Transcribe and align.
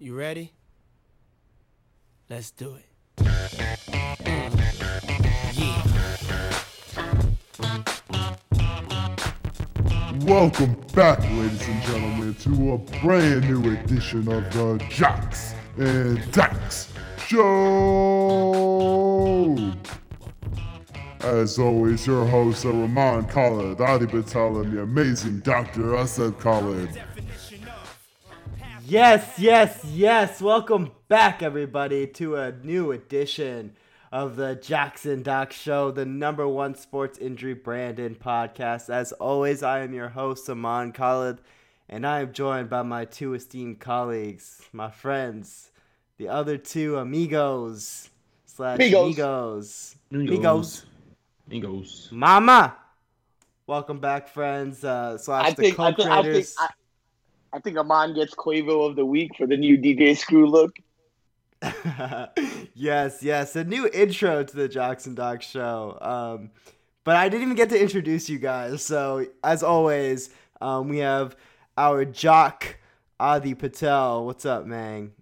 You 0.00 0.14
ready? 0.14 0.52
Let's 2.30 2.52
do 2.52 2.76
it. 2.76 2.84
Welcome 10.22 10.76
back, 10.94 11.20
ladies 11.22 11.66
and 11.66 11.82
gentlemen, 11.82 12.34
to 12.42 12.74
a 12.74 12.78
brand 13.00 13.50
new 13.50 13.72
edition 13.72 14.28
of 14.30 14.44
the 14.52 14.78
Jocks 14.88 15.54
and 15.76 16.30
Dax 16.30 16.92
Show. 17.26 17.44
As 21.22 21.58
always, 21.58 22.06
your 22.06 22.24
host, 22.24 22.64
Rahman 22.64 23.24
Khalid, 23.24 23.80
Adi 23.80 24.06
Patel, 24.06 24.58
and 24.58 24.72
the 24.72 24.82
amazing 24.82 25.40
Dr. 25.40 25.96
Asad 25.96 26.38
Khalid. 26.38 27.02
Yes, 28.90 29.34
yes, 29.38 29.84
yes. 29.84 30.40
Welcome 30.40 30.92
back, 31.08 31.42
everybody, 31.42 32.06
to 32.06 32.36
a 32.36 32.52
new 32.52 32.90
edition 32.90 33.76
of 34.10 34.36
the 34.36 34.54
Jackson 34.54 35.22
Doc 35.22 35.52
Show, 35.52 35.90
the 35.90 36.06
number 36.06 36.48
one 36.48 36.74
sports 36.74 37.18
injury 37.18 37.52
Brandon 37.52 38.14
podcast. 38.14 38.88
As 38.88 39.12
always, 39.12 39.62
I 39.62 39.80
am 39.80 39.92
your 39.92 40.08
host, 40.08 40.48
Aman 40.48 40.92
Khalid, 40.92 41.42
and 41.86 42.06
I 42.06 42.20
am 42.20 42.32
joined 42.32 42.70
by 42.70 42.80
my 42.80 43.04
two 43.04 43.34
esteemed 43.34 43.78
colleagues, 43.78 44.62
my 44.72 44.90
friends, 44.90 45.70
the 46.16 46.28
other 46.28 46.56
two 46.56 46.96
amigos 46.96 48.08
slash 48.46 48.78
Migos. 48.78 49.02
amigos. 49.02 49.96
Amigos. 50.10 50.86
Amigos. 51.46 52.08
Mama. 52.10 52.74
Welcome 53.66 53.98
back, 53.98 54.28
friends, 54.28 54.82
uh, 54.82 55.18
slash 55.18 55.44
I 55.44 55.50
the 55.50 55.56
think 55.56 55.78
I 55.78 55.92
think, 55.92 56.08
I 56.08 56.22
think 56.22 56.22
co-creators. 56.22 56.56
I, 57.52 57.60
think 57.60 57.76
Amon 57.76 58.14
gets 58.14 58.34
Quavo 58.34 58.88
of 58.88 58.96
the 58.96 59.04
week 59.04 59.32
for 59.36 59.46
the 59.46 59.56
new 59.56 59.78
DJ 59.78 60.16
Screw 60.16 60.48
look. 60.48 60.76
yes, 62.74 63.22
yes, 63.22 63.56
a 63.56 63.64
new 63.64 63.88
intro 63.92 64.44
to 64.44 64.56
the 64.56 64.68
Jackson 64.68 65.14
Doc 65.14 65.42
show. 65.42 65.98
Um, 66.00 66.50
but 67.04 67.16
I 67.16 67.28
didn't 67.28 67.44
even 67.44 67.56
get 67.56 67.70
to 67.70 67.80
introduce 67.80 68.28
you 68.28 68.38
guys. 68.38 68.84
So 68.84 69.26
as 69.42 69.62
always, 69.62 70.30
um, 70.60 70.88
we 70.88 70.98
have 70.98 71.36
our 71.76 72.04
jock 72.04 72.76
Adi 73.18 73.54
Patel. 73.54 74.26
What's 74.26 74.44
up, 74.44 74.66
man? 74.66 75.12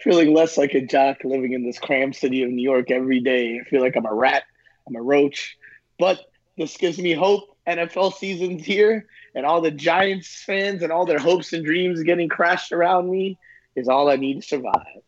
Feeling 0.00 0.34
less 0.34 0.58
like 0.58 0.74
a 0.74 0.84
jock 0.84 1.18
living 1.24 1.52
in 1.52 1.64
this 1.64 1.78
cram 1.78 2.12
city 2.12 2.42
of 2.42 2.50
New 2.50 2.62
York 2.62 2.90
every 2.90 3.20
day. 3.20 3.60
I 3.60 3.68
feel 3.68 3.80
like 3.80 3.96
I'm 3.96 4.06
a 4.06 4.12
rat. 4.12 4.42
I'm 4.86 4.96
a 4.96 5.02
roach. 5.02 5.56
But 5.98 6.20
this 6.58 6.76
gives 6.76 6.98
me 6.98 7.12
hope. 7.12 7.56
NFL 7.66 8.14
season's 8.14 8.64
here, 8.64 9.06
and 9.34 9.46
all 9.46 9.60
the 9.60 9.70
Giants 9.70 10.42
fans 10.44 10.82
and 10.82 10.92
all 10.92 11.06
their 11.06 11.18
hopes 11.18 11.52
and 11.52 11.64
dreams 11.64 12.02
getting 12.02 12.28
crashed 12.28 12.72
around 12.72 13.10
me 13.10 13.38
is 13.74 13.88
all 13.88 14.10
I 14.10 14.16
need 14.16 14.42
to 14.42 14.42
survive. 14.42 15.02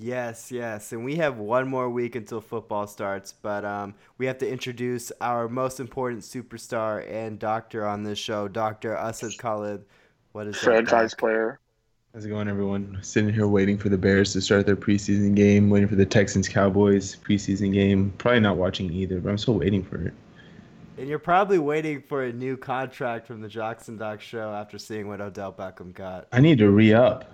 Yes, 0.00 0.52
yes, 0.52 0.92
and 0.92 1.04
we 1.04 1.16
have 1.16 1.38
one 1.38 1.66
more 1.66 1.90
week 1.90 2.14
until 2.14 2.40
football 2.40 2.86
starts, 2.86 3.32
but 3.32 3.64
um, 3.64 3.94
we 4.16 4.26
have 4.26 4.38
to 4.38 4.48
introduce 4.48 5.10
our 5.20 5.48
most 5.48 5.80
important 5.80 6.22
superstar 6.22 7.04
and 7.10 7.36
doctor 7.36 7.84
on 7.84 8.04
this 8.04 8.18
show, 8.18 8.46
Doctor 8.46 8.94
Asad 8.94 9.36
Khalid. 9.38 9.84
What 10.30 10.46
is 10.46 10.54
up, 10.56 10.62
Franchise 10.62 11.10
Doc? 11.10 11.18
player. 11.18 11.60
How's 12.14 12.24
it 12.24 12.28
going, 12.28 12.48
everyone? 12.48 12.98
Sitting 13.02 13.34
here 13.34 13.48
waiting 13.48 13.76
for 13.76 13.88
the 13.88 13.98
Bears 13.98 14.32
to 14.34 14.40
start 14.40 14.66
their 14.66 14.76
preseason 14.76 15.34
game, 15.34 15.68
waiting 15.68 15.88
for 15.88 15.96
the 15.96 16.06
Texans 16.06 16.48
Cowboys 16.48 17.16
preseason 17.16 17.72
game. 17.72 18.12
Probably 18.18 18.40
not 18.40 18.56
watching 18.56 18.92
either, 18.92 19.18
but 19.20 19.30
I'm 19.30 19.38
still 19.38 19.54
waiting 19.54 19.82
for 19.82 20.00
it. 20.00 20.14
And 20.98 21.08
you're 21.08 21.20
probably 21.20 21.60
waiting 21.60 22.02
for 22.02 22.24
a 22.24 22.32
new 22.32 22.56
contract 22.56 23.28
from 23.28 23.40
the 23.40 23.46
Jackson 23.46 23.96
Doc 23.96 24.20
show 24.20 24.52
after 24.52 24.78
seeing 24.78 25.06
what 25.06 25.20
Odell 25.20 25.52
Beckham 25.52 25.94
got. 25.94 26.26
I 26.32 26.40
need 26.40 26.58
to 26.58 26.70
re 26.70 26.92
up. 26.92 27.30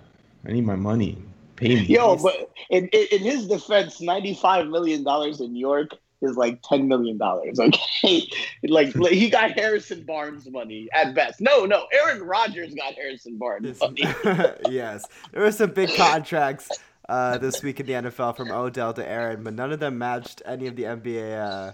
I 0.47 0.51
need 0.51 0.65
my 0.65 0.75
money. 0.75 1.17
Pay 1.55 1.69
me. 1.69 1.81
Yo, 1.81 2.15
but 2.17 2.51
in, 2.69 2.87
in, 2.89 3.07
in 3.11 3.19
his 3.21 3.47
defense, 3.47 3.99
$95 3.99 4.69
million 4.69 4.99
in 4.99 5.53
New 5.53 5.59
York 5.59 5.91
is 6.21 6.37
like 6.37 6.61
$10 6.61 6.85
million. 6.85 7.19
Okay. 7.19 8.29
like, 8.67 8.95
like, 8.95 9.13
he 9.13 9.31
got 9.31 9.51
Harrison 9.57 10.03
Barnes 10.03 10.47
money 10.47 10.87
at 10.93 11.15
best. 11.15 11.41
No, 11.41 11.65
no. 11.65 11.87
Aaron 11.91 12.21
Rodgers 12.21 12.75
got 12.75 12.93
Harrison 12.93 13.39
Barnes 13.39 13.79
money. 13.79 14.03
yes, 14.69 15.05
there 15.31 15.41
were 15.41 15.51
some 15.51 15.71
big 15.71 15.89
contracts 15.95 16.69
uh, 17.09 17.39
this 17.39 17.63
week 17.63 17.79
in 17.79 17.87
the 17.87 17.93
NFL 17.93 18.37
from 18.37 18.51
Odell 18.51 18.93
to 18.93 19.07
Aaron, 19.07 19.43
but 19.43 19.55
none 19.55 19.71
of 19.71 19.79
them 19.79 19.97
matched 19.97 20.43
any 20.45 20.67
of 20.67 20.75
the 20.75 20.83
NBA. 20.83 21.69
Uh, 21.69 21.71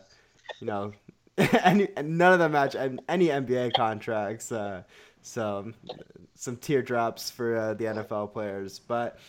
you 0.60 0.68
know, 0.68 0.92
any 1.64 1.88
none 2.04 2.34
of 2.34 2.40
them 2.40 2.52
match 2.52 2.76
any 2.76 3.28
NBA 3.28 3.74
contracts. 3.74 4.52
Uh, 4.52 4.84
so 5.22 5.72
some 6.36 6.58
teardrops 6.58 7.30
for 7.30 7.58
uh, 7.58 7.74
the 7.74 7.86
NFL 7.86 8.34
players, 8.34 8.80
but. 8.80 9.20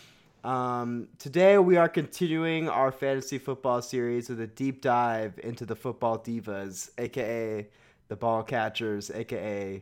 Um, 0.44 1.06
today 1.20 1.56
we 1.58 1.76
are 1.76 1.88
continuing 1.88 2.68
our 2.68 2.90
fantasy 2.90 3.38
football 3.38 3.80
series 3.80 4.28
with 4.28 4.40
a 4.40 4.48
deep 4.48 4.82
dive 4.82 5.38
into 5.40 5.64
the 5.64 5.76
football 5.76 6.18
divas, 6.18 6.90
aka 6.98 7.68
the 8.08 8.16
ball 8.16 8.42
catchers, 8.42 9.08
aka 9.12 9.80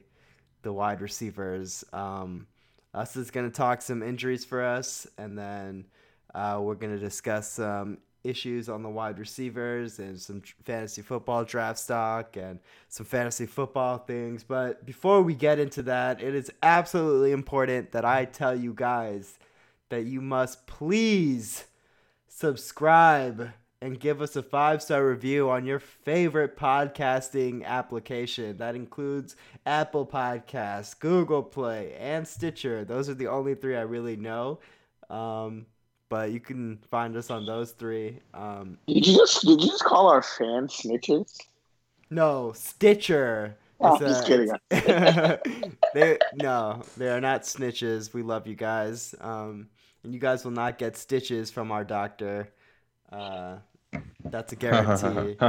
the 0.61 0.73
wide 0.73 1.01
receivers. 1.01 1.83
Um, 1.95 2.47
us 2.93 3.17
is 3.17 3.31
going 3.31 3.51
to 3.51 3.57
talk 3.57 3.83
some 3.83 4.03
injuries 4.03 4.45
for 4.45 4.63
us, 4.63 5.07
and 5.17 5.39
then 5.39 5.87
uh, 6.35 6.59
we're 6.61 6.75
going 6.75 6.93
to 6.93 6.99
discuss 6.99 7.53
some 7.53 7.99
issues 8.25 8.69
on 8.69 8.83
the 8.83 8.89
wide 8.89 9.19
receivers 9.19 9.99
and 9.99 10.21
some 10.21 10.43
fantasy 10.65 11.03
football 11.03 11.45
draft 11.45 11.79
stock 11.79 12.37
and 12.37 12.59
some 12.89 13.07
fantasy 13.07 13.47
football 13.47 13.99
things. 13.99 14.43
But 14.45 14.85
before 14.85 15.23
we 15.23 15.35
get 15.35 15.59
into 15.59 15.83
that, 15.83 16.23
it 16.23 16.35
is 16.35 16.51
absolutely 16.63 17.33
important 17.33 17.93
that 17.93 18.05
I 18.05 18.25
tell 18.25 18.55
you 18.55 18.75
guys 18.75 19.39
that 19.89 20.05
you 20.05 20.21
must 20.21 20.67
please 20.67 21.65
subscribe 22.29 23.51
and 23.83 23.99
give 23.99 24.21
us 24.21 24.37
a 24.37 24.43
five 24.43 24.83
star 24.83 25.07
review 25.07 25.49
on 25.49 25.65
your 25.65 25.79
favorite 25.79 26.57
podcasting 26.57 27.65
application. 27.65 28.59
That 28.59 28.75
includes 28.75 29.37
Apple 29.65 30.07
Podcasts, 30.07 30.99
Google 30.99 31.43
Play, 31.43 31.95
and 31.99 32.27
Stitcher. 32.29 32.85
Those 32.85 33.09
are 33.09 33.15
the 33.15 33.29
only 33.29 33.55
three 33.55 33.77
I 33.77 33.83
really 33.83 34.17
know. 34.17 34.61
Um, 35.09 35.67
but 36.11 36.33
you 36.33 36.41
can 36.41 36.79
find 36.91 37.17
us 37.17 37.31
on 37.31 37.47
those 37.47 37.71
three. 37.71 38.19
Um, 38.35 38.77
Did 38.87 39.07
you 39.07 39.17
just 39.17 39.41
did 39.43 39.63
you 39.63 39.69
just 39.69 39.85
call 39.85 40.11
our 40.11 40.21
fans 40.21 40.75
snitches? 40.75 41.39
no, 42.11 42.53
Stitcher. 42.55 43.57
Oh, 43.83 43.95
It's, 43.95 44.05
just 44.05 44.27
kidding. 44.27 44.51
they 45.95 46.19
no, 46.35 46.83
they 46.99 47.09
are 47.09 47.21
not 47.21 47.45
snitches. 47.45 48.13
We 48.13 48.23
love 48.23 48.47
you 48.47 48.55
guys. 48.55 49.15
Um, 49.23 49.69
and 50.05 50.13
you 50.13 50.21
guys 50.21 50.45
will 50.45 50.53
not 50.53 50.77
get 50.77 50.97
stitches 50.99 51.51
from 51.51 51.73
our 51.73 51.85
doctor. 51.85 52.51
Uh, 53.11 53.57
that's 54.25 54.53
a 54.53 54.57
guarantee. 54.57 55.37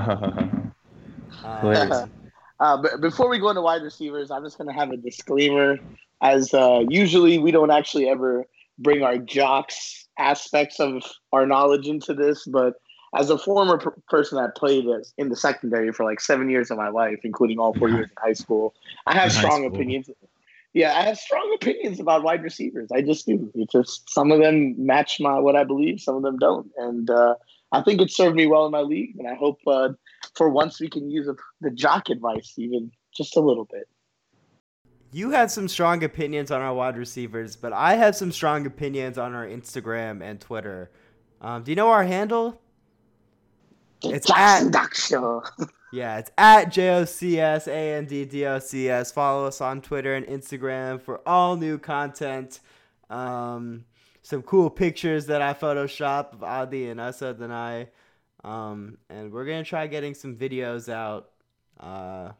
Uh, 1.43 2.07
Uh, 2.59 2.79
but 2.79 3.01
before 3.01 3.28
we 3.28 3.39
go 3.39 3.49
into 3.49 3.61
wide 3.61 3.81
receivers, 3.81 4.29
I'm 4.29 4.43
just 4.43 4.55
going 4.55 4.67
to 4.67 4.73
have 4.73 4.91
a 4.91 4.97
disclaimer. 4.97 5.79
As 6.22 6.53
uh, 6.53 6.83
usually, 6.88 7.39
we 7.39 7.49
don't 7.49 7.72
actually 7.72 8.07
ever 8.07 8.45
bring 8.81 9.03
our 9.03 9.17
jocks 9.17 10.07
aspects 10.17 10.79
of 10.79 11.03
our 11.31 11.45
knowledge 11.45 11.87
into 11.87 12.13
this. 12.13 12.45
But 12.45 12.75
as 13.15 13.29
a 13.29 13.37
former 13.37 13.77
per- 13.77 13.95
person 14.09 14.37
that 14.37 14.55
played 14.55 14.85
as, 14.87 15.13
in 15.17 15.29
the 15.29 15.35
secondary 15.35 15.91
for 15.91 16.05
like 16.05 16.21
seven 16.21 16.49
years 16.49 16.71
of 16.71 16.77
my 16.77 16.89
life, 16.89 17.19
including 17.23 17.59
all 17.59 17.73
four 17.73 17.89
years 17.89 18.09
in 18.09 18.15
high 18.21 18.33
school, 18.33 18.73
I 19.05 19.13
have 19.13 19.25
In 19.25 19.31
strong 19.31 19.65
opinions. 19.65 20.09
Yeah, 20.73 20.97
I 20.97 21.01
have 21.01 21.17
strong 21.17 21.51
opinions 21.53 21.99
about 21.99 22.23
wide 22.23 22.43
receivers. 22.43 22.89
I 22.93 23.01
just 23.01 23.25
do. 23.25 23.51
It's 23.55 23.73
just 23.73 24.09
some 24.09 24.31
of 24.31 24.39
them 24.39 24.73
match 24.77 25.19
my 25.19 25.37
what 25.37 25.57
I 25.57 25.65
believe, 25.65 25.99
some 25.99 26.15
of 26.15 26.23
them 26.23 26.37
don't, 26.37 26.71
and 26.77 27.09
uh, 27.09 27.35
I 27.73 27.81
think 27.81 27.99
it 27.99 28.09
served 28.09 28.37
me 28.37 28.47
well 28.47 28.65
in 28.65 28.71
my 28.71 28.81
league. 28.81 29.15
And 29.19 29.27
I 29.27 29.35
hope 29.35 29.59
uh, 29.67 29.89
for 30.35 30.49
once 30.49 30.79
we 30.79 30.89
can 30.89 31.09
use 31.09 31.27
a, 31.27 31.35
the 31.59 31.71
jock 31.71 32.09
advice 32.09 32.53
even 32.57 32.91
just 33.13 33.35
a 33.35 33.41
little 33.41 33.65
bit. 33.65 33.89
You 35.11 35.31
had 35.31 35.51
some 35.51 35.67
strong 35.67 36.03
opinions 36.03 36.51
on 36.51 36.61
our 36.61 36.73
wide 36.73 36.97
receivers, 36.97 37.55
but 37.55 37.73
I 37.73 37.95
have 37.95 38.16
some 38.16 38.31
strong 38.31 38.66
opinions 38.66 39.17
on 39.17 39.33
our 39.33 39.45
Instagram 39.45 40.22
and 40.22 40.40
Twitter. 40.40 40.91
Um, 41.41 41.63
do 41.63 41.72
you 41.72 41.75
know 41.75 41.90
our 41.90 42.03
handle? 42.03 42.61
It's 44.03 44.28
Jackson 44.28 44.67
at- 44.67 44.73
Doc 44.73 44.96
Show. 44.96 45.43
Yeah, 45.93 46.19
it's 46.19 46.31
at 46.37 46.72
J-O-C-S-A-N-D-D-O-C-S. 46.72 49.11
Follow 49.11 49.46
us 49.46 49.59
on 49.59 49.81
Twitter 49.81 50.16
and 50.16 50.25
Instagram 50.25 51.02
for 51.02 51.19
all 51.28 51.58
new 51.58 51.78
content. 51.78 52.61
Um, 53.09 53.84
some 54.22 54.41
cool 54.41 54.69
pictures 54.69 55.25
that 55.25 55.41
I 55.41 55.53
Photoshop 55.53 56.31
of 56.31 56.43
Adi 56.43 56.90
and 56.90 57.02
Asad 57.02 57.40
and 57.40 57.52
I. 57.52 57.90
Um, 58.46 58.99
and 59.09 59.34
we're 59.34 59.43
going 59.43 59.66
to 59.66 59.69
try 59.69 59.85
getting 59.87 60.13
some 60.13 60.37
videos 60.37 60.87
out. 60.87 61.31
Uh, 61.78 62.31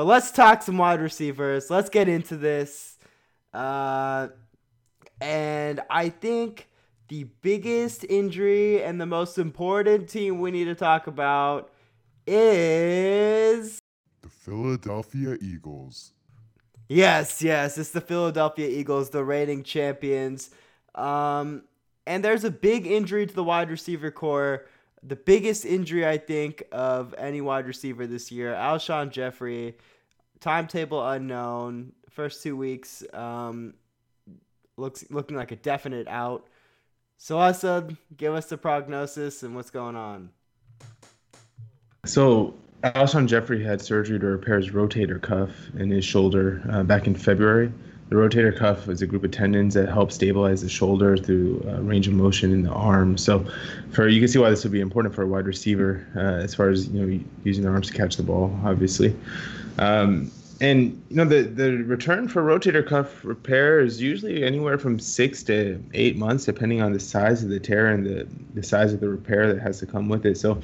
but 0.00 0.06
let's 0.06 0.30
talk 0.30 0.62
some 0.62 0.78
wide 0.78 0.98
receivers. 0.98 1.68
Let's 1.68 1.90
get 1.90 2.08
into 2.08 2.34
this. 2.34 2.96
Uh, 3.52 4.28
and 5.20 5.82
I 5.90 6.08
think 6.08 6.68
the 7.08 7.24
biggest 7.42 8.06
injury 8.08 8.82
and 8.82 8.98
the 8.98 9.04
most 9.04 9.36
important 9.36 10.08
team 10.08 10.40
we 10.40 10.52
need 10.52 10.64
to 10.64 10.74
talk 10.74 11.06
about 11.06 11.70
is 12.26 13.78
The 14.22 14.30
Philadelphia 14.30 15.36
Eagles. 15.38 16.14
Yes, 16.88 17.42
yes, 17.42 17.76
it's 17.76 17.90
the 17.90 18.00
Philadelphia 18.00 18.68
Eagles, 18.70 19.10
the 19.10 19.22
reigning 19.22 19.62
champions. 19.62 20.48
Um, 20.94 21.64
and 22.06 22.24
there's 22.24 22.44
a 22.44 22.50
big 22.50 22.86
injury 22.86 23.26
to 23.26 23.34
the 23.34 23.44
wide 23.44 23.68
receiver 23.68 24.10
core. 24.10 24.64
The 25.02 25.16
biggest 25.16 25.66
injury, 25.66 26.06
I 26.06 26.16
think, 26.16 26.62
of 26.72 27.14
any 27.18 27.42
wide 27.42 27.66
receiver 27.66 28.06
this 28.06 28.32
year. 28.32 28.54
Alshon 28.54 29.10
Jeffery, 29.10 29.76
timetable 30.40 31.06
unknown. 31.08 31.92
First 32.10 32.42
two 32.42 32.56
weeks, 32.56 33.04
um, 33.12 33.74
looks 34.76 35.04
looking 35.10 35.36
like 35.36 35.52
a 35.52 35.56
definite 35.56 36.08
out. 36.08 36.46
So, 37.18 37.38
Asad, 37.38 37.96
give 38.16 38.34
us 38.34 38.46
the 38.46 38.56
prognosis 38.56 39.42
and 39.42 39.54
what's 39.54 39.70
going 39.70 39.94
on. 39.94 40.30
So 42.06 42.54
Alshon 42.82 43.26
Jeffery 43.26 43.62
had 43.62 43.82
surgery 43.82 44.18
to 44.18 44.26
repair 44.26 44.56
his 44.56 44.70
rotator 44.70 45.20
cuff 45.20 45.50
in 45.78 45.90
his 45.90 46.04
shoulder 46.04 46.62
uh, 46.70 46.82
back 46.82 47.06
in 47.06 47.14
February. 47.14 47.70
The 48.08 48.16
rotator 48.16 48.56
cuff 48.56 48.88
is 48.88 49.02
a 49.02 49.06
group 49.06 49.22
of 49.22 49.30
tendons 49.30 49.74
that 49.74 49.88
help 49.88 50.10
stabilize 50.10 50.62
the 50.62 50.68
shoulder 50.68 51.16
through 51.16 51.64
uh, 51.68 51.80
range 51.82 52.08
of 52.08 52.14
motion 52.14 52.52
in 52.52 52.62
the 52.62 52.70
arm. 52.70 53.16
So, 53.18 53.46
for 53.92 54.08
you 54.08 54.18
can 54.18 54.28
see 54.28 54.38
why 54.38 54.50
this 54.50 54.64
would 54.64 54.72
be 54.72 54.80
important 54.80 55.14
for 55.14 55.22
a 55.22 55.26
wide 55.26 55.46
receiver 55.46 56.06
uh, 56.16 56.42
as 56.42 56.54
far 56.54 56.70
as 56.70 56.88
you 56.88 57.06
know 57.06 57.24
using 57.44 57.62
their 57.62 57.72
arms 57.72 57.88
to 57.88 57.92
catch 57.92 58.16
the 58.16 58.22
ball, 58.22 58.58
obviously. 58.64 59.14
Um, 59.78 60.30
and 60.60 61.02
you 61.08 61.16
know 61.16 61.24
the 61.24 61.42
the 61.42 61.78
return 61.84 62.28
for 62.28 62.42
rotator 62.42 62.86
cuff 62.86 63.24
repair 63.24 63.80
is 63.80 64.00
usually 64.00 64.44
anywhere 64.44 64.78
from 64.78 64.98
six 64.98 65.42
to 65.44 65.82
eight 65.94 66.16
months, 66.16 66.44
depending 66.44 66.82
on 66.82 66.92
the 66.92 67.00
size 67.00 67.42
of 67.42 67.48
the 67.48 67.58
tear 67.60 67.86
and 67.86 68.04
the 68.04 68.28
the 68.54 68.62
size 68.62 68.92
of 68.92 69.00
the 69.00 69.08
repair 69.08 69.52
that 69.52 69.62
has 69.62 69.78
to 69.78 69.86
come 69.86 70.08
with 70.08 70.26
it. 70.26 70.36
So 70.36 70.60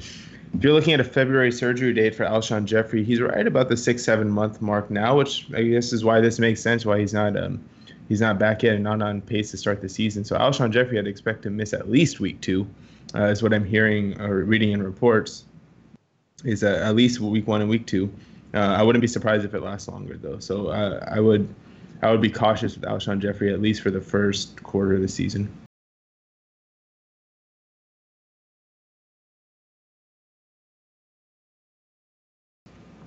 if 0.53 0.63
you're 0.63 0.73
looking 0.73 0.93
at 0.93 0.99
a 0.99 1.03
February 1.03 1.51
surgery 1.51 1.93
date 1.93 2.15
for 2.15 2.25
Alshon 2.25 2.65
Jeffery, 2.65 3.03
he's 3.03 3.19
right 3.19 3.45
about 3.45 3.69
the 3.69 3.77
six 3.77 4.03
seven 4.03 4.29
month 4.29 4.61
mark 4.61 4.91
now, 4.91 5.17
which 5.17 5.47
I 5.55 5.63
guess 5.63 5.91
is 5.91 6.03
why 6.05 6.21
this 6.21 6.37
makes 6.37 6.61
sense. 6.61 6.85
Why 6.85 6.99
he's 6.99 7.13
not 7.13 7.35
um, 7.35 7.63
he's 8.07 8.21
not 8.21 8.37
back 8.37 8.63
yet 8.63 8.75
and 8.75 8.83
not 8.83 9.01
on 9.01 9.21
pace 9.21 9.51
to 9.51 9.57
start 9.57 9.81
the 9.81 9.89
season. 9.89 10.23
So 10.23 10.37
Alshon 10.37 10.71
Jeffery, 10.71 10.99
I'd 10.99 11.07
expect 11.07 11.41
to 11.43 11.49
miss 11.49 11.73
at 11.73 11.89
least 11.89 12.19
week 12.19 12.39
two, 12.41 12.67
uh, 13.15 13.23
is 13.25 13.41
what 13.41 13.53
I'm 13.53 13.65
hearing 13.65 14.19
or 14.21 14.43
reading 14.43 14.71
in 14.71 14.83
reports. 14.83 15.45
Is 16.43 16.63
uh, 16.63 16.81
at 16.83 16.95
least 16.95 17.19
week 17.19 17.47
one 17.47 17.61
and 17.61 17.69
week 17.69 17.87
two. 17.87 18.11
Uh, 18.57 18.73
I 18.75 18.81
wouldn't 18.81 19.01
be 19.01 19.07
surprised 19.07 19.45
if 19.45 19.53
it 19.53 19.61
lasts 19.61 19.87
longer 19.87 20.17
though. 20.17 20.39
So 20.39 20.67
uh, 20.67 21.05
I 21.07 21.19
would 21.19 21.47
I 22.01 22.11
would 22.11 22.21
be 22.21 22.31
cautious 22.31 22.75
with 22.75 22.85
Alshon 22.85 23.19
Jeffery 23.19 23.53
at 23.53 23.61
least 23.61 23.81
for 23.81 23.91
the 23.91 24.01
first 24.01 24.61
quarter 24.63 24.95
of 24.95 25.01
the 25.01 25.07
season. 25.07 25.47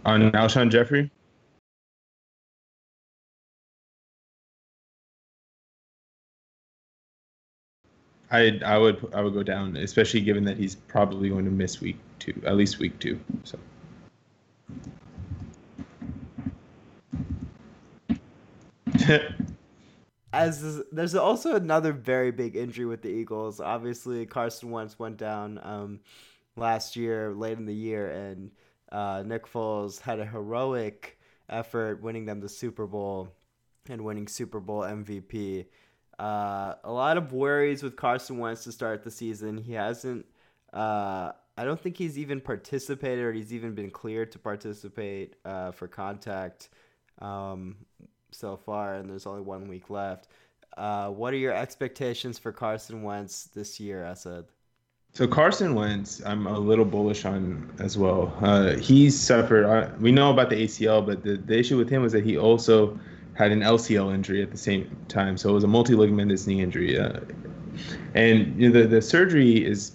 on 0.04 0.32
Alshon 0.32 0.70
Jeffery? 0.70 1.10
I 8.30 8.60
I 8.64 8.78
would 8.78 9.04
I 9.12 9.22
would 9.22 9.34
go 9.34 9.42
down, 9.42 9.76
especially 9.76 10.20
given 10.20 10.44
that 10.44 10.56
he's 10.56 10.76
probably 10.76 11.28
going 11.28 11.44
to 11.44 11.50
miss 11.50 11.80
week 11.80 11.96
two, 12.18 12.40
at 12.46 12.56
least 12.56 12.78
week 12.78 12.98
two. 13.00 13.18
So. 13.44 13.58
As 20.32 20.82
there's 20.92 21.14
also 21.14 21.56
another 21.56 21.92
very 21.92 22.30
big 22.30 22.54
injury 22.54 22.86
with 22.86 23.02
the 23.02 23.08
Eagles. 23.08 23.60
Obviously, 23.60 24.24
Carson 24.26 24.70
Wentz 24.70 24.98
went 24.98 25.16
down 25.16 25.58
um, 25.62 26.00
last 26.56 26.94
year, 26.94 27.34
late 27.34 27.58
in 27.58 27.66
the 27.66 27.74
year, 27.74 28.10
and 28.10 28.52
uh, 28.92 29.24
Nick 29.26 29.46
Foles 29.46 30.00
had 30.00 30.20
a 30.20 30.24
heroic 30.24 31.18
effort 31.48 32.00
winning 32.00 32.26
them 32.26 32.40
the 32.40 32.48
Super 32.48 32.86
Bowl 32.86 33.28
and 33.88 34.04
winning 34.04 34.28
Super 34.28 34.60
Bowl 34.60 34.82
MVP. 34.82 35.66
Uh, 36.18 36.74
a 36.84 36.92
lot 36.92 37.16
of 37.16 37.32
worries 37.32 37.82
with 37.82 37.96
Carson 37.96 38.38
Wentz 38.38 38.64
to 38.64 38.72
start 38.72 39.02
the 39.02 39.10
season. 39.10 39.58
He 39.58 39.72
hasn't. 39.72 40.26
Uh, 40.72 41.32
I 41.56 41.64
don't 41.64 41.80
think 41.80 41.96
he's 41.96 42.18
even 42.18 42.40
participated 42.40 43.24
or 43.24 43.32
he's 43.32 43.52
even 43.52 43.74
been 43.74 43.90
cleared 43.90 44.30
to 44.32 44.38
participate 44.38 45.34
uh, 45.44 45.72
for 45.72 45.88
contact 45.88 46.68
um, 47.20 47.76
so 48.30 48.56
far, 48.56 48.94
and 48.94 49.08
there's 49.08 49.26
only 49.26 49.42
one 49.42 49.68
week 49.68 49.90
left. 49.90 50.28
Uh, 50.76 51.08
what 51.10 51.32
are 51.32 51.38
your 51.38 51.52
expectations 51.52 52.38
for 52.38 52.52
Carson 52.52 53.02
Wentz 53.02 53.44
this 53.54 53.80
year, 53.80 54.04
Asad? 54.04 54.46
So 55.12 55.26
Carson 55.26 55.74
Wentz, 55.74 56.22
I'm 56.24 56.46
a 56.46 56.58
little 56.58 56.84
bullish 56.84 57.24
on 57.24 57.72
as 57.80 57.98
well. 57.98 58.32
Uh, 58.40 58.76
he's 58.76 59.18
suffered. 59.18 59.64
Uh, 59.64 59.90
we 59.98 60.12
know 60.12 60.30
about 60.30 60.50
the 60.50 60.56
ACL, 60.56 61.04
but 61.04 61.24
the, 61.24 61.36
the 61.36 61.58
issue 61.58 61.76
with 61.76 61.88
him 61.88 62.02
was 62.02 62.12
that 62.12 62.24
he 62.24 62.38
also 62.38 62.98
had 63.34 63.50
an 63.50 63.60
LCL 63.60 64.14
injury 64.14 64.42
at 64.42 64.52
the 64.52 64.56
same 64.56 64.96
time. 65.08 65.36
So 65.36 65.50
it 65.50 65.52
was 65.52 65.64
a 65.64 65.68
multi-ligamentous 65.68 66.46
knee 66.46 66.62
injury, 66.62 66.98
uh, 66.98 67.20
and 68.14 68.60
you 68.60 68.68
know, 68.68 68.80
the 68.80 68.86
the 68.86 69.02
surgery 69.02 69.64
is 69.64 69.92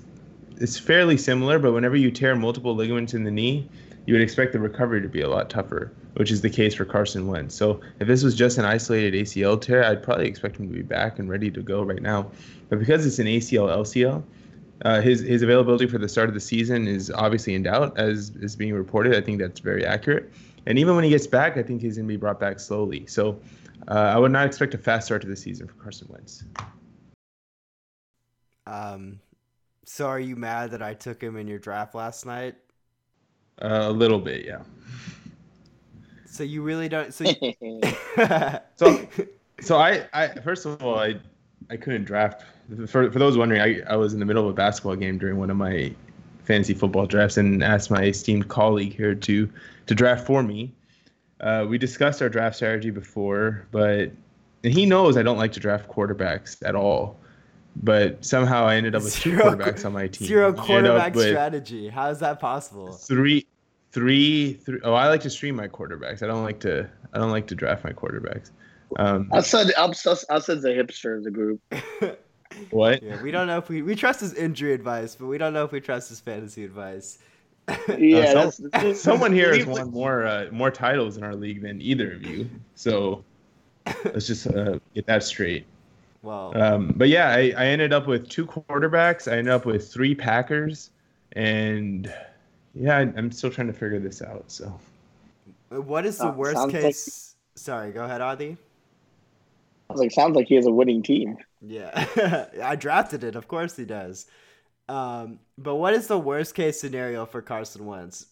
it's 0.58 0.78
fairly 0.78 1.16
similar. 1.16 1.60
But 1.60 1.72
whenever 1.72 1.96
you 1.96 2.12
tear 2.12 2.36
multiple 2.36 2.76
ligaments 2.76 3.14
in 3.14 3.24
the 3.24 3.32
knee, 3.32 3.70
you 4.06 4.14
would 4.14 4.22
expect 4.22 4.54
the 4.54 4.60
recovery 4.60 5.02
to 5.02 5.10
be 5.10 5.22
a 5.22 5.30
lot 5.30 5.50
tougher, 5.50 5.92
which 6.14 6.32
is 6.32 6.42
the 6.42 6.50
case 6.50 6.76
for 6.76 6.86
Carson 6.86 7.28
Wentz. 7.28 7.56
So 7.56 7.82
if 8.00 8.08
this 8.08 8.24
was 8.24 8.36
just 8.36 8.58
an 8.58 8.66
isolated 8.66 9.14
ACL 9.14 9.60
tear, 9.60 9.84
I'd 9.84 10.04
probably 10.04 10.28
expect 10.28 10.58
him 10.58 10.68
to 10.68 10.74
be 10.74 10.84
back 10.84 11.20
and 11.20 11.30
ready 11.30 11.50
to 11.52 11.62
go 11.62 11.84
right 11.84 12.02
now. 12.02 12.30
But 12.70 12.80
because 12.80 13.06
it's 13.06 13.20
an 13.20 13.28
ACL 13.28 13.70
LCL 13.70 14.24
uh, 14.84 15.02
his 15.02 15.22
his 15.22 15.42
availability 15.42 15.88
for 15.88 15.98
the 15.98 16.10
start 16.10 16.28
of 16.28 16.34
the 16.34 16.40
season 16.40 16.88
is 16.88 17.10
obviously 17.12 17.54
in 17.54 17.64
doubt, 17.64 17.98
as 17.98 18.32
is 18.42 18.56
being 18.56 18.74
reported. 18.74 19.16
I 19.16 19.22
think 19.22 19.40
that's 19.40 19.60
very 19.60 19.86
accurate. 19.86 20.32
And 20.66 20.78
even 20.78 20.96
when 20.96 21.04
he 21.04 21.10
gets 21.10 21.28
back, 21.28 21.58
I 21.58 21.64
think 21.64 21.82
he's 21.82 21.96
going 21.96 22.08
to 22.08 22.14
be 22.14 22.18
brought 22.18 22.40
back 22.40 22.60
slowly. 22.60 23.06
So 23.06 23.40
uh, 23.88 23.94
I 23.94 24.18
would 24.18 24.32
not 24.32 24.48
expect 24.48 24.74
a 24.74 24.78
fast 24.78 25.06
start 25.06 25.22
to 25.22 25.28
the 25.28 25.36
season 25.36 25.68
for 25.68 25.76
Carson 25.76 26.08
Wentz. 26.10 26.44
Um, 28.66 29.20
so 29.86 30.08
are 30.08 30.20
you 30.20 30.36
mad 30.36 30.72
that 30.72 30.82
I 30.82 30.96
took 30.96 31.22
him 31.22 31.38
in 31.38 31.48
your 31.48 31.60
draft 31.60 31.94
last 31.94 32.26
night? 32.26 32.56
Uh, 33.62 33.86
a 33.88 33.92
little 33.92 34.20
bit, 34.20 34.46
yeah. 34.46 34.62
So 36.26 36.44
you 36.44 36.62
really 36.62 36.90
don't. 36.90 37.14
So, 37.14 37.24
you... 37.42 37.82
so, 38.76 39.08
so 39.62 39.78
I, 39.78 40.06
I 40.14 40.28
first 40.28 40.66
of 40.66 40.84
all, 40.84 41.00
I, 41.00 41.16
I 41.70 41.78
couldn't 41.78 42.04
draft 42.04 42.44
for 42.88 43.12
for 43.12 43.20
those 43.20 43.38
wondering, 43.38 43.62
I, 43.62 43.82
I 43.92 43.96
was 43.96 44.14
in 44.14 44.20
the 44.20 44.26
middle 44.26 44.44
of 44.44 44.50
a 44.50 44.54
basketball 44.54 44.96
game 44.96 45.18
during 45.18 45.38
one 45.38 45.50
of 45.50 45.58
my 45.58 45.94
fantasy 46.44 46.74
football 46.74 47.06
drafts 47.06 47.38
and 47.38 47.64
asked 47.64 47.90
my 47.90 48.06
esteemed 48.06 48.48
colleague 48.48 48.96
here 48.96 49.16
to 49.16 49.50
to 49.88 49.96
draft 49.96 50.26
for 50.26 50.44
me. 50.44 50.74
Uh, 51.42 51.66
we 51.68 51.78
discussed 51.78 52.22
our 52.22 52.30
draft 52.30 52.56
strategy 52.56 52.90
before, 52.90 53.68
but 53.72 54.12
and 54.64 54.74
he 54.74 54.86
knows 54.86 55.18
I 55.18 55.24
don't 55.24 55.38
like 55.38 55.52
to 55.54 55.60
draft 55.60 55.90
quarterbacks 55.90 56.58
at 56.66 56.76
all. 56.76 57.20
But 57.84 58.24
somehow 58.24 58.66
I 58.66 58.76
ended 58.76 58.96
up 58.96 59.04
with 59.04 59.14
zero, 59.14 59.52
two 59.52 59.58
quarterbacks 59.58 59.86
on 59.86 59.94
my 59.94 60.08
team. 60.08 60.28
Zero 60.28 60.54
quarterback 60.54 61.16
strategy. 61.16 61.90
How 61.90 62.10
is 62.10 62.20
that 62.20 62.40
possible? 62.40 62.94
Three, 62.94 63.46
three, 63.92 64.54
three. 64.54 64.80
Oh, 64.84 64.94
I 64.94 65.10
like 65.10 65.22
to 65.22 65.30
stream 65.30 65.56
my 65.56 65.68
quarterbacks. 65.68 66.24
I 66.24 66.28
don't 66.28 66.44
like 66.44 66.60
to. 66.62 66.90
I 67.14 67.18
don't 67.18 67.32
like 67.32 67.48
to 67.48 67.56
draft 67.56 67.84
my 67.84 67.92
quarterbacks. 67.92 68.52
Um, 68.98 69.30
I 69.34 69.42
said 69.42 69.74
I 69.78 69.92
said 69.92 70.62
the 70.62 70.70
hipster 70.70 71.18
of 71.18 71.24
the 71.24 71.32
group. 71.32 71.62
What? 72.70 73.04
Yeah, 73.04 73.22
we 73.22 73.32
don't 73.32 73.48
know 73.48 73.58
if 73.58 73.70
we 73.70 73.82
we 73.82 73.96
trust 73.96 74.22
his 74.22 74.34
injury 74.34 74.74
advice, 74.74 75.16
but 75.16 75.28
we 75.28 75.38
don't 75.38 75.54
know 75.54 75.64
if 75.64 75.72
we 75.72 75.82
trust 75.82 76.10
his 76.10 76.20
fantasy 76.20 76.64
advice. 76.64 77.20
yeah, 77.98 78.34
uh, 78.36 78.52
some, 78.52 78.96
someone 78.96 79.34
here 79.34 79.56
has 79.56 79.66
won 79.66 79.92
more 79.92 80.26
uh, 80.26 80.48
more 80.52 80.72
titles 80.72 81.18
in 81.18 81.24
our 81.24 81.36
league 81.36 81.62
than 81.62 81.82
either 81.82 82.14
of 82.14 82.24
you. 82.24 82.50
So 82.76 83.24
let's 84.06 84.28
just 84.28 84.48
uh, 84.48 84.80
get 84.94 85.06
that 85.08 85.24
straight. 85.24 85.66
Well, 86.26 86.60
um, 86.60 86.92
but 86.96 87.08
yeah, 87.10 87.30
I, 87.30 87.54
I 87.56 87.68
ended 87.68 87.94
up 87.94 88.08
with 88.08 88.28
two 88.28 88.48
quarterbacks. 88.48 89.32
I 89.32 89.38
ended 89.38 89.54
up 89.54 89.64
with 89.64 89.94
three 89.94 90.16
Packers, 90.16 90.90
and 91.34 92.12
yeah, 92.74 92.98
I, 92.98 93.02
am 93.02 93.32
still 93.32 93.52
trying 93.52 93.68
to 93.68 93.74
figure 93.74 94.00
this 94.00 94.24
out. 94.24 94.46
So, 94.48 94.80
what 95.70 96.04
is 96.04 96.18
the 96.18 96.32
worst 96.32 96.72
case? 96.72 97.36
Like... 97.36 97.60
Sorry, 97.62 97.92
go 97.92 98.06
ahead, 98.06 98.22
Adi. 98.22 98.58
Sounds 99.88 100.00
like 100.02 100.12
sounds 100.12 100.36
like 100.36 100.48
he 100.48 100.56
has 100.56 100.66
a 100.66 100.72
winning 100.72 101.04
team. 101.04 101.38
Yeah, 101.62 102.48
I 102.64 102.76
drafted 102.76 103.24
it. 103.24 103.36
Of 103.36 103.48
course 103.48 103.76
he 103.76 103.86
does. 103.86 104.26
Um, 104.90 105.38
but 105.60 105.76
what 105.76 105.94
is 105.94 106.08
the 106.08 106.18
worst 106.18 106.56
case 106.56 106.82
scenario 106.82 107.28
for 107.28 107.44
Carson 107.44 107.86
Wentz? 107.86 108.26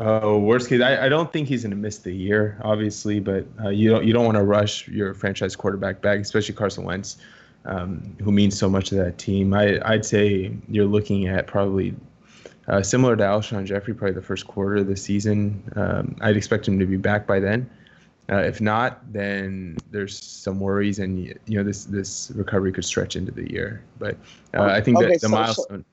Oh, 0.00 0.36
uh, 0.36 0.38
worst 0.38 0.70
case. 0.70 0.80
I, 0.80 1.06
I 1.06 1.08
don't 1.10 1.30
think 1.30 1.46
he's 1.46 1.62
going 1.62 1.72
to 1.72 1.76
miss 1.76 1.98
the 1.98 2.12
year, 2.12 2.58
obviously, 2.64 3.20
but 3.20 3.46
uh, 3.62 3.68
you 3.68 3.90
don't 3.90 4.04
you 4.04 4.14
don't 4.14 4.24
want 4.24 4.38
to 4.38 4.42
rush 4.42 4.88
your 4.88 5.12
franchise 5.12 5.54
quarterback 5.54 6.00
back, 6.00 6.18
especially 6.20 6.54
Carson 6.54 6.84
Wentz, 6.84 7.18
um, 7.66 8.16
who 8.22 8.32
means 8.32 8.58
so 8.58 8.70
much 8.70 8.88
to 8.88 8.94
that 8.94 9.18
team. 9.18 9.52
I 9.52 9.78
I'd 9.84 10.06
say 10.06 10.56
you're 10.68 10.86
looking 10.86 11.28
at 11.28 11.46
probably 11.46 11.94
uh, 12.68 12.82
similar 12.82 13.14
to 13.14 13.22
Alshon 13.22 13.66
Jeffery, 13.66 13.92
probably 13.92 14.14
the 14.14 14.22
first 14.22 14.46
quarter 14.46 14.76
of 14.76 14.86
the 14.86 14.96
season. 14.96 15.62
Um, 15.76 16.16
I'd 16.22 16.36
expect 16.36 16.66
him 16.66 16.78
to 16.78 16.86
be 16.86 16.96
back 16.96 17.26
by 17.26 17.38
then. 17.38 17.68
Uh, 18.30 18.36
if 18.38 18.60
not, 18.60 19.00
then 19.12 19.76
there's 19.90 20.18
some 20.18 20.60
worries, 20.60 20.98
and 20.98 21.26
you 21.26 21.58
know 21.58 21.64
this 21.64 21.84
this 21.84 22.32
recovery 22.34 22.72
could 22.72 22.86
stretch 22.86 23.16
into 23.16 23.32
the 23.32 23.50
year. 23.52 23.84
But 23.98 24.16
uh, 24.54 24.62
I 24.62 24.80
think 24.80 24.96
okay, 24.96 25.08
that 25.08 25.20
the 25.20 25.28
so, 25.28 25.28
milestone. 25.28 25.80
So, 25.80 25.84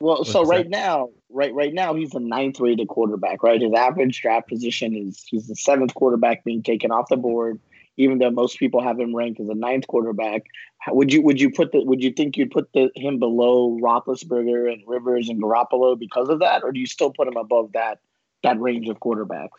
well, 0.00 0.24
so 0.24 0.44
right 0.44 0.64
that? 0.64 0.76
now, 0.76 1.10
right 1.32 1.54
right 1.54 1.74
now, 1.74 1.94
he's 1.94 2.14
a 2.14 2.20
ninth 2.20 2.60
rated 2.60 2.88
quarterback. 2.88 3.42
Right, 3.42 3.60
his 3.60 3.72
average 3.72 4.20
draft 4.20 4.48
position 4.48 4.94
is 4.94 5.24
he's 5.26 5.48
the 5.48 5.56
seventh 5.56 5.94
quarterback 5.94 6.44
being 6.44 6.62
taken 6.62 6.90
off 6.90 7.08
the 7.08 7.16
board. 7.16 7.60
even 7.96 8.18
though 8.18 8.30
most 8.30 8.58
people 8.58 8.82
have 8.82 8.98
him 8.98 9.14
ranked 9.14 9.40
as 9.40 9.48
a 9.48 9.54
ninth 9.54 9.86
quarterback. 9.86 10.46
How, 10.78 10.94
would 10.94 11.12
you 11.12 11.22
would 11.22 11.40
you 11.40 11.50
put 11.50 11.72
the 11.72 11.84
would 11.84 12.02
you 12.02 12.10
think 12.10 12.36
you'd 12.36 12.50
put 12.50 12.72
the, 12.72 12.90
him 12.94 13.18
below 13.18 13.78
Roethlisberger 13.80 14.72
and 14.72 14.82
Rivers 14.86 15.28
and 15.28 15.42
Garoppolo 15.42 15.98
because 15.98 16.28
of 16.28 16.40
that, 16.40 16.62
or 16.64 16.72
do 16.72 16.80
you 16.80 16.86
still 16.86 17.12
put 17.12 17.28
him 17.28 17.36
above 17.36 17.72
that 17.72 17.98
that 18.42 18.60
range 18.60 18.88
of 18.88 18.98
quarterbacks? 19.00 19.50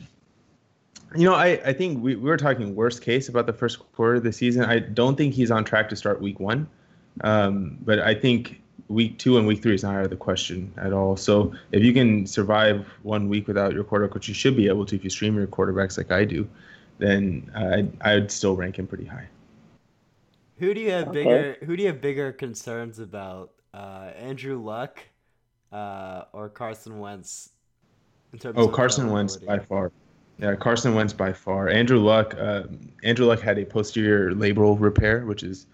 You 1.15 1.25
know, 1.25 1.35
I, 1.35 1.61
I 1.63 1.73
think 1.73 2.03
we, 2.03 2.15
we 2.15 2.27
were 2.27 2.37
talking 2.37 2.73
worst 2.75 3.03
case 3.03 3.29
about 3.29 3.45
the 3.45 3.53
first 3.53 3.79
quarter 3.93 4.15
of 4.15 4.23
the 4.23 4.33
season. 4.33 4.65
I 4.65 4.79
don't 4.79 5.15
think 5.15 5.35
he's 5.35 5.51
on 5.51 5.63
track 5.63 5.87
to 5.89 5.95
start 5.95 6.21
week 6.21 6.39
one. 6.39 6.67
Um, 7.21 7.77
but 7.81 7.99
I 7.99 8.15
think 8.15 8.62
week 8.93 9.17
two 9.17 9.37
and 9.37 9.47
week 9.47 9.61
three 9.61 9.73
is 9.73 9.83
not 9.83 9.95
out 9.95 10.03
of 10.03 10.09
the 10.09 10.15
question 10.15 10.71
at 10.77 10.93
all. 10.93 11.17
So 11.17 11.53
if 11.71 11.83
you 11.83 11.93
can 11.93 12.25
survive 12.25 12.87
one 13.01 13.27
week 13.27 13.47
without 13.47 13.73
your 13.73 13.83
quarterback, 13.83 14.13
which 14.13 14.27
you 14.27 14.33
should 14.33 14.55
be 14.55 14.67
able 14.67 14.85
to 14.85 14.95
if 14.95 15.03
you 15.03 15.09
stream 15.09 15.35
your 15.35 15.47
quarterbacks 15.47 15.97
like 15.97 16.11
I 16.11 16.25
do, 16.25 16.47
then 16.99 17.51
I'd, 17.55 17.91
I'd 18.01 18.31
still 18.31 18.55
rank 18.55 18.77
him 18.77 18.87
pretty 18.87 19.05
high. 19.05 19.27
Who 20.57 20.73
do 20.73 20.79
you 20.79 20.91
have 20.91 21.11
bigger? 21.11 21.57
Who 21.65 21.75
do 21.75 21.83
you 21.83 21.89
have 21.89 21.99
bigger 21.99 22.31
concerns 22.31 22.99
about? 22.99 23.51
Uh, 23.73 24.11
Andrew 24.15 24.61
Luck 24.61 24.99
uh, 25.71 26.25
or 26.31 26.47
Carson 26.47 26.99
Wentz? 26.99 27.49
In 28.31 28.39
terms 28.39 28.55
oh, 28.57 28.67
Carson 28.67 29.09
Wentz 29.09 29.35
by 29.35 29.59
far. 29.59 29.91
Yeah, 30.37 30.55
Carson 30.55 30.93
Wentz 30.93 31.11
by 31.13 31.33
far. 31.33 31.69
Andrew 31.69 31.99
Luck. 31.99 32.35
Uh, 32.37 32.63
Andrew 33.03 33.25
Luck 33.25 33.41
had 33.41 33.57
a 33.57 33.65
posterior 33.65 34.31
labral 34.31 34.79
repair, 34.79 35.25
which 35.25 35.43
is 35.43 35.65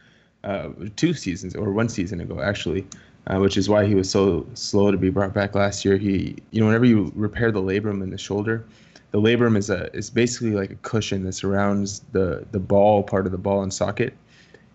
uh, 0.43 0.69
two 0.95 1.13
seasons 1.13 1.55
or 1.55 1.71
one 1.71 1.89
season 1.89 2.21
ago 2.21 2.41
actually, 2.41 2.87
uh, 3.27 3.37
which 3.37 3.57
is 3.57 3.69
why 3.69 3.85
he 3.85 3.95
was 3.95 4.09
so 4.09 4.45
slow 4.53 4.91
to 4.91 4.97
be 4.97 5.09
brought 5.09 5.33
back 5.33 5.55
last 5.55 5.85
year. 5.85 5.97
He, 5.97 6.35
you 6.51 6.59
know, 6.59 6.65
whenever 6.65 6.85
you 6.85 7.11
repair 7.15 7.51
the 7.51 7.61
labrum 7.61 8.01
in 8.01 8.09
the 8.09 8.17
shoulder, 8.17 8.65
the 9.11 9.19
labrum 9.19 9.57
is 9.57 9.69
a 9.69 9.95
is 9.95 10.09
basically 10.09 10.51
like 10.51 10.71
a 10.71 10.75
cushion 10.75 11.23
that 11.23 11.33
surrounds 11.33 12.01
the 12.11 12.45
the 12.51 12.59
ball 12.59 13.03
part 13.03 13.25
of 13.25 13.31
the 13.31 13.37
ball 13.37 13.63
and 13.63 13.73
socket. 13.73 14.13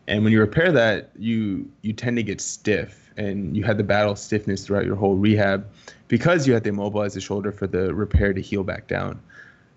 And 0.07 0.23
when 0.23 0.33
you 0.33 0.41
repair 0.41 0.71
that, 0.73 1.11
you 1.19 1.69
you 1.83 1.93
tend 1.93 2.17
to 2.17 2.23
get 2.23 2.41
stiff, 2.41 3.13
and 3.17 3.57
you 3.57 3.65
had 3.65 3.79
the 3.79 3.85
battle 3.85 4.17
stiffness 4.17 4.67
throughout 4.67 4.85
your 4.85 4.97
whole 4.97 5.17
rehab 5.17 5.67
because 6.09 6.47
you 6.47 6.53
had 6.53 6.65
to 6.65 6.71
immobilize 6.71 7.15
the 7.15 7.21
shoulder 7.21 7.53
for 7.53 7.67
the 7.67 7.95
repair 7.95 8.33
to 8.33 8.41
heal 8.41 8.63
back 8.65 8.87
down. 8.87 9.21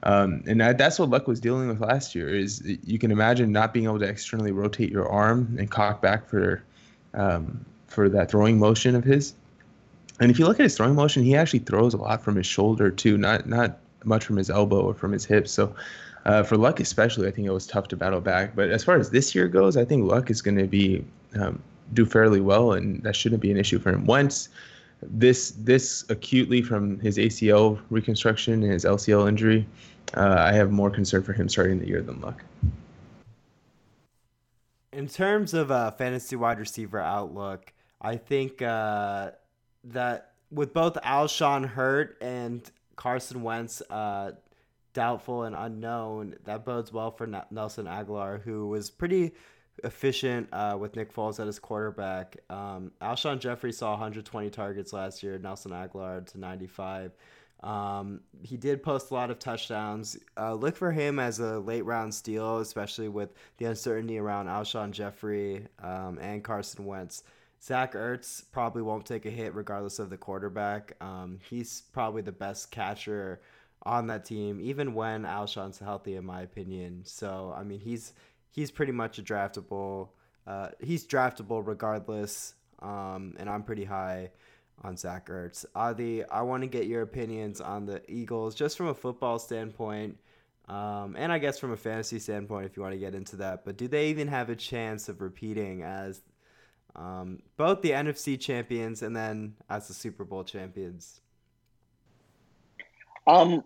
Um, 0.04 0.44
and 0.46 0.62
that, 0.62 0.78
that's 0.78 1.00
what 1.00 1.10
Luck 1.10 1.28
was 1.28 1.40
dealing 1.40 1.68
with 1.68 1.82
last 1.82 2.14
year. 2.14 2.30
Is 2.30 2.62
you 2.84 3.00
can 3.00 3.12
imagine 3.12 3.52
not 3.52 3.74
being 3.74 3.86
able 3.86 4.00
to 4.00 4.06
externally 4.06 4.52
rotate 4.52 4.92
your 4.92 5.10
arm 5.10 5.56
and 5.60 5.70
cock 5.70 6.02
back 6.02 6.28
for 6.28 6.64
um, 7.14 7.66
for 7.88 8.10
that 8.10 8.30
throwing 8.30 8.60
motion 8.60 8.96
of 8.96 9.04
his. 9.04 9.34
And 10.20 10.32
if 10.32 10.40
you 10.40 10.46
look 10.46 10.60
at 10.60 10.64
his 10.64 10.76
throwing 10.76 10.96
motion, 10.96 11.24
he 11.24 11.36
actually 11.36 11.60
throws 11.60 11.94
a 11.94 11.98
lot 11.98 12.24
from 12.24 12.36
his 12.36 12.46
shoulder 12.46 12.90
too, 12.90 13.18
not 13.18 13.48
not 13.48 13.80
much 14.04 14.26
from 14.26 14.38
his 14.38 14.50
elbow 14.50 14.82
or 14.82 14.94
from 14.94 15.12
his 15.12 15.26
hips. 15.26 15.52
So 15.52 15.76
uh, 16.26 16.44
for 16.44 16.58
Luck 16.58 16.80
especially, 16.80 17.28
I 17.28 17.32
think 17.32 17.48
it 17.48 17.52
was 17.52 17.68
tough 17.68 17.88
to 17.90 17.96
battle 17.96 18.22
back. 18.22 18.56
But 18.56 18.70
as 18.70 18.84
far 18.84 18.98
as 18.98 19.10
this 19.10 19.34
year 19.36 19.48
goes, 19.48 19.78
I 19.78 19.86
think 19.86 20.04
Luck 20.04 20.30
is 20.30 20.42
going 20.42 20.58
to 20.58 20.68
be 20.68 21.04
um, 21.40 21.62
do 21.94 22.06
fairly 22.06 22.42
well, 22.42 22.74
and 22.74 23.02
that 23.04 23.16
shouldn't 23.16 23.42
be 23.42 23.52
an 23.52 23.58
issue 23.58 23.80
for 23.80 23.92
him. 23.92 24.06
Once 24.06 24.50
this 25.02 25.52
this 25.52 26.04
acutely 26.10 26.62
from 26.62 27.00
his 27.00 27.18
ACL 27.18 27.80
reconstruction 27.90 28.64
and 28.64 28.72
his 28.72 28.84
LCL 28.84 29.28
injury, 29.28 29.68
uh, 30.16 30.36
I 30.40 30.54
have 30.54 30.72
more 30.72 30.90
concern 30.90 31.24
for 31.24 31.34
him 31.34 31.48
starting 31.48 31.80
the 31.80 31.88
year 31.88 32.02
than 32.02 32.20
Luck. 32.22 32.44
In 34.92 35.08
terms 35.08 35.54
of 35.54 35.70
uh, 35.70 35.92
fantasy 35.92 36.36
wide 36.36 36.60
receiver 36.60 37.00
outlook, 37.00 37.72
I 38.02 38.18
think 38.18 38.62
uh, 38.62 39.32
that 39.86 40.34
with 40.52 40.74
both 40.74 40.96
Alshon 40.96 41.68
Hurt 41.68 42.18
and 42.22 42.70
Carson 42.96 43.44
Wentz 43.44 43.82
uh, 43.90 44.32
doubtful 44.94 45.44
and 45.44 45.56
unknown, 45.56 46.36
that 46.46 46.66
bodes 46.66 46.92
well 46.92 47.12
for 47.12 47.28
Nelson 47.52 47.86
Agholor, 47.86 48.42
who 48.42 48.68
was 48.68 48.90
pretty 48.90 49.34
efficient 49.84 50.50
uh, 50.52 50.78
with 50.80 50.96
Nick 50.96 51.14
Foles 51.14 51.40
at 51.40 51.48
his 51.48 51.60
quarterback. 51.60 52.38
Um, 52.50 52.92
Alshon 53.02 53.40
Jeffery 53.40 53.72
saw 53.72 53.92
120 53.92 54.50
targets 54.50 54.94
last 54.94 55.22
year. 55.22 55.38
Nelson 55.38 55.72
Agholor 55.72 56.26
to 56.32 56.40
95. 56.40 57.12
Um, 57.64 58.22
he 58.44 58.56
did 58.56 58.84
post 58.84 59.10
a 59.12 59.14
lot 59.14 59.32
of 59.32 59.40
touchdowns. 59.40 60.18
Uh, 60.38 60.54
look 60.54 60.76
for 60.76 60.92
him 60.92 61.20
as 61.20 61.40
a 61.40 61.60
late 61.60 61.86
round 61.86 62.14
steal, 62.14 62.60
especially 62.60 63.08
with 63.08 63.34
the 63.58 63.66
uncertainty 63.66 64.18
around 64.18 64.48
Alshon 64.48 64.92
Jeffery 64.92 65.66
um, 65.82 66.20
and 66.20 66.44
Carson 66.44 66.86
Wentz. 66.86 67.24
Zach 67.62 67.94
Ertz 67.94 68.44
probably 68.52 68.82
won't 68.82 69.06
take 69.06 69.26
a 69.26 69.30
hit 69.30 69.56
regardless 69.56 70.00
of 70.00 70.10
the 70.10 70.18
quarterback. 70.18 70.94
Um, 71.02 71.40
he's 71.50 71.84
probably 71.92 72.22
the 72.22 72.32
best 72.32 72.72
catcher 72.72 73.42
on 73.84 74.08
that 74.08 74.26
team, 74.26 74.60
even 74.62 74.94
when 74.94 75.26
Alshon's 75.26 75.80
healthy, 75.80 76.16
in 76.16 76.26
my 76.26 76.42
opinion. 76.42 77.02
So, 77.04 77.54
I 77.56 77.64
mean, 77.64 77.80
he's 77.80 78.14
he's 78.52 78.72
pretty 78.72 78.92
much 78.92 79.20
a 79.20 79.24
draftable. 79.24 80.10
Uh, 80.46 80.70
he's 80.80 81.06
draftable 81.06 81.66
regardless, 81.66 82.54
um, 82.80 83.36
and 83.38 83.50
I'm 83.50 83.64
pretty 83.64 83.86
high 83.86 84.32
on 84.84 84.96
Zach 84.96 85.28
Ertz. 85.30 85.66
Adi, 85.76 86.24
I 86.24 86.42
want 86.42 86.64
to 86.64 86.68
get 86.68 86.86
your 86.86 87.02
opinions 87.02 87.60
on 87.60 87.86
the 87.86 88.02
Eagles, 88.10 88.56
just 88.56 88.78
from 88.78 88.88
a 88.88 88.94
football 88.94 89.40
standpoint, 89.40 90.18
um, 90.68 91.16
and 91.18 91.32
I 91.32 91.40
guess 91.40 91.58
from 91.58 91.72
a 91.72 91.78
fantasy 91.78 92.20
standpoint, 92.20 92.66
if 92.66 92.78
you 92.78 92.84
want 92.84 92.94
to 92.94 93.00
get 93.00 93.16
into 93.16 93.38
that. 93.38 93.66
But 93.66 93.78
do 93.78 93.88
they 93.88 94.10
even 94.10 94.28
have 94.28 94.50
a 94.50 94.56
chance 94.56 95.10
of 95.10 95.22
repeating 95.22 95.82
as 95.82 96.22
um, 96.98 97.40
both 97.58 97.82
the 97.82 97.92
NFC 97.92 98.40
champions 98.40 99.04
and 99.04 99.16
then 99.16 99.56
as 99.70 99.88
the 99.88 99.94
Super 99.94 100.24
Bowl 100.24 100.44
champions? 100.44 101.22
Um, 103.28 103.64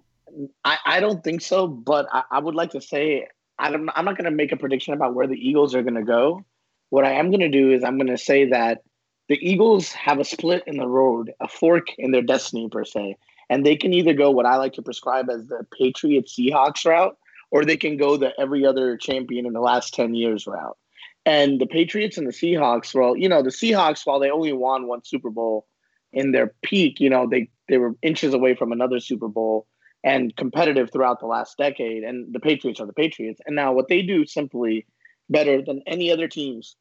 I, 0.64 0.78
I 0.86 1.00
don't 1.00 1.24
think 1.24 1.42
so, 1.42 1.68
but 1.68 2.08
I, 2.12 2.24
I 2.32 2.40
would 2.40 2.56
like 2.56 2.72
to 2.72 2.82
say 2.82 3.28
I'm, 3.58 3.90
I'm 3.96 4.06
not 4.06 4.18
going 4.18 4.26
to 4.26 4.36
make 4.36 4.52
a 4.52 4.58
prediction 4.58 4.94
about 4.94 5.14
where 5.14 5.28
the 5.28 5.36
Eagles 5.36 5.76
are 5.76 5.84
going 5.84 5.96
to 5.96 6.04
go. 6.04 6.44
What 6.90 7.06
I 7.06 7.14
am 7.14 7.30
going 7.30 7.42
to 7.42 7.50
do 7.50 7.72
is 7.72 7.84
I'm 7.84 7.98
going 7.98 8.08
to 8.08 8.18
say 8.18 8.50
that 8.50 8.82
the 9.30 9.38
Eagles 9.42 9.94
have 9.94 10.20
a 10.20 10.26
split 10.26 10.64
in 10.68 10.78
the 10.78 10.88
road, 10.88 11.32
a 11.40 11.48
fork 11.48 11.88
in 11.98 12.12
their 12.12 12.22
destiny, 12.22 12.68
per 12.70 12.84
se. 12.84 13.16
And 13.50 13.66
they 13.66 13.76
can 13.76 13.94
either 13.94 14.14
go 14.14 14.32
what 14.32 14.46
I 14.46 14.58
like 14.58 14.74
to 14.74 14.82
prescribe 14.82 15.30
as 15.30 15.46
the 15.46 15.66
Patriot 15.78 16.28
Seahawks 16.28 16.86
route, 16.86 17.18
or 17.50 17.64
they 17.64 17.78
can 17.78 17.98
go 17.98 18.18
the 18.18 18.34
every 18.40 18.66
other 18.66 18.98
champion 18.98 19.46
in 19.46 19.54
the 19.54 19.62
last 19.62 19.94
10 19.94 20.16
years 20.16 20.48
route. 20.48 20.78
And 21.26 21.62
the 21.62 21.68
Patriots 21.68 22.18
and 22.18 22.28
the 22.28 22.32
Seahawks, 22.32 22.96
well, 22.96 23.16
you 23.16 23.30
know, 23.30 23.44
the 23.44 23.50
Seahawks, 23.50 24.06
while 24.06 24.20
they 24.20 24.32
only 24.32 24.54
won 24.54 24.88
one 24.88 25.04
Super 25.04 25.30
Bowl 25.30 25.68
in 26.12 26.32
their 26.32 26.54
peak, 26.64 27.00
you 27.00 27.10
know, 27.10 27.28
they, 27.30 27.50
they 27.70 27.78
were 27.78 27.96
inches 28.02 28.34
away 28.34 28.56
from 28.56 28.72
another 28.72 29.00
Super 29.00 29.28
Bowl 29.28 29.68
and 30.04 30.36
competitive 30.36 30.92
throughout 30.92 31.20
the 31.20 31.28
last 31.28 31.58
decade. 31.58 32.04
And 32.04 32.34
the 32.34 32.40
Patriots 32.40 32.80
are 32.80 32.88
the 32.88 32.94
Patriots. 32.94 33.40
And 33.46 33.56
now 33.56 33.72
what 33.72 33.88
they 33.88 34.02
do 34.02 34.26
simply 34.26 34.88
better 35.30 35.62
than 35.62 35.84
any 35.86 36.12
other 36.12 36.28
teams 36.28 36.76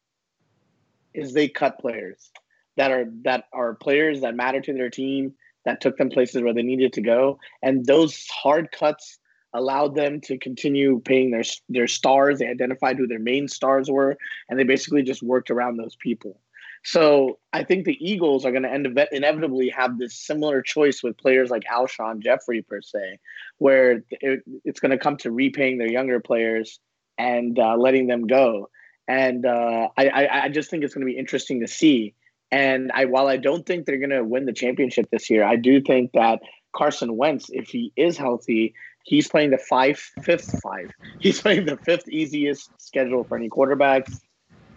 is 1.12 1.32
they 1.32 1.48
cut 1.48 1.78
players 1.78 2.30
that 2.76 2.90
are 2.90 3.06
that 3.24 3.44
are 3.52 3.74
players 3.74 4.20
that 4.22 4.34
matter 4.34 4.60
to 4.60 4.72
their 4.72 4.90
team 4.90 5.34
that 5.64 5.80
took 5.80 5.96
them 5.98 6.08
places 6.08 6.42
where 6.42 6.54
they 6.54 6.62
needed 6.62 6.92
to 6.94 7.02
go. 7.02 7.38
And 7.62 7.84
those 7.84 8.26
hard 8.28 8.72
cuts 8.72 9.18
allowed 9.52 9.94
them 9.94 10.20
to 10.22 10.38
continue 10.38 11.00
paying 11.04 11.30
their 11.30 11.44
their 11.68 11.86
stars. 11.86 12.38
They 12.38 12.46
identified 12.46 12.96
who 12.96 13.06
their 13.06 13.18
main 13.18 13.48
stars 13.48 13.90
were, 13.90 14.16
and 14.48 14.58
they 14.58 14.64
basically 14.64 15.02
just 15.02 15.22
worked 15.22 15.50
around 15.50 15.76
those 15.76 15.96
people. 15.96 16.40
So 16.82 17.38
I 17.52 17.64
think 17.64 17.84
the 17.84 17.98
Eagles 18.00 18.46
are 18.46 18.52
going 18.52 18.62
to 18.62 18.72
end 18.72 18.86
inevitably 19.12 19.68
have 19.70 19.98
this 19.98 20.14
similar 20.14 20.62
choice 20.62 21.02
with 21.02 21.18
players 21.18 21.50
like 21.50 21.64
Alshon 21.64 22.20
Jeffery 22.20 22.62
per 22.62 22.80
se, 22.80 23.18
where 23.58 24.02
it, 24.10 24.40
it's 24.64 24.80
going 24.80 24.92
to 24.92 24.98
come 24.98 25.16
to 25.18 25.30
repaying 25.30 25.78
their 25.78 25.90
younger 25.90 26.20
players 26.20 26.80
and 27.18 27.58
uh, 27.58 27.76
letting 27.76 28.06
them 28.06 28.26
go. 28.26 28.70
And 29.06 29.44
uh, 29.44 29.88
I, 29.98 30.08
I, 30.08 30.44
I 30.44 30.48
just 30.48 30.70
think 30.70 30.84
it's 30.84 30.94
going 30.94 31.06
to 31.06 31.12
be 31.12 31.18
interesting 31.18 31.60
to 31.60 31.68
see. 31.68 32.14
And 32.50 32.90
I, 32.92 33.04
while 33.04 33.28
I 33.28 33.36
don't 33.36 33.66
think 33.66 33.84
they're 33.84 33.98
going 33.98 34.10
to 34.10 34.24
win 34.24 34.46
the 34.46 34.52
championship 34.52 35.08
this 35.10 35.28
year, 35.28 35.44
I 35.44 35.56
do 35.56 35.80
think 35.80 36.12
that 36.12 36.40
Carson 36.74 37.16
Wentz, 37.16 37.50
if 37.50 37.68
he 37.68 37.92
is 37.96 38.16
healthy, 38.16 38.74
he's 39.04 39.28
playing 39.28 39.50
the 39.50 39.58
five, 39.58 39.98
fifth 40.22 40.60
five. 40.62 40.90
He's 41.18 41.40
playing 41.40 41.66
the 41.66 41.76
fifth 41.76 42.08
easiest 42.08 42.70
schedule 42.80 43.24
for 43.24 43.36
any 43.36 43.48
quarterback 43.48 44.06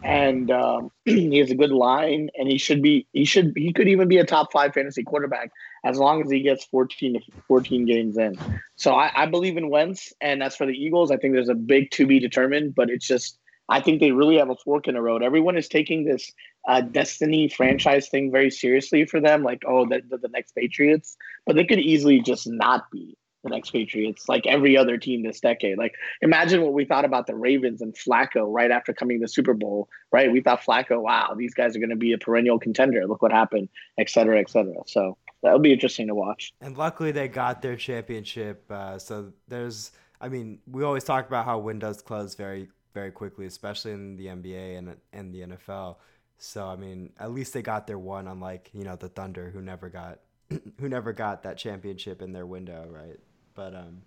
and 0.04 0.52
um, 0.52 0.92
he 1.06 1.38
has 1.40 1.50
a 1.50 1.56
good 1.56 1.72
line, 1.72 2.30
and 2.38 2.50
he 2.50 2.58
should 2.58 2.82
be 2.82 3.08
he 3.14 3.26
should 3.26 3.54
he 3.56 3.74
could 3.74 3.88
even 3.88 4.08
be 4.08 4.18
a 4.18 4.26
top 4.26 4.52
five 4.52 4.74
fantasy 4.74 5.04
quarterback 5.04 5.52
as 5.86 5.98
long 5.98 6.22
as 6.22 6.30
he 6.30 6.42
gets 6.42 6.66
14 6.66 7.14
to 7.14 7.20
14 7.48 7.86
games 7.86 8.18
in. 8.18 8.38
So 8.76 8.94
I, 8.94 9.12
I 9.16 9.26
believe 9.26 9.58
in 9.58 9.70
Wentz, 9.70 10.14
and 10.22 10.44
as 10.44 10.56
for 10.56 10.66
the 10.66 10.74
Eagles, 10.74 11.12
I 11.12 11.18
think 11.18 11.34
there's 11.34 11.50
a 11.50 11.56
big 11.56 11.92
to 11.92 12.06
be 12.06 12.20
determined, 12.20 12.76
but 12.76 12.90
it's 12.90 13.08
just 13.08 13.38
I 13.70 13.80
think 13.80 14.00
they 14.00 14.12
really 14.12 14.38
have 14.38 14.50
a 14.50 14.56
fork 14.56 14.88
in 14.88 14.96
the 14.96 15.02
road. 15.02 15.24
Everyone 15.24 15.58
is 15.58 15.68
taking 15.68 16.04
this 16.04 16.32
uh, 16.68 16.82
destiny 16.82 17.48
franchise 17.48 18.10
thing 18.10 18.32
very 18.32 18.52
seriously 18.52 19.06
for 19.06 19.22
them, 19.22 19.44
like 19.44 19.64
oh, 19.66 19.86
the, 19.86 20.02
the 20.10 20.30
next 20.30 20.54
Patriots, 20.54 21.16
but 21.46 21.56
they 21.56 21.66
could 21.66 21.80
easily 21.80 22.20
just 22.20 22.48
not 22.48 22.92
be 22.92 23.18
the 23.44 23.50
next 23.50 23.72
Patriots, 23.72 24.30
like 24.30 24.46
every 24.48 24.78
other 24.78 24.98
team 24.98 25.24
this 25.24 25.40
decade. 25.40 25.78
Like, 25.78 25.96
imagine 26.22 26.62
what 26.62 26.74
we 26.74 26.86
thought 26.86 27.06
about 27.06 27.28
the 27.28 27.36
Ravens 27.36 27.82
and 27.82 27.94
Flacco 27.94 28.46
right 28.48 28.72
after 28.72 28.94
coming 28.94 29.20
to 29.20 29.26
the 29.26 29.28
Super 29.28 29.54
Bowl, 29.54 29.90
right? 30.12 30.32
We 30.32 30.42
thought 30.42 30.62
Flacco, 30.62 31.02
wow, 31.02 31.34
these 31.38 31.54
guys 31.54 31.76
are 31.76 31.80
going 31.80 31.90
to 31.90 31.96
be 31.96 32.14
a 32.14 32.18
perennial 32.18 32.60
contender. 32.60 33.06
Look 33.06 33.22
what 33.22 33.32
happened, 33.32 33.70
et 33.98 34.10
cetera, 34.10 34.40
et 34.40 34.50
cetera. 34.50 34.82
So 34.86 35.18
that'll 35.42 35.60
be 35.60 35.74
interesting 35.74 36.08
to 36.08 36.16
watch. 36.16 36.54
And 36.62 36.78
luckily, 36.78 37.12
they 37.12 37.28
got 37.28 37.62
their 37.62 37.76
championship. 37.76 38.64
Uh, 38.72 38.98
so 38.98 39.34
there's, 39.48 39.92
I 40.22 40.30
mean, 40.30 40.60
we 40.66 40.84
always 40.84 41.04
talk 41.04 41.28
about 41.28 41.46
how 41.46 41.60
windows 41.60 42.02
close 42.02 42.36
very 42.36 42.70
very 42.94 43.12
quickly, 43.12 43.46
especially 43.46 43.92
in 43.92 44.16
the 44.16 44.28
NBA 44.28 44.78
and 44.78 44.96
and 45.12 45.34
the 45.34 45.42
NFL. 45.42 45.98
So 46.38 46.68
I 46.68 46.76
mean, 46.76 47.12
at 47.20 47.32
least 47.32 47.54
they 47.54 47.62
got 47.62 47.88
their 47.88 48.00
one, 48.00 48.28
unlike 48.28 48.70
you 48.74 48.84
know 48.84 48.96
the 48.96 49.10
Thunder, 49.10 49.50
who 49.50 49.62
never 49.62 49.90
got 49.90 50.20
who 50.80 50.90
never 50.90 51.14
got 51.14 51.44
that 51.44 51.58
championship 51.58 52.22
in 52.22 52.32
their 52.32 52.46
window, 52.46 52.88
right? 52.90 53.20
But 53.56 53.76
um, 53.76 54.02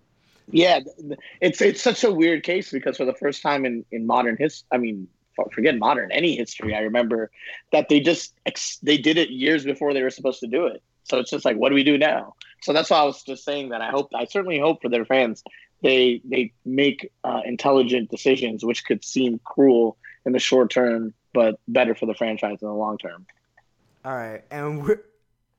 yeah, 0.51 0.79
it's 1.41 1.61
it's 1.61 1.81
such 1.81 2.03
a 2.03 2.11
weird 2.11 2.43
case 2.43 2.71
because 2.71 2.97
for 2.97 3.05
the 3.05 3.13
first 3.13 3.41
time 3.41 3.65
in 3.65 3.85
in 3.91 4.05
modern 4.05 4.37
history, 4.37 4.67
I 4.71 4.77
mean, 4.77 5.07
forget 5.51 5.77
modern 5.77 6.11
any 6.11 6.35
history, 6.35 6.75
I 6.75 6.79
remember 6.79 7.31
that 7.71 7.89
they 7.89 7.99
just 7.99 8.33
ex- 8.45 8.77
they 8.77 8.97
did 8.97 9.17
it 9.17 9.29
years 9.29 9.63
before 9.63 9.93
they 9.93 10.01
were 10.01 10.09
supposed 10.09 10.39
to 10.41 10.47
do 10.47 10.67
it. 10.67 10.81
So 11.03 11.19
it's 11.19 11.31
just 11.31 11.45
like, 11.45 11.55
what 11.55 11.69
do 11.69 11.75
we 11.75 11.83
do 11.83 11.97
now? 11.97 12.35
So 12.61 12.73
that's 12.73 12.89
why 12.89 12.97
I 12.97 13.03
was 13.03 13.23
just 13.23 13.45
saying 13.45 13.69
that 13.69 13.81
I 13.81 13.89
hope 13.89 14.09
I 14.13 14.25
certainly 14.25 14.59
hope 14.59 14.81
for 14.81 14.89
their 14.89 15.05
fans 15.05 15.43
they 15.81 16.21
they 16.25 16.53
make 16.65 17.11
uh, 17.23 17.41
intelligent 17.45 18.09
decisions, 18.09 18.65
which 18.65 18.85
could 18.85 19.03
seem 19.03 19.39
cruel 19.43 19.97
in 20.25 20.31
the 20.31 20.39
short 20.39 20.71
term, 20.71 21.13
but 21.33 21.59
better 21.67 21.95
for 21.95 22.05
the 22.05 22.13
franchise 22.13 22.57
in 22.61 22.67
the 22.67 22.73
long 22.73 22.97
term. 22.97 23.25
All 24.03 24.15
right, 24.15 24.43
and 24.49 24.83
we're, 24.83 25.01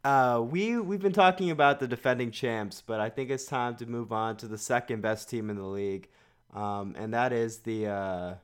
uh, 0.09 0.41
we 0.41 0.79
we've 0.79 1.03
been 1.03 1.13
talking 1.13 1.51
about 1.51 1.81
the 1.81 1.87
defending 1.87 2.31
champs, 2.31 2.83
but 2.85 2.99
I 2.99 3.11
think 3.11 3.29
it's 3.29 3.45
time 3.45 3.77
to 3.77 3.85
move 3.85 4.11
on 4.11 4.39
to 4.39 4.49
the 4.49 4.57
second 4.57 5.03
best 5.03 5.29
team 5.29 5.51
in 5.51 5.57
the 5.57 5.67
league, 5.67 6.09
um, 6.55 6.95
and 6.99 7.13
that 7.13 7.31
is 7.31 7.59
the 7.59 7.89
uh, 7.89 8.35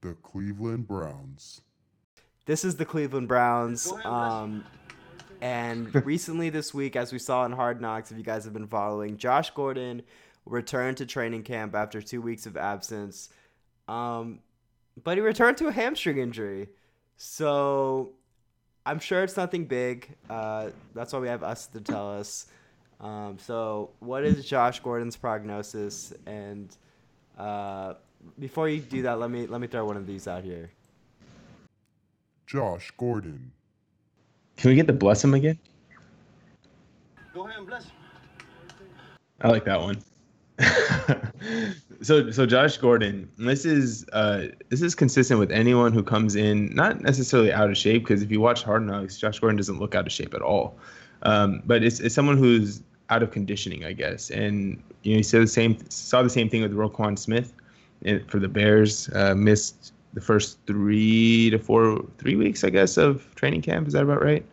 the 0.00 0.14
Cleveland 0.14 0.88
Browns. 0.88 1.60
This 2.46 2.64
is 2.64 2.74
the 2.74 2.84
Cleveland 2.84 3.28
Browns. 3.28 3.92
Um, 4.04 4.64
and 5.40 5.94
recently 6.04 6.50
this 6.50 6.74
week, 6.74 6.96
as 6.96 7.12
we 7.12 7.20
saw 7.20 7.44
in 7.44 7.52
Hard 7.52 7.80
Knocks, 7.80 8.10
if 8.10 8.16
you 8.16 8.24
guys 8.24 8.42
have 8.42 8.52
been 8.52 8.66
following, 8.66 9.16
Josh 9.16 9.50
Gordon 9.50 10.02
returned 10.44 10.96
to 10.96 11.06
training 11.06 11.44
camp 11.44 11.76
after 11.76 12.02
two 12.02 12.20
weeks 12.20 12.46
of 12.46 12.56
absence. 12.56 13.28
Um, 13.86 14.40
but 15.04 15.18
he 15.18 15.20
returned 15.20 15.56
to 15.58 15.68
a 15.68 15.72
hamstring 15.72 16.18
injury. 16.18 16.68
So 17.16 18.14
I'm 18.88 19.00
sure 19.00 19.22
it's 19.22 19.36
nothing 19.36 19.66
big. 19.66 20.08
Uh, 20.30 20.70
that's 20.94 21.12
why 21.12 21.18
we 21.18 21.28
have 21.28 21.42
us 21.42 21.66
to 21.66 21.80
tell 21.80 22.10
us. 22.10 22.46
Um, 23.02 23.36
so, 23.38 23.90
what 23.98 24.24
is 24.24 24.46
Josh 24.46 24.80
Gordon's 24.80 25.14
prognosis? 25.14 26.14
And 26.24 26.74
uh, 27.36 27.94
before 28.38 28.70
you 28.70 28.80
do 28.80 29.02
that, 29.02 29.20
let 29.20 29.30
me 29.30 29.46
let 29.46 29.60
me 29.60 29.66
throw 29.66 29.84
one 29.84 29.98
of 29.98 30.06
these 30.06 30.26
out 30.26 30.42
here. 30.42 30.70
Josh 32.46 32.90
Gordon. 32.96 33.52
Can 34.56 34.70
we 34.70 34.74
get 34.74 34.86
the 34.86 34.94
bless 34.94 35.22
him 35.22 35.34
again? 35.34 35.58
Go 37.34 37.46
ahead 37.46 37.58
and 37.58 37.66
bless 37.66 37.84
him. 37.84 37.92
I 39.42 39.48
like 39.48 39.66
that 39.66 39.82
one. 39.82 40.02
so 42.02 42.30
so 42.30 42.46
Josh 42.46 42.76
Gordon, 42.78 43.30
this 43.38 43.64
is 43.64 44.06
uh 44.12 44.48
this 44.68 44.82
is 44.82 44.94
consistent 44.94 45.38
with 45.38 45.50
anyone 45.50 45.92
who 45.92 46.02
comes 46.02 46.34
in 46.36 46.74
not 46.74 47.00
necessarily 47.00 47.52
out 47.52 47.70
of 47.70 47.76
shape 47.76 48.02
because 48.02 48.22
if 48.22 48.30
you 48.30 48.40
watch 48.40 48.62
Hard 48.62 48.86
Knocks, 48.86 49.18
Josh 49.18 49.38
Gordon 49.38 49.56
doesn't 49.56 49.78
look 49.78 49.94
out 49.94 50.06
of 50.06 50.12
shape 50.12 50.34
at 50.34 50.42
all. 50.42 50.76
Um, 51.22 51.62
but 51.64 51.82
it's 51.82 52.00
it's 52.00 52.14
someone 52.14 52.36
who's 52.36 52.82
out 53.10 53.22
of 53.22 53.30
conditioning, 53.30 53.84
I 53.84 53.92
guess. 53.92 54.30
And 54.30 54.82
you 55.02 55.12
know, 55.12 55.18
you 55.18 55.22
saw 55.22 55.38
the 55.38 55.46
same 55.46 55.78
saw 55.90 56.22
the 56.22 56.30
same 56.30 56.48
thing 56.48 56.62
with 56.62 56.72
Roquan 56.72 57.18
Smith 57.18 57.52
for 58.26 58.38
the 58.38 58.48
Bears. 58.48 59.08
Uh, 59.14 59.34
missed 59.34 59.92
the 60.14 60.20
first 60.20 60.58
three 60.66 61.50
to 61.50 61.58
four 61.58 62.04
three 62.18 62.36
weeks, 62.36 62.64
I 62.64 62.70
guess, 62.70 62.96
of 62.96 63.34
training 63.34 63.62
camp. 63.62 63.86
Is 63.86 63.92
that 63.94 64.02
about 64.02 64.22
right? 64.22 64.44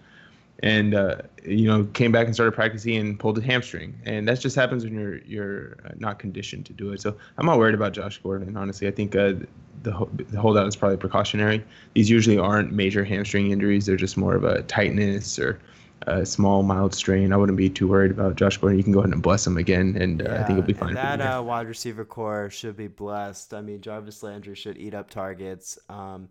And 0.59 0.93
uh, 0.93 1.17
you 1.43 1.67
know 1.67 1.83
came 1.93 2.12
back 2.12 2.25
and 2.25 2.33
started 2.33 2.53
practicing 2.53 2.95
and 2.95 3.19
pulled 3.19 3.38
a 3.38 3.41
hamstring. 3.41 4.00
And 4.05 4.27
that 4.27 4.39
just 4.39 4.55
happens 4.55 4.83
when 4.83 4.93
you're 4.93 5.17
you're 5.19 5.77
uh, 5.85 5.89
not 5.97 6.19
conditioned 6.19 6.65
to 6.67 6.74
do 6.74 6.91
it. 6.91 7.01
So 7.01 7.15
i'm 7.38 7.45
not 7.45 7.57
worried 7.57 7.75
about 7.75 7.93
josh 7.93 8.17
gordon 8.19 8.55
honestly. 8.57 8.88
I 8.88 8.91
think 8.91 9.15
uh, 9.15 9.33
the, 9.83 10.07
the 10.29 10.39
holdout 10.39 10.67
is 10.67 10.75
probably 10.75 10.97
precautionary. 10.97 11.63
These 11.93 12.09
usually 12.09 12.38
aren't 12.38 12.71
major 12.71 13.03
hamstring 13.03 13.51
injuries. 13.51 13.85
They're 13.85 13.95
just 13.95 14.17
more 14.17 14.35
of 14.35 14.43
a 14.43 14.63
tightness 14.63 15.38
or 15.38 15.60
a 16.08 16.25
small 16.25 16.63
mild 16.63 16.93
strain. 16.93 17.34
I 17.34 17.38
wouldn't 17.38 17.58
be 17.58 17.69
too 17.69 17.88
worried 17.88 18.12
about 18.12 18.36
josh 18.36 18.58
gordon. 18.58 18.77
You 18.77 18.84
can 18.84 18.93
go 18.93 18.99
ahead 18.99 19.13
and 19.13 19.21
bless 19.21 19.45
him 19.45 19.58
again 19.58 19.97
and 19.99 20.21
yeah, 20.21 20.30
uh, 20.30 20.41
i 20.41 20.43
think 20.43 20.58
he'll 20.58 20.62
be 20.65 20.73
fine 20.73 20.93
that 20.93 21.21
uh, 21.21 21.41
wide 21.43 21.67
receiver 21.67 22.06
core 22.06 22.49
should 22.49 22.77
be 22.77 22.88
blessed. 22.88 23.53
I 23.53 23.62
mean 23.62 23.82
jarvis 23.82 24.23
landry 24.23 24.56
should 24.56 24.77
eat 24.77 24.93
up 24.93 25.10
targets. 25.10 25.77
Um, 25.89 26.30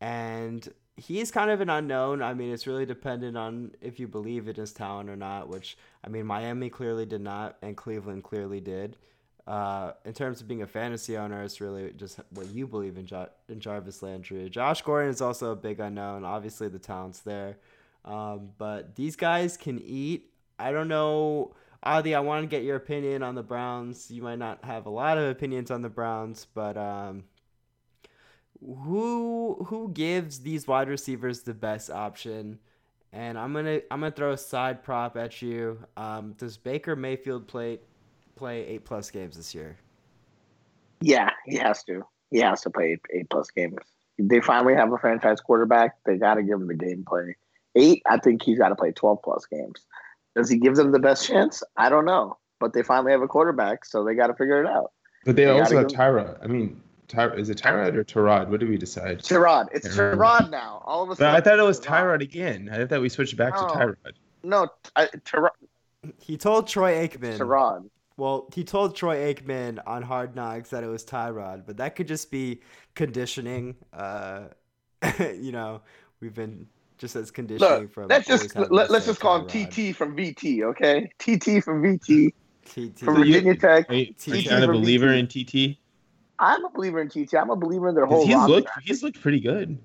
and 0.00 0.66
he's 1.00 1.30
kind 1.30 1.50
of 1.50 1.60
an 1.60 1.70
unknown. 1.70 2.22
I 2.22 2.34
mean, 2.34 2.52
it's 2.52 2.66
really 2.66 2.86
dependent 2.86 3.36
on 3.36 3.72
if 3.80 3.98
you 3.98 4.06
believe 4.06 4.48
in 4.48 4.54
his 4.54 4.72
talent 4.72 5.08
or 5.08 5.16
not, 5.16 5.48
which, 5.48 5.76
I 6.04 6.08
mean, 6.08 6.26
Miami 6.26 6.68
clearly 6.68 7.06
did 7.06 7.22
not, 7.22 7.56
and 7.62 7.76
Cleveland 7.76 8.22
clearly 8.24 8.60
did. 8.60 8.96
Uh, 9.46 9.92
in 10.04 10.12
terms 10.12 10.40
of 10.40 10.46
being 10.46 10.62
a 10.62 10.66
fantasy 10.66 11.16
owner, 11.16 11.42
it's 11.42 11.60
really 11.60 11.92
just 11.96 12.20
what 12.30 12.48
you 12.48 12.66
believe 12.66 12.98
in, 12.98 13.06
jo- 13.06 13.30
in 13.48 13.58
Jarvis 13.58 14.02
Landry. 14.02 14.48
Josh 14.50 14.82
Gordon 14.82 15.10
is 15.10 15.20
also 15.20 15.52
a 15.52 15.56
big 15.56 15.80
unknown. 15.80 16.24
Obviously, 16.24 16.68
the 16.68 16.78
talent's 16.78 17.20
there. 17.20 17.56
Um, 18.04 18.50
but 18.58 18.94
these 18.94 19.16
guys 19.16 19.56
can 19.56 19.80
eat. 19.80 20.30
I 20.58 20.70
don't 20.72 20.88
know. 20.88 21.54
Adi, 21.82 22.14
I 22.14 22.20
want 22.20 22.42
to 22.42 22.46
get 22.46 22.62
your 22.62 22.76
opinion 22.76 23.22
on 23.22 23.34
the 23.34 23.42
Browns. 23.42 24.10
You 24.10 24.22
might 24.22 24.38
not 24.38 24.64
have 24.64 24.86
a 24.86 24.90
lot 24.90 25.16
of 25.16 25.30
opinions 25.30 25.70
on 25.70 25.80
the 25.80 25.88
Browns, 25.88 26.46
but 26.54 26.76
um, 26.76 27.24
who 28.60 29.64
who 29.66 29.90
gives 29.92 30.40
these 30.40 30.66
wide 30.66 30.88
receivers 30.88 31.42
the 31.42 31.54
best 31.54 31.90
option? 31.90 32.58
And 33.12 33.38
I'm 33.38 33.52
gonna 33.52 33.80
I'm 33.90 34.00
gonna 34.00 34.12
throw 34.12 34.32
a 34.32 34.36
side 34.36 34.82
prop 34.82 35.16
at 35.16 35.42
you. 35.42 35.78
Um, 35.96 36.34
does 36.38 36.56
Baker 36.56 36.94
Mayfield 36.94 37.48
play 37.48 37.80
play 38.36 38.66
eight 38.66 38.84
plus 38.84 39.10
games 39.10 39.36
this 39.36 39.54
year? 39.54 39.76
Yeah, 41.00 41.30
he 41.46 41.56
has 41.56 41.82
to. 41.84 42.04
He 42.30 42.38
has 42.38 42.60
to 42.62 42.70
play 42.70 42.92
eight, 42.92 43.00
eight 43.12 43.30
plus 43.30 43.50
games. 43.50 43.78
They 44.18 44.40
finally 44.40 44.74
have 44.74 44.92
a 44.92 44.98
franchise 44.98 45.40
quarterback. 45.40 45.96
They 46.04 46.16
got 46.16 46.34
to 46.34 46.42
give 46.42 46.60
him 46.60 46.68
the 46.68 46.74
game 46.74 47.04
play. 47.08 47.36
Eight, 47.74 48.02
I 48.08 48.18
think 48.18 48.42
he's 48.42 48.58
got 48.58 48.68
to 48.68 48.76
play 48.76 48.92
twelve 48.92 49.22
plus 49.22 49.46
games. 49.46 49.86
Does 50.36 50.48
he 50.48 50.58
give 50.58 50.76
them 50.76 50.92
the 50.92 50.98
best 50.98 51.26
chance? 51.26 51.62
I 51.76 51.88
don't 51.88 52.04
know. 52.04 52.36
But 52.60 52.74
they 52.74 52.82
finally 52.82 53.12
have 53.12 53.22
a 53.22 53.28
quarterback, 53.28 53.84
so 53.86 54.04
they 54.04 54.14
got 54.14 54.26
to 54.26 54.34
figure 54.34 54.62
it 54.62 54.68
out. 54.68 54.92
But 55.24 55.36
they, 55.36 55.46
they 55.46 55.50
also 55.50 55.78
have 55.78 55.86
Tyra. 55.86 56.38
I 56.42 56.46
mean, 56.46 56.80
Ty- 57.10 57.34
is 57.34 57.50
it 57.50 57.58
Tyrod 57.58 57.94
or 57.94 58.04
Tyrod? 58.04 58.48
What 58.48 58.60
did 58.60 58.68
we 58.68 58.76
decide? 58.76 59.20
Tyrod. 59.20 59.68
It's 59.72 59.88
Tyrod 59.88 60.50
now. 60.50 60.82
All 60.84 61.02
of 61.02 61.10
a 61.10 61.16
sudden. 61.16 61.34
I 61.34 61.40
thought 61.40 61.58
it 61.58 61.62
was 61.62 61.80
Tyrod 61.80 62.22
again. 62.22 62.70
I 62.72 62.86
thought 62.86 63.00
we 63.00 63.08
switched 63.08 63.36
back 63.36 63.54
no. 63.54 63.68
to 63.68 63.74
Tyrod. 63.74 64.12
No, 64.42 64.68
Tyrod. 64.96 65.50
He 66.18 66.36
told 66.36 66.68
Troy 66.68 67.06
Aikman. 67.06 67.38
Tyrod. 67.38 67.90
Well, 68.16 68.48
he 68.54 68.64
told 68.64 68.96
Troy 68.96 69.32
Aikman 69.32 69.80
on 69.86 70.02
Hard 70.02 70.36
Knocks 70.36 70.70
that 70.70 70.84
it 70.84 70.88
was 70.88 71.04
Tyrod, 71.04 71.64
but 71.66 71.78
that 71.78 71.96
could 71.96 72.06
just 72.06 72.30
be 72.30 72.60
conditioning. 72.94 73.76
Uh, 73.92 74.44
you 75.18 75.52
know, 75.52 75.80
we've 76.20 76.34
been 76.34 76.66
just 76.98 77.16
as 77.16 77.30
conditioning 77.30 77.82
Look, 77.82 77.92
from. 77.92 78.08
Let's 78.08 78.28
just 78.28 78.54
let, 78.54 78.90
us 78.90 79.06
just 79.06 79.20
call 79.20 79.40
him 79.40 79.46
TT 79.46 79.96
from 79.96 80.16
VT, 80.16 80.62
okay? 80.62 81.10
TT 81.18 81.64
from 81.64 81.82
VT. 81.82 82.32
TT 82.66 82.98
from 83.00 83.16
Virginia 83.16 83.56
Tech. 83.56 83.90
Are 83.90 83.94
you, 83.94 84.14
are 84.28 84.36
you 84.36 84.64
a 84.64 84.66
believer 84.66 85.08
VT. 85.08 85.18
in 85.18 85.72
TT? 85.72 85.79
I'm 86.40 86.64
a 86.64 86.70
believer 86.70 87.00
in 87.00 87.08
TT. 87.08 87.34
I'm 87.34 87.50
a 87.50 87.56
believer 87.56 87.90
in 87.90 87.94
their 87.94 88.06
whole. 88.06 88.26
He's 88.26 88.48
looked. 88.48 88.70
He's 88.82 89.02
looked 89.02 89.20
pretty 89.20 89.40
good. 89.40 89.78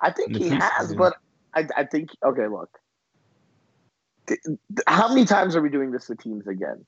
I 0.00 0.10
think 0.10 0.34
he 0.34 0.48
has, 0.48 0.94
but 0.94 1.14
I, 1.54 1.66
I 1.76 1.84
think 1.84 2.10
okay. 2.24 2.46
Look, 2.48 2.70
how 4.86 5.08
many 5.08 5.26
times 5.26 5.54
are 5.54 5.60
we 5.60 5.68
doing 5.68 5.90
this 5.90 6.06
to 6.06 6.16
teams 6.16 6.46
again? 6.46 6.86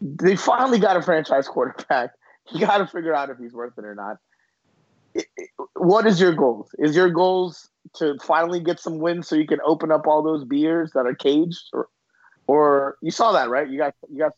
They 0.00 0.36
finally 0.36 0.78
got 0.78 0.96
a 0.96 1.02
franchise 1.02 1.48
quarterback. 1.48 2.10
You 2.52 2.60
got 2.60 2.76
to 2.76 2.86
figure 2.86 3.14
out 3.14 3.30
if 3.30 3.38
he's 3.38 3.54
worth 3.54 3.72
it 3.78 3.86
or 3.86 3.94
not. 3.94 4.18
It, 5.14 5.24
it, 5.38 5.48
what 5.76 6.06
is 6.06 6.20
your 6.20 6.34
goals? 6.34 6.68
Is 6.78 6.94
your 6.94 7.08
goals 7.08 7.70
to 7.94 8.18
finally 8.22 8.60
get 8.60 8.78
some 8.78 8.98
wins 8.98 9.28
so 9.28 9.34
you 9.34 9.46
can 9.46 9.60
open 9.64 9.90
up 9.90 10.06
all 10.06 10.22
those 10.22 10.44
beers 10.44 10.90
that 10.92 11.06
are 11.06 11.14
caged, 11.14 11.70
or 11.72 11.88
or 12.46 12.96
you 13.00 13.10
saw 13.10 13.32
that 13.32 13.48
right? 13.48 13.68
You 13.68 13.78
got 13.78 13.94
you 14.10 14.18
got 14.18 14.32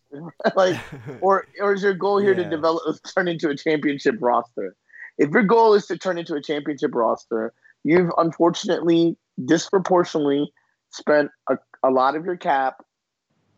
like, 0.57 0.79
or 1.21 1.47
or 1.61 1.75
is 1.75 1.83
your 1.83 1.95
goal 1.95 2.19
here 2.19 2.37
yeah. 2.37 2.45
to 2.45 2.51
develop 2.51 2.83
turn 3.15 3.29
into 3.29 3.49
a 3.49 3.57
championship 3.57 4.17
roster? 4.21 4.75
If 5.19 5.31
your 5.31 5.45
goal 5.45 5.75
is 5.75 5.87
to 5.87 5.97
turn 5.97 6.19
into 6.19 6.35
a 6.35 6.43
championship 6.43 6.95
roster, 6.95 7.53
you've 7.85 8.11
unfortunately 8.19 9.17
disproportionately 9.45 10.53
spent 10.91 11.31
a, 11.49 11.57
a 11.83 11.91
lot 11.91 12.17
of 12.17 12.25
your 12.25 12.37
cap 12.37 12.85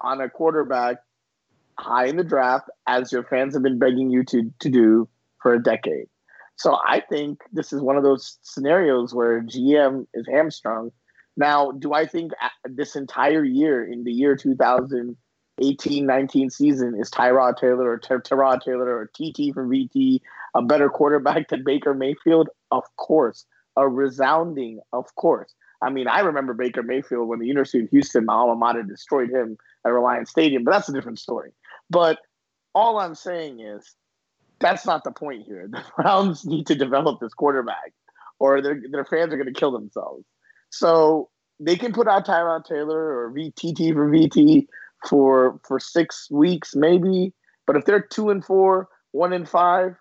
on 0.00 0.20
a 0.20 0.28
quarterback 0.28 0.98
high 1.78 2.06
in 2.06 2.16
the 2.16 2.24
draft, 2.24 2.68
as 2.87 3.12
your 3.12 3.24
fans 3.24 3.54
have 3.54 3.62
been 3.62 3.78
begging 3.78 4.11
you 4.11 4.24
to 4.24 4.50
to 4.61 4.70
do 4.70 5.08
for 5.42 5.54
a 5.54 5.62
decade. 5.62 6.06
So 6.56 6.76
I 6.84 7.00
think 7.08 7.40
this 7.52 7.72
is 7.72 7.80
one 7.80 7.96
of 7.96 8.02
those 8.02 8.38
scenarios 8.42 9.14
where 9.14 9.42
GM 9.42 10.06
is 10.12 10.26
hamstrung 10.26 10.90
now, 11.38 11.70
do 11.70 11.94
I 11.94 12.05
think 12.05 12.33
uh, 12.42 12.48
this 12.64 12.96
entire 12.96 13.44
year, 13.44 13.85
in 13.85 14.03
the 14.03 14.12
year 14.12 14.35
2018 14.35 16.05
19 16.07 16.51
season, 16.51 16.96
is 17.01 17.11
Tyrod 17.11 17.57
Taylor 17.57 17.92
or 17.92 17.98
Ty- 17.98 18.16
Tyrod 18.16 18.61
Taylor 18.61 18.90
or 18.90 19.07
TT 19.07 19.55
from 19.55 19.70
VT 19.70 20.20
a 20.57 20.62
better 20.62 20.88
quarterback 20.88 21.48
than 21.48 21.62
Baker 21.62 21.94
Mayfield? 21.94 22.48
Of 22.72 22.85
course. 22.96 23.46
A 23.77 23.88
resounding, 23.88 24.81
of 24.92 25.14
course. 25.14 25.55
I 25.81 25.90
mean, 25.90 26.09
I 26.09 26.20
remember 26.20 26.55
Baker 26.55 26.83
Mayfield 26.83 27.29
when 27.29 27.38
the 27.38 27.46
University 27.46 27.85
of 27.85 27.90
Houston, 27.90 28.24
my 28.24 28.33
alma 28.33 28.57
mater, 28.57 28.83
destroyed 28.83 29.31
him 29.31 29.57
at 29.87 29.92
Reliant 29.92 30.27
Stadium, 30.27 30.64
but 30.64 30.72
that's 30.72 30.88
a 30.88 30.92
different 30.92 31.20
story. 31.20 31.53
But 31.88 32.18
all 32.74 32.98
I'm 32.98 33.14
saying 33.14 33.61
is 33.61 33.94
that's 34.59 34.85
not 34.85 35.05
the 35.05 35.12
point 35.12 35.44
here. 35.46 35.68
The 35.72 35.85
Browns 35.96 36.44
need 36.44 36.66
to 36.66 36.74
develop 36.74 37.20
this 37.20 37.33
quarterback, 37.33 37.92
or 38.40 38.61
their 38.61 38.83
their 38.90 39.05
fans 39.05 39.33
are 39.33 39.37
going 39.37 39.55
to 39.55 39.61
kill 39.61 39.70
themselves. 39.70 40.24
So 40.70 41.31
they 41.61 41.76
can 41.76 41.92
put 41.92 42.09
out 42.09 42.26
Tyrod 42.26 42.64
Taylor 42.64 43.18
or 43.18 43.33
VTT 43.33 43.92
for 43.92 44.11
VT 44.11 44.66
for 45.09 45.61
for 45.66 45.78
six 45.78 46.28
weeks 46.31 46.74
maybe, 46.74 47.33
but 47.66 47.76
if 47.76 47.85
they're 47.85 48.00
two 48.00 48.31
and 48.31 48.44
four, 48.44 48.88
one 49.12 49.33
and 49.33 49.48
five, 49.48 49.96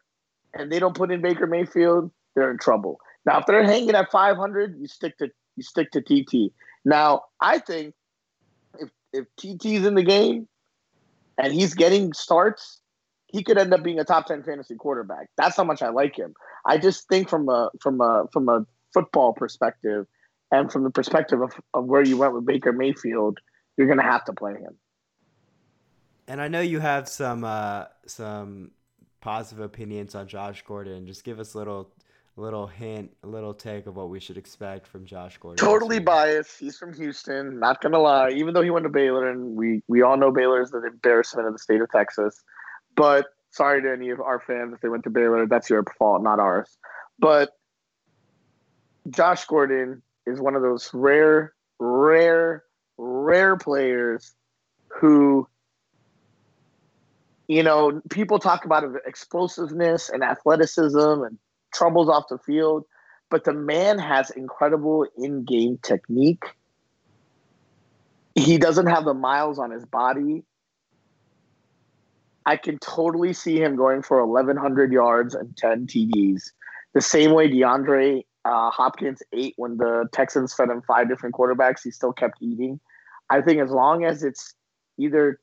and 0.54 0.72
they 0.72 0.80
don't 0.80 0.96
put 0.96 1.12
in 1.12 1.22
Baker 1.22 1.48
Mayfield, 1.48 2.12
they're 2.36 2.52
in 2.52 2.58
trouble. 2.58 3.00
Now, 3.26 3.40
if 3.40 3.46
they're 3.46 3.64
hanging 3.64 3.92
at 3.92 4.12
500, 4.12 4.80
you 4.80 4.88
stick 4.88 5.18
to 5.18 5.30
you 5.56 5.64
stick 5.64 5.92
to 5.92 6.02
TT. 6.02 6.54
Now, 6.86 7.24
I 7.42 7.60
think 7.60 7.94
if 8.80 8.90
if 9.14 9.26
TT's 9.38 9.86
in 9.86 9.96
the 9.96 10.04
game 10.04 10.48
and 11.38 11.54
he's 11.54 11.74
getting 11.74 12.14
starts, 12.14 12.80
he 13.28 13.44
could 13.44 13.58
end 13.58 13.74
up 13.74 13.84
being 13.84 14.00
a 14.00 14.06
top 14.06 14.28
10 14.28 14.44
fantasy 14.44 14.76
quarterback. 14.76 15.30
That's 15.38 15.58
how 15.58 15.64
much 15.64 15.82
I 15.82 15.90
like 15.90 16.18
him. 16.18 16.34
I 16.66 16.78
just 16.78 17.08
think 17.10 17.30
from 17.30 17.50
a 17.50 17.70
from 17.82 18.00
a 18.02 18.28
from 18.32 18.50
a 18.50 18.66
football 18.94 19.34
perspective 19.34 20.08
and 20.52 20.72
from 20.72 20.84
the 20.84 20.90
perspective 20.90 21.42
of, 21.42 21.54
of 21.74 21.86
where 21.86 22.04
you 22.04 22.18
went 22.18 22.34
with 22.34 22.46
Baker 22.46 22.72
Mayfield, 22.72 23.40
you're 23.76 23.88
going 23.88 24.00
to 24.00 24.04
have 24.04 24.26
to 24.26 24.34
play 24.34 24.54
him. 24.54 24.78
And 26.28 26.42
I 26.42 26.48
know 26.48 26.62
you 26.62 26.80
have 26.80 27.08
some 27.08 27.44
uh, 27.44 27.86
some 28.06 28.72
positive 29.22 29.64
opinions 29.64 30.14
on 30.14 30.28
Josh 30.28 30.64
Gordon. 30.68 31.08
Just 31.08 31.24
give 31.24 31.40
us 31.40 31.54
a 31.54 31.58
little 31.58 31.90
little 32.36 32.68
hint, 32.68 33.12
a 33.24 33.28
little 33.28 33.54
take 33.54 33.88
of 33.88 33.96
what 33.96 34.10
we 34.10 34.20
should 34.20 34.38
expect 34.38 34.88
from 34.88 35.06
Josh 35.06 35.38
Gordon. 35.38 35.66
Totally 35.66 36.00
biased. 36.00 36.60
He's 36.60 36.78
from 36.78 36.94
Houston. 36.94 37.60
Not 37.60 37.82
gonna 37.82 38.00
lie. 38.00 38.32
Even 38.32 38.54
though 38.54 38.62
he 38.62 38.70
went 38.70 38.84
to 38.84 38.90
Baylor, 38.90 39.30
and 39.30 39.56
we 39.56 39.84
we 39.88 40.02
all 40.02 40.18
know 40.18 40.32
Baylor 40.32 40.62
is 40.62 40.72
the 40.72 40.86
embarrassment 40.86 41.48
of 41.48 41.54
the 41.54 41.60
state 41.60 41.80
of 41.80 41.90
Texas. 41.92 42.44
But 42.96 43.28
sorry 43.52 43.82
to 43.82 43.92
any 43.92 44.10
of 44.10 44.20
our 44.20 44.40
fans 44.40 44.74
if 44.74 44.82
they 44.82 44.90
went 44.90 45.06
to 45.06 45.10
Baylor. 45.10 45.48
That's 45.48 45.70
your 45.70 45.84
fault, 45.98 46.22
not 46.22 46.40
ours. 46.40 46.78
But 47.20 47.52
Josh 49.10 49.46
Gordon 49.46 50.02
is 50.28 50.40
one 50.40 50.56
of 50.56 50.62
those 50.62 50.92
rare, 50.94 51.54
rare, 51.80 52.64
rare 52.98 53.58
players 53.58 54.34
who 54.88 55.48
you 57.48 57.64
know, 57.64 58.02
people 58.10 58.40
talk 58.40 58.66
about 58.66 58.84
explosiveness 59.06 60.10
and 60.10 60.24
athleticism 60.24 60.98
and 60.98 61.38
troubles 61.74 62.10
off 62.10 62.26
the 62.30 62.38
field, 62.38 62.86
but 63.30 63.46
the 63.46 63.54
man 63.54 64.00
has 64.00 64.30
incredible 64.32 65.06
in 65.18 65.46
game 65.46 65.80
technique. 65.82 66.44
He 68.36 68.58
doesn't 68.58 68.88
have 68.88 69.06
the 69.06 69.14
miles 69.14 69.60
on 69.60 69.72
his 69.72 69.86
body. 69.86 70.44
I 72.46 72.58
can 72.58 72.80
totally 72.80 73.34
see 73.34 73.60
him 73.60 73.76
going 73.76 74.02
for 74.02 74.26
1,100 74.26 74.92
yards 74.92 75.34
and 75.34 75.56
10 75.58 75.88
TDs, 75.88 76.52
the 76.94 77.02
same 77.02 77.32
way 77.32 77.50
DeAndre 77.50 78.26
uh, 78.48 78.72
Hopkins 78.72 79.22
ate 79.34 79.54
when 79.58 79.78
the 79.78 80.08
Texans 80.12 80.54
fed 80.54 80.70
him 80.70 80.82
five 80.88 81.10
different 81.10 81.36
quarterbacks. 81.36 81.84
He 81.84 81.92
still 81.92 82.14
kept 82.14 82.42
eating. 82.42 82.80
I 83.30 83.42
think 83.42 83.60
as 83.60 83.72
long 83.72 84.06
as 84.06 84.24
it's 84.24 84.54
either 84.98 85.40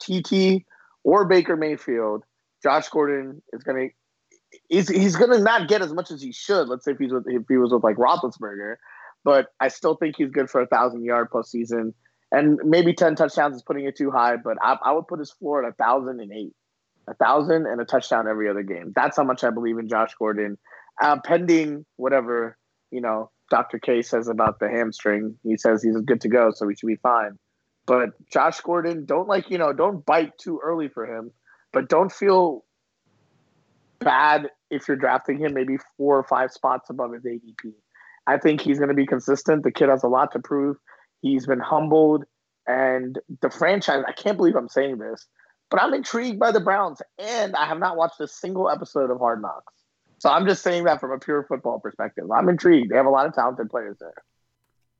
TT 0.00 0.64
or 1.04 1.24
Baker 1.24 1.56
Mayfield, 1.56 2.24
Josh 2.62 2.88
Gordon 2.88 3.42
is 3.52 3.62
going 3.62 3.88
to 3.88 3.94
he's 4.68 4.88
he's 4.88 5.16
gonna 5.16 5.38
not 5.38 5.68
get 5.68 5.82
as 5.82 5.92
much 5.92 6.10
as 6.10 6.22
he 6.22 6.32
should. 6.32 6.68
Let's 6.68 6.84
say 6.84 6.92
if 6.92 6.98
he's 6.98 7.12
with, 7.12 7.24
if 7.26 7.42
he 7.48 7.56
was 7.56 7.72
with 7.72 7.84
like 7.84 7.96
Roethlisberger, 7.96 8.76
but 9.24 9.48
I 9.60 9.68
still 9.68 9.96
think 9.96 10.16
he's 10.16 10.30
good 10.30 10.50
for 10.50 10.60
a 10.60 10.66
thousand 10.66 11.04
yard 11.04 11.28
plus 11.30 11.50
season, 11.50 11.94
and 12.32 12.58
maybe 12.64 12.92
ten 12.92 13.14
touchdowns 13.14 13.56
is 13.56 13.62
putting 13.62 13.84
it 13.84 13.96
too 13.96 14.10
high. 14.10 14.36
But 14.36 14.56
I, 14.62 14.78
I 14.84 14.92
would 14.92 15.08
put 15.08 15.18
his 15.18 15.30
floor 15.30 15.64
at 15.64 15.68
a 15.68 15.74
thousand 15.74 16.20
and 16.20 16.32
eight, 16.32 16.54
a 17.08 17.14
thousand 17.14 17.66
and 17.66 17.80
a 17.80 17.84
touchdown 17.84 18.28
every 18.28 18.48
other 18.48 18.62
game. 18.62 18.92
That's 18.94 19.16
how 19.16 19.24
much 19.24 19.44
I 19.44 19.50
believe 19.50 19.78
in 19.78 19.88
Josh 19.88 20.14
Gordon, 20.18 20.58
uh, 21.00 21.18
pending 21.24 21.84
whatever 21.96 22.56
you 22.90 23.00
know 23.00 23.30
Dr. 23.50 23.78
K 23.78 24.02
says 24.02 24.28
about 24.28 24.58
the 24.58 24.68
hamstring. 24.68 25.38
He 25.42 25.56
says 25.56 25.82
he's 25.82 25.96
good 25.98 26.20
to 26.22 26.28
go, 26.28 26.50
so 26.52 26.66
we 26.66 26.74
should 26.74 26.86
be 26.86 26.96
fine. 26.96 27.38
But 27.86 28.10
Josh 28.32 28.60
Gordon, 28.60 29.04
don't 29.04 29.28
like 29.28 29.50
you 29.50 29.58
know, 29.58 29.72
don't 29.72 30.04
bite 30.04 30.36
too 30.38 30.60
early 30.62 30.88
for 30.88 31.06
him, 31.06 31.30
but 31.72 31.88
don't 31.88 32.10
feel 32.10 32.64
bad 34.00 34.50
if 34.70 34.88
you're 34.88 34.96
drafting 34.96 35.38
him 35.38 35.54
maybe 35.54 35.78
four 35.96 36.18
or 36.18 36.24
five 36.24 36.50
spots 36.50 36.90
above 36.90 37.12
his 37.12 37.22
ADP. 37.22 37.72
I 38.26 38.38
think 38.38 38.60
he's 38.60 38.78
going 38.78 38.88
to 38.88 38.94
be 38.94 39.06
consistent. 39.06 39.62
The 39.62 39.70
kid 39.70 39.88
has 39.88 40.02
a 40.02 40.08
lot 40.08 40.32
to 40.32 40.40
prove. 40.40 40.76
He's 41.22 41.46
been 41.46 41.60
humbled, 41.60 42.24
and 42.66 43.18
the 43.40 43.50
franchise. 43.50 44.02
I 44.06 44.12
can't 44.12 44.36
believe 44.36 44.56
I'm 44.56 44.68
saying 44.68 44.98
this, 44.98 45.26
but 45.70 45.80
I'm 45.80 45.94
intrigued 45.94 46.40
by 46.40 46.50
the 46.50 46.60
Browns, 46.60 47.00
and 47.18 47.54
I 47.54 47.66
have 47.66 47.78
not 47.78 47.96
watched 47.96 48.20
a 48.20 48.26
single 48.26 48.68
episode 48.68 49.10
of 49.10 49.18
Hard 49.18 49.40
Knocks. 49.40 49.72
So 50.26 50.32
I'm 50.32 50.44
just 50.44 50.64
saying 50.64 50.82
that 50.84 50.98
from 50.98 51.12
a 51.12 51.20
pure 51.20 51.44
football 51.44 51.78
perspective. 51.78 52.28
I'm 52.32 52.48
intrigued. 52.48 52.90
They 52.90 52.96
have 52.96 53.06
a 53.06 53.10
lot 53.10 53.26
of 53.26 53.32
talented 53.32 53.70
players 53.70 53.96
there. 54.00 54.24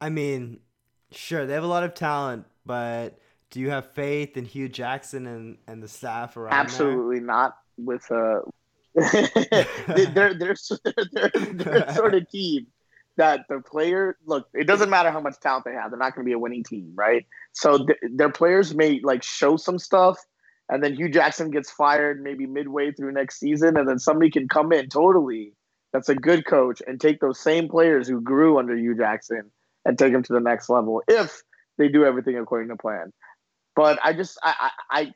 I 0.00 0.08
mean, 0.08 0.60
sure, 1.10 1.46
they 1.46 1.54
have 1.54 1.64
a 1.64 1.66
lot 1.66 1.82
of 1.82 1.94
talent, 1.94 2.44
but 2.64 3.18
do 3.50 3.58
you 3.58 3.70
have 3.70 3.90
faith 3.90 4.36
in 4.36 4.44
Hue 4.44 4.68
Jackson 4.68 5.26
and, 5.26 5.58
and 5.66 5.82
the 5.82 5.88
staff 5.88 6.36
around? 6.36 6.52
Absolutely 6.52 7.18
there? 7.18 7.26
not. 7.26 7.56
With 7.76 8.08
uh, 8.08 8.42
they're, 8.94 10.32
they're, 10.32 10.34
they're, 10.34 10.54
they're 11.34 11.84
a 11.88 11.92
sort 11.92 12.14
of 12.14 12.30
team 12.30 12.68
that 13.16 13.46
the 13.48 13.60
player 13.60 14.16
look 14.26 14.46
it 14.54 14.64
doesn't 14.64 14.90
matter 14.90 15.10
how 15.10 15.20
much 15.20 15.40
talent 15.40 15.64
they 15.64 15.72
have 15.72 15.90
they're 15.90 15.98
not 15.98 16.14
going 16.14 16.24
to 16.24 16.28
be 16.28 16.32
a 16.32 16.38
winning 16.38 16.62
team 16.62 16.92
right 16.94 17.26
so 17.52 17.78
th- 17.78 17.98
their 18.12 18.30
players 18.30 18.74
may 18.74 19.00
like 19.00 19.22
show 19.22 19.56
some 19.56 19.78
stuff 19.78 20.18
and 20.68 20.82
then 20.82 20.94
Hue 20.94 21.08
jackson 21.08 21.50
gets 21.50 21.70
fired 21.70 22.22
maybe 22.22 22.46
midway 22.46 22.92
through 22.92 23.12
next 23.12 23.38
season 23.38 23.76
and 23.76 23.88
then 23.88 23.98
somebody 23.98 24.30
can 24.30 24.48
come 24.48 24.72
in 24.72 24.88
totally 24.88 25.52
that's 25.92 26.08
a 26.08 26.14
good 26.14 26.46
coach 26.46 26.82
and 26.86 27.00
take 27.00 27.20
those 27.20 27.38
same 27.38 27.68
players 27.68 28.08
who 28.08 28.20
grew 28.20 28.58
under 28.58 28.76
hue 28.76 28.96
jackson 28.96 29.50
and 29.84 29.98
take 29.98 30.12
them 30.12 30.22
to 30.22 30.32
the 30.32 30.40
next 30.40 30.68
level 30.68 31.02
if 31.08 31.42
they 31.78 31.88
do 31.88 32.04
everything 32.04 32.36
according 32.38 32.68
to 32.68 32.76
plan 32.76 33.12
but 33.74 33.98
i 34.02 34.12
just 34.12 34.38
i 34.42 34.70
i, 34.90 35.14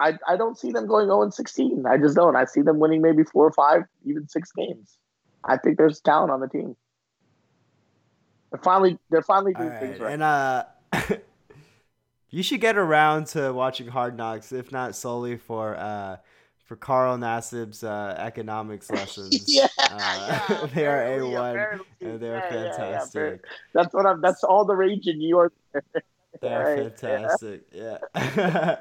I, 0.00 0.18
I 0.26 0.36
don't 0.36 0.58
see 0.58 0.72
them 0.72 0.86
going 0.86 1.06
0 1.06 1.28
16. 1.28 1.84
I 1.86 1.98
just 1.98 2.16
don't. 2.16 2.34
I 2.34 2.46
see 2.46 2.62
them 2.62 2.78
winning 2.78 3.02
maybe 3.02 3.22
four 3.22 3.46
or 3.46 3.52
five, 3.52 3.82
even 4.06 4.26
six 4.28 4.50
games. 4.50 4.96
I 5.44 5.58
think 5.58 5.76
there's 5.76 6.00
talent 6.00 6.32
on 6.32 6.40
the 6.40 6.48
team. 6.48 6.74
They're 8.50 8.62
finally 8.62 8.98
they're 9.10 9.22
finally 9.22 9.52
doing 9.52 9.68
right. 9.68 9.80
things 9.80 10.00
right. 10.00 10.12
And 10.12 10.22
uh, 10.22 10.64
you 12.30 12.42
should 12.42 12.60
get 12.60 12.76
around 12.76 13.26
to 13.28 13.52
watching 13.52 13.88
Hard 13.88 14.16
Knocks, 14.16 14.52
if 14.52 14.72
not 14.72 14.94
solely 14.94 15.36
for 15.36 15.76
uh, 15.76 16.16
for 16.64 16.76
Carl 16.76 17.18
Nassib's 17.18 17.82
uh, 17.84 18.14
economics 18.18 18.90
lessons. 18.90 19.44
yeah, 19.48 19.68
uh, 19.78 20.38
yeah, 20.48 20.66
they 20.74 20.86
are 20.86 21.20
a 21.20 21.28
one, 21.28 21.80
and 22.00 22.20
they're 22.20 22.36
yeah, 22.36 22.48
fantastic. 22.48 23.40
Yeah, 23.42 23.50
that's 23.74 23.94
what 23.94 24.06
I'm. 24.06 24.20
That's 24.20 24.44
all 24.44 24.64
the 24.64 24.74
rage 24.74 25.06
in 25.06 25.18
New 25.18 25.28
York. 25.28 25.52
they're 26.40 26.84
right, 26.84 26.98
fantastic. 26.98 27.62
yeah. 27.72 28.76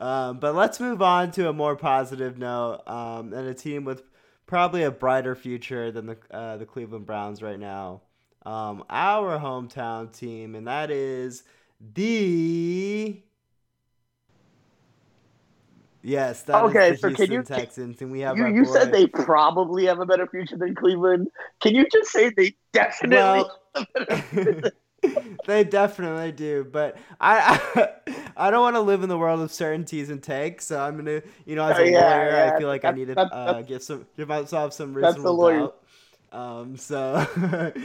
Um, 0.00 0.38
but 0.38 0.54
let's 0.54 0.80
move 0.80 1.02
on 1.02 1.30
to 1.32 1.48
a 1.48 1.52
more 1.52 1.76
positive 1.76 2.38
note 2.38 2.80
um, 2.86 3.34
and 3.34 3.46
a 3.46 3.54
team 3.54 3.84
with 3.84 4.02
probably 4.46 4.82
a 4.82 4.90
brighter 4.90 5.34
future 5.34 5.92
than 5.92 6.06
the 6.06 6.18
uh, 6.30 6.56
the 6.56 6.64
Cleveland 6.64 7.04
Browns 7.04 7.42
right 7.42 7.60
now. 7.60 8.00
Um, 8.46 8.82
our 8.88 9.38
hometown 9.38 10.10
team, 10.10 10.54
and 10.54 10.66
that 10.66 10.90
is 10.90 11.42
the 11.80 13.22
yes. 16.02 16.42
That 16.42 16.64
okay, 16.64 16.96
so 16.96 17.10
can 17.10 17.30
you 17.30 17.44
Texans, 17.44 18.00
and 18.02 18.10
we 18.10 18.20
have 18.20 18.38
you, 18.38 18.46
you 18.54 18.64
boy. 18.64 18.66
said 18.66 18.92
they 18.92 19.06
probably 19.06 19.86
have 19.86 20.00
a 20.00 20.06
better 20.06 20.26
future 20.26 20.56
than 20.58 20.74
Cleveland. 20.74 21.28
Can 21.62 21.74
you 21.74 21.86
just 21.92 22.10
say 22.12 22.30
they 22.36 22.54
definitely? 22.72 23.44
Well, 23.44 23.58
they 25.46 25.64
definitely 25.64 26.32
do, 26.32 26.64
but 26.70 26.96
I 27.20 27.60
I, 27.74 27.88
I 28.48 28.50
don't 28.50 28.60
want 28.60 28.76
to 28.76 28.80
live 28.80 29.02
in 29.02 29.08
the 29.08 29.18
world 29.18 29.40
of 29.40 29.50
certainties 29.52 30.10
and 30.10 30.22
takes. 30.22 30.66
So 30.66 30.80
I'm 30.80 30.96
gonna, 30.96 31.22
you 31.46 31.56
know, 31.56 31.64
as 31.66 31.78
a 31.78 31.82
Oh, 31.82 31.84
yeah, 31.84 31.92
lawyer, 31.92 32.36
yeah, 32.36 32.46
I 32.46 32.50
feel 32.50 32.68
like 32.68 32.84
I 32.84 32.90
need 32.90 33.08
to 33.08 33.18
uh, 33.34 33.62
give 33.62 33.82
some 33.82 34.06
give 34.16 34.28
myself 34.28 34.74
some 34.74 34.94
That's 35.00 35.20
the 35.22 35.32
reasonable 35.32 35.32
lawyer. 35.32 35.70
doubt. 35.70 35.79
Um, 36.32 36.76
so 36.76 37.26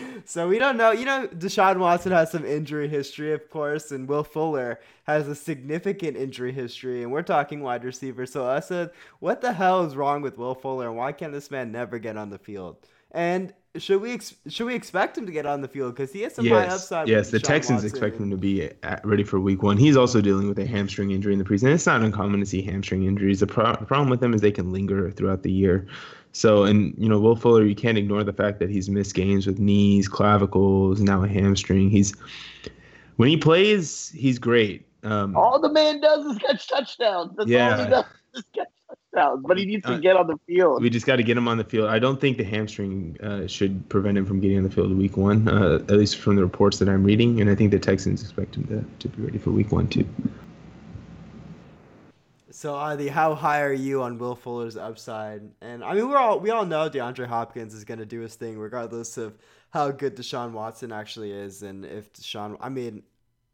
so 0.26 0.48
we 0.48 0.60
don't 0.60 0.78
know. 0.78 0.92
You 0.92 1.06
know, 1.06 1.28
Deshaun 1.28 1.78
Watson 1.78 2.12
has 2.12 2.32
some 2.32 2.46
injury 2.46 2.88
history, 2.88 3.34
of 3.34 3.50
course, 3.50 3.92
and 3.92 4.08
Will 4.08 4.24
Fuller 4.24 4.80
has 5.06 5.28
a 5.28 5.36
significant 5.36 6.16
injury 6.16 6.52
history, 6.52 7.04
and 7.04 7.12
we're 7.12 7.24
talking 7.24 7.62
wide 7.62 7.84
receiver. 7.84 8.26
So 8.26 8.48
I 8.48 8.60
said, 8.60 8.92
what 9.20 9.42
the 9.42 9.54
hell 9.54 9.84
is 9.84 9.96
wrong 9.96 10.22
with 10.22 10.38
Will 10.38 10.56
Fuller, 10.56 10.92
why 10.92 11.12
can't 11.12 11.34
this 11.34 11.50
man 11.50 11.72
never 11.72 11.98
get 11.98 12.18
on 12.18 12.30
the 12.30 12.38
field? 12.40 12.78
And 13.12 13.54
should 13.78 14.02
we 14.02 14.14
ex- 14.14 14.36
should 14.48 14.68
we 14.68 14.76
expect 14.76 15.18
him 15.18 15.26
to 15.26 15.32
get 15.32 15.46
on 15.46 15.62
the 15.62 15.68
field 15.68 15.96
because 15.96 16.12
he 16.14 16.22
has 16.22 16.36
some 16.36 16.48
high 16.48 16.68
upside? 16.68 17.08
yes. 17.08 17.30
The 17.30 17.40
Deshaun 17.40 17.44
Texans 17.44 17.84
Watson. 17.84 17.90
expect 17.90 18.18
him 18.18 18.30
to 18.30 18.38
be 18.38 18.70
at, 18.84 19.06
ready 19.06 19.24
for 19.24 19.40
Week 19.40 19.64
One. 19.64 19.78
He's 19.78 19.98
also 19.98 20.22
dealing 20.22 20.48
with 20.48 20.60
a 20.60 20.66
hamstring 20.66 21.12
injury 21.12 21.34
in 21.34 21.40
the 21.40 21.46
preseason. 21.46 21.74
It's 21.74 21.86
not 21.86 22.02
uncommon 22.02 22.40
to 22.40 22.46
see 22.46 22.62
hamstring 22.62 23.06
injuries. 23.06 23.40
The, 23.40 23.48
pro- 23.48 23.76
the 23.76 23.86
problem 23.86 24.10
with 24.10 24.20
them 24.20 24.34
is 24.34 24.42
they 24.42 24.52
can 24.52 24.72
linger 24.72 25.12
throughout 25.12 25.44
the 25.44 25.52
year. 25.52 25.88
So, 26.36 26.66
and 26.66 26.94
you 26.98 27.08
know, 27.08 27.18
Will 27.18 27.38
Fuller, 27.38 27.64
you 27.64 27.76
can't 27.76 27.98
ignore 27.98 28.22
the 28.22 28.34
fact 28.34 28.60
that 28.60 28.70
he's 28.70 28.90
missed 28.90 29.16
games 29.16 29.48
with 29.48 29.58
knees, 29.58 30.10
clavicles, 30.10 31.00
now 31.00 31.24
a 31.24 31.30
hamstring. 31.30 31.90
He's 31.90 32.14
when 33.16 33.30
he 33.30 33.38
plays, 33.38 34.10
he's 34.10 34.38
great. 34.38 34.86
Um, 35.04 35.34
All 35.38 35.62
the 35.62 35.72
man 35.72 36.02
does 36.02 36.26
is 36.26 36.38
catch 36.40 36.68
touchdowns. 36.68 37.38
That's 37.38 37.46
all 37.46 37.48
he 37.48 37.54
Yeah. 37.54 37.90
does. 37.90 38.06
just 38.36 38.52
catch 38.54 38.68
touchdowns, 39.14 39.46
but 39.48 39.58
he 39.58 39.66
needs 39.66 39.86
to 39.86 39.94
Uh, 39.94 40.00
get 40.00 40.18
on 40.18 40.28
the 40.28 40.38
field. 40.46 40.82
We 40.82 40.90
just 40.90 41.06
got 41.06 41.16
to 41.16 41.24
get 41.24 41.38
him 41.38 41.48
on 41.48 41.58
the 41.58 41.64
field. 41.64 41.88
I 41.88 42.00
don't 42.00 42.20
think 42.20 42.38
the 42.38 42.44
hamstring 42.44 43.18
uh, 43.24 43.48
should 43.48 43.88
prevent 43.88 44.18
him 44.18 44.26
from 44.26 44.42
getting 44.42 44.58
on 44.58 44.64
the 44.64 44.70
field 44.70 44.94
week 44.98 45.16
one, 45.16 45.48
uh, 45.48 45.76
at 45.88 45.92
least 45.92 46.18
from 46.18 46.36
the 46.36 46.42
reports 46.42 46.80
that 46.80 46.90
I'm 46.90 47.06
reading. 47.06 47.40
And 47.40 47.50
I 47.50 47.56
think 47.56 47.72
the 47.72 47.80
Texans 47.80 48.22
expect 48.22 48.56
him 48.56 48.64
to, 48.68 48.84
to 49.00 49.16
be 49.16 49.24
ready 49.24 49.38
for 49.38 49.52
week 49.52 49.72
one, 49.72 49.88
too. 49.88 50.06
So, 52.66 52.74
Adi, 52.74 53.10
how 53.10 53.36
high 53.36 53.62
are 53.62 53.72
you 53.72 54.02
on 54.02 54.18
Will 54.18 54.34
Fuller's 54.34 54.76
upside? 54.76 55.44
And 55.62 55.84
I 55.84 55.94
mean, 55.94 56.10
we're 56.10 56.18
all 56.18 56.40
we 56.40 56.50
all 56.50 56.66
know 56.66 56.90
DeAndre 56.90 57.28
Hopkins 57.28 57.76
is 57.76 57.84
going 57.84 58.00
to 58.00 58.08
do 58.08 58.22
his 58.22 58.34
thing, 58.34 58.58
regardless 58.58 59.20
of 59.20 59.38
how 59.70 59.92
good 59.92 60.16
Deshaun 60.18 60.52
Watson 60.52 60.92
actually 60.92 61.32
is, 61.32 61.62
and 61.62 61.86
if 61.86 62.12
Deshaun. 62.12 62.58
I 62.60 62.70
mean, 62.70 63.04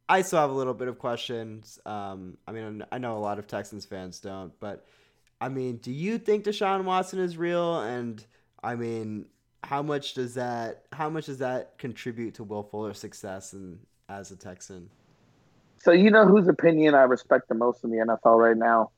I 0.07 0.21
still 0.21 0.39
have 0.39 0.49
a 0.49 0.53
little 0.53 0.73
bit 0.73 0.87
of 0.87 0.97
questions. 0.97 1.77
Um, 1.85 2.37
I 2.47 2.53
mean, 2.53 2.85
I 2.89 2.99
know 2.99 3.17
a 3.17 3.19
lot 3.19 3.37
of 3.37 3.47
Texans 3.47 3.83
fans 3.83 4.21
don't, 4.21 4.57
but 4.61 4.85
I 5.41 5.49
mean, 5.49 5.75
do 5.75 5.91
you 5.91 6.17
think 6.17 6.45
Deshaun 6.45 6.85
Watson 6.85 7.19
is 7.19 7.35
real? 7.35 7.81
And 7.81 8.25
I 8.63 8.75
mean, 8.75 9.25
how 9.61 9.81
much 9.81 10.13
does 10.13 10.35
that 10.35 10.85
how 10.93 11.09
much 11.09 11.25
does 11.25 11.39
that 11.39 11.77
contribute 11.77 12.35
to 12.35 12.45
Will 12.45 12.63
Fuller's 12.63 12.99
success 12.99 13.51
and 13.51 13.77
as 14.07 14.31
a 14.31 14.37
Texan? 14.37 14.89
So 15.79 15.91
you 15.91 16.11
know 16.11 16.25
whose 16.25 16.47
opinion 16.47 16.95
I 16.95 17.01
respect 17.01 17.49
the 17.49 17.55
most 17.55 17.83
in 17.83 17.89
the 17.89 17.97
NFL 17.97 18.37
right 18.37 18.55
now, 18.55 18.91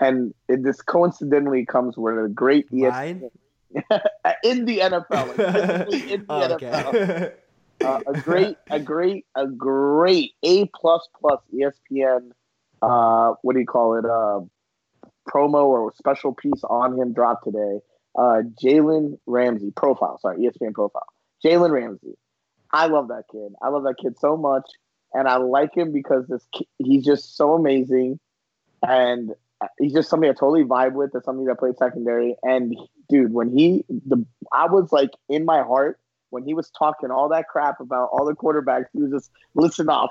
and 0.00 0.34
it, 0.48 0.62
this 0.62 0.80
coincidentally 0.82 1.64
comes 1.66 1.96
with 1.96 2.14
a 2.18 2.28
great 2.28 2.70
ESPN 2.70 3.30
in 4.44 4.64
the 4.64 4.78
NFL, 4.78 5.90
like, 5.90 5.92
in 6.10 6.20
the 6.20 6.26
Oh, 6.28 6.56
NFL. 6.58 6.94
okay. 6.94 7.32
uh, 7.84 8.00
a 8.06 8.20
great, 8.20 8.56
a 8.70 8.80
great, 8.80 9.26
a 9.34 9.46
great 9.46 10.32
A 10.42 10.66
plus 10.66 11.06
plus 11.20 11.40
ESPN. 11.54 12.30
Uh, 12.80 13.34
what 13.42 13.54
do 13.54 13.60
you 13.60 13.66
call 13.66 13.96
it? 13.96 14.04
Uh, 14.04 14.40
promo 15.28 15.64
or 15.64 15.92
special 15.96 16.32
piece 16.32 16.62
on 16.70 16.98
him 16.98 17.12
dropped 17.12 17.44
today. 17.44 17.80
Uh, 18.18 18.42
Jalen 18.62 19.18
Ramsey 19.26 19.70
profile. 19.76 20.18
Sorry, 20.20 20.38
ESPN 20.38 20.72
profile. 20.74 21.06
Jalen 21.44 21.70
Ramsey. 21.70 22.16
I 22.72 22.86
love 22.86 23.08
that 23.08 23.24
kid. 23.30 23.52
I 23.62 23.68
love 23.68 23.84
that 23.84 23.96
kid 24.00 24.18
so 24.18 24.36
much, 24.36 24.68
and 25.14 25.28
I 25.28 25.36
like 25.36 25.74
him 25.74 25.92
because 25.92 26.26
this 26.28 26.46
he's 26.78 27.04
just 27.04 27.36
so 27.36 27.54
amazing, 27.54 28.18
and 28.86 29.34
he's 29.78 29.92
just 29.92 30.08
somebody 30.08 30.30
I 30.30 30.34
totally 30.34 30.64
vibe 30.64 30.92
with. 30.92 31.14
As 31.14 31.24
somebody 31.24 31.46
that 31.46 31.58
played 31.58 31.76
secondary, 31.78 32.36
and 32.42 32.76
dude, 33.08 33.32
when 33.32 33.56
he 33.56 33.84
the 33.88 34.24
I 34.52 34.66
was 34.66 34.92
like 34.92 35.10
in 35.28 35.44
my 35.44 35.62
heart 35.62 35.98
when 36.30 36.44
he 36.44 36.54
was 36.54 36.70
talking 36.70 37.10
all 37.10 37.28
that 37.28 37.48
crap 37.48 37.80
about 37.80 38.10
all 38.12 38.24
the 38.24 38.34
quarterbacks, 38.34 38.86
he 38.92 39.00
was 39.00 39.10
just 39.10 39.30
listen 39.54 39.88
off, 39.88 40.10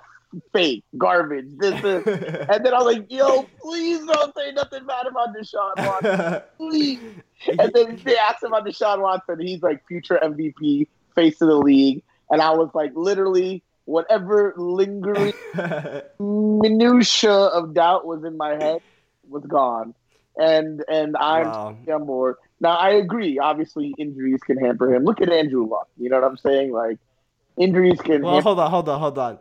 fake, 0.54 0.84
garbage, 0.98 1.46
this, 1.58 1.82
this. 1.82 2.06
And 2.50 2.66
then 2.66 2.74
I 2.74 2.78
was 2.78 2.96
like, 2.96 3.12
yo, 3.12 3.48
please 3.62 4.06
don't 4.06 4.36
say 4.36 4.52
nothing 4.52 4.86
bad 4.86 5.08
about 5.08 5.36
Deshaun 5.36 5.74
Watson. 5.78 6.42
Please. 6.58 7.00
And 7.48 7.72
then 7.74 8.02
they 8.04 8.18
asked 8.18 8.44
him 8.44 8.54
about 8.54 8.66
Deshaun 8.66 9.02
Watson. 9.02 9.40
He's 9.40 9.62
like 9.62 9.86
future 9.88 10.20
MVP, 10.22 10.88
face 11.16 11.42
of 11.42 11.48
the 11.48 11.58
league. 11.58 12.04
And 12.30 12.42
I 12.42 12.52
was 12.52 12.70
like, 12.74 12.92
literally, 12.96 13.64
whatever 13.86 14.54
lingering 14.58 15.34
minutia 16.20 17.32
of 17.32 17.74
doubt 17.74 18.06
was 18.06 18.24
in 18.24 18.36
my 18.36 18.56
head 18.56 18.82
was 19.30 19.44
gone. 19.46 19.94
And 20.40 20.84
and 20.88 21.18
I'm 21.18 21.48
Wow. 21.48 21.78
on 21.92 22.06
board. 22.06 22.36
Now 22.60 22.76
I 22.76 22.92
agree. 22.92 23.40
Obviously, 23.40 23.94
injuries 23.98 24.42
can 24.46 24.58
hamper 24.58 24.94
him. 24.94 25.04
Look 25.04 25.22
at 25.22 25.30
Andrew 25.30 25.68
Luck. 25.68 25.88
You 25.98 26.10
know 26.10 26.20
what 26.20 26.30
I'm 26.30 26.38
saying? 26.38 26.72
Like 26.72 26.98
injuries 27.58 28.00
can. 28.02 28.22
Well, 28.22 28.36
hamper 28.36 28.44
hold 28.44 28.60
on, 28.60 28.70
hold 28.72 28.90
on, 28.90 29.00
hold 29.00 29.18
on. 29.18 29.40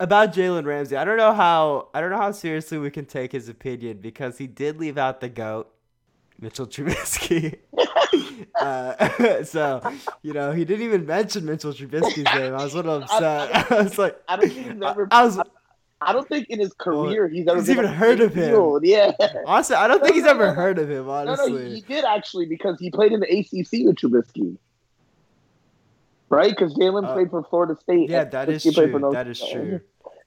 About 0.00 0.32
Jalen 0.32 0.64
Ramsey, 0.64 0.96
I 0.96 1.04
don't 1.04 1.16
know 1.16 1.32
how 1.32 1.88
I 1.92 2.00
don't 2.00 2.10
know 2.10 2.18
how 2.18 2.30
seriously 2.30 2.78
we 2.78 2.90
can 2.90 3.04
take 3.04 3.32
his 3.32 3.48
opinion 3.48 3.98
because 3.98 4.38
he 4.38 4.46
did 4.46 4.78
leave 4.78 4.96
out 4.96 5.20
the 5.20 5.28
goat, 5.28 5.68
Mitchell 6.40 6.66
Trubisky. 6.68 7.58
uh, 8.60 9.42
so, 9.44 9.82
you 10.22 10.32
know, 10.32 10.52
he 10.52 10.64
didn't 10.64 10.84
even 10.84 11.06
mention 11.06 11.44
Mitchell 11.44 11.72
Trubisky's 11.72 12.24
name. 12.34 12.54
I 12.54 12.62
was 12.64 12.74
a 12.74 12.76
little 12.76 13.02
upset. 13.02 13.72
I 13.72 13.82
was 13.82 13.98
like, 13.98 14.20
I 14.28 14.36
don't 14.36 14.50
think 14.50 14.66
he's 14.72 14.82
ever. 14.82 15.08
I 15.10 15.24
was 15.24 15.40
I 16.00 16.12
don't 16.12 16.28
think 16.28 16.48
in 16.48 16.60
his 16.60 16.72
career 16.74 17.26
he's 17.28 17.46
ever 17.48 17.58
he's 17.58 17.66
been 17.66 17.78
even 17.78 17.90
heard 17.92 18.20
of 18.20 18.32
him. 18.34 18.50
field. 18.50 18.82
Yeah. 18.86 19.12
honestly, 19.46 19.74
I 19.76 19.88
don't 19.88 20.00
think 20.02 20.14
he's 20.14 20.24
ever 20.26 20.46
no, 20.46 20.48
no. 20.48 20.54
heard 20.54 20.78
of 20.78 20.88
him. 20.90 21.06
No, 21.06 21.24
no, 21.24 21.32
Honestly, 21.32 21.74
he 21.74 21.80
did 21.80 22.04
actually 22.04 22.46
because 22.46 22.78
he 22.78 22.90
played 22.90 23.12
in 23.12 23.20
the 23.20 23.26
ACC 23.26 23.84
with 23.86 23.96
Trubisky. 23.96 24.56
Right? 26.30 26.50
Because 26.50 26.74
Jalen 26.74 27.06
Uh, 27.08 27.14
played 27.14 27.30
for 27.30 27.42
Florida 27.44 27.74
State. 27.80 28.10
yeah, 28.10 28.24
that 28.24 28.48
is 28.48 28.62
true. 28.62 29.10
That 29.12 29.26
is 29.28 29.40
true. 29.40 29.80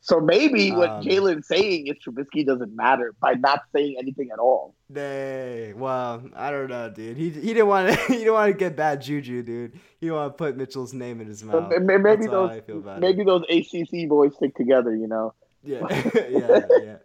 So 0.04 0.20
maybe 0.20 0.72
what 0.72 0.90
Um, 0.90 1.04
Jalen's 1.04 1.48
saying 1.48 1.86
is 1.86 1.96
Trubisky 2.00 2.44
doesn't 2.44 2.76
matter 2.76 3.14
by 3.22 3.34
not 3.36 3.62
saying 3.72 3.98
anything 4.00 4.32
at 4.32 4.40
all. 4.40 4.74
Nay, 4.90 5.74
well, 5.78 6.24
I 6.36 6.50
don't 6.50 6.70
know, 6.70 6.90
dude. 6.90 7.18
He 7.18 7.30
he 7.30 7.54
didn't 7.54 7.68
want 7.68 7.90
to 7.90 7.96
he 8.08 8.16
didn't 8.18 8.34
want 8.34 8.52
to 8.52 8.58
get 8.58 8.76
bad 8.76 9.02
juju, 9.02 9.44
dude. 9.44 9.74
He 10.00 10.08
didn't 10.08 10.16
want 10.16 10.34
to 10.34 10.38
put 10.38 10.58
Mitchell's 10.58 10.94
name 10.96 11.22
in 11.22 11.28
his 11.28 11.44
mouth. 11.44 11.72
ma- 11.72 11.78
maybe 11.98 12.26
That's 12.26 12.26
those 12.28 12.62
about 12.68 12.98
it. 12.98 13.00
maybe 13.02 13.24
those 13.24 13.44
ACC 13.48 14.10
boys 14.10 14.36
stick 14.36 14.56
together, 14.56 14.96
you 14.96 15.08
know. 15.08 15.36
Yeah, 15.64 15.86
yeah, 16.30 16.62
yeah. 16.82 16.96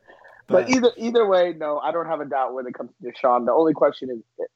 But, 0.49 0.71
either 0.71 0.90
either 0.97 1.27
way, 1.27 1.55
no, 1.57 1.79
I 1.79 1.92
don't 1.92 2.07
have 2.07 2.21
a 2.21 2.25
doubt 2.25 2.55
when 2.55 2.66
it 2.66 2.75
comes 2.75 2.90
to 3.03 3.11
Deshaun. 3.11 3.47
The 3.47 3.53
only 3.53 3.75
question 3.75 4.11
is, 4.11 4.47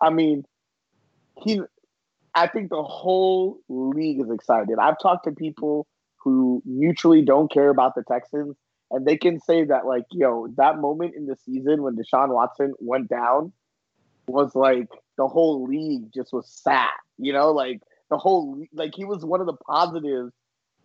I 0.00 0.10
mean, 0.10 0.44
he, 1.42 1.60
I 2.34 2.46
think 2.46 2.70
the 2.70 2.82
whole 2.82 3.60
league 3.68 4.20
is 4.20 4.30
excited. 4.30 4.78
I've 4.80 4.98
talked 5.00 5.24
to 5.24 5.32
people 5.32 5.86
who 6.16 6.62
mutually 6.64 7.22
don't 7.22 7.52
care 7.52 7.68
about 7.68 7.94
the 7.94 8.02
Texans, 8.02 8.56
and 8.90 9.06
they 9.06 9.16
can 9.16 9.40
say 9.40 9.64
that 9.64 9.86
like, 9.86 10.04
yo, 10.10 10.48
that 10.56 10.78
moment 10.78 11.14
in 11.14 11.26
the 11.26 11.36
season 11.36 11.82
when 11.82 11.96
Deshaun 11.96 12.30
Watson 12.30 12.74
went 12.78 13.08
down 13.08 13.52
was 14.26 14.54
like 14.54 14.88
the 15.18 15.28
whole 15.28 15.64
league 15.64 16.12
just 16.14 16.32
was 16.32 16.48
sad. 16.48 16.88
You 17.18 17.32
know, 17.32 17.52
like 17.52 17.80
the 18.10 18.18
whole 18.18 18.62
like 18.72 18.94
he 18.94 19.04
was 19.04 19.24
one 19.24 19.40
of 19.40 19.46
the 19.46 19.56
positives 19.66 20.32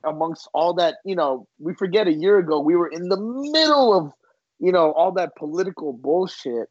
amongst 0.05 0.49
all 0.53 0.73
that. 0.75 0.95
You 1.03 1.15
know, 1.15 1.47
we 1.59 1.73
forget 1.73 2.07
a 2.07 2.13
year 2.13 2.37
ago 2.37 2.59
we 2.59 2.75
were 2.75 2.87
in 2.87 3.09
the 3.09 3.17
middle 3.17 3.97
of 3.97 4.13
you 4.59 4.71
know, 4.71 4.91
all 4.91 5.11
that 5.13 5.35
political 5.35 5.93
bullshit, 5.93 6.69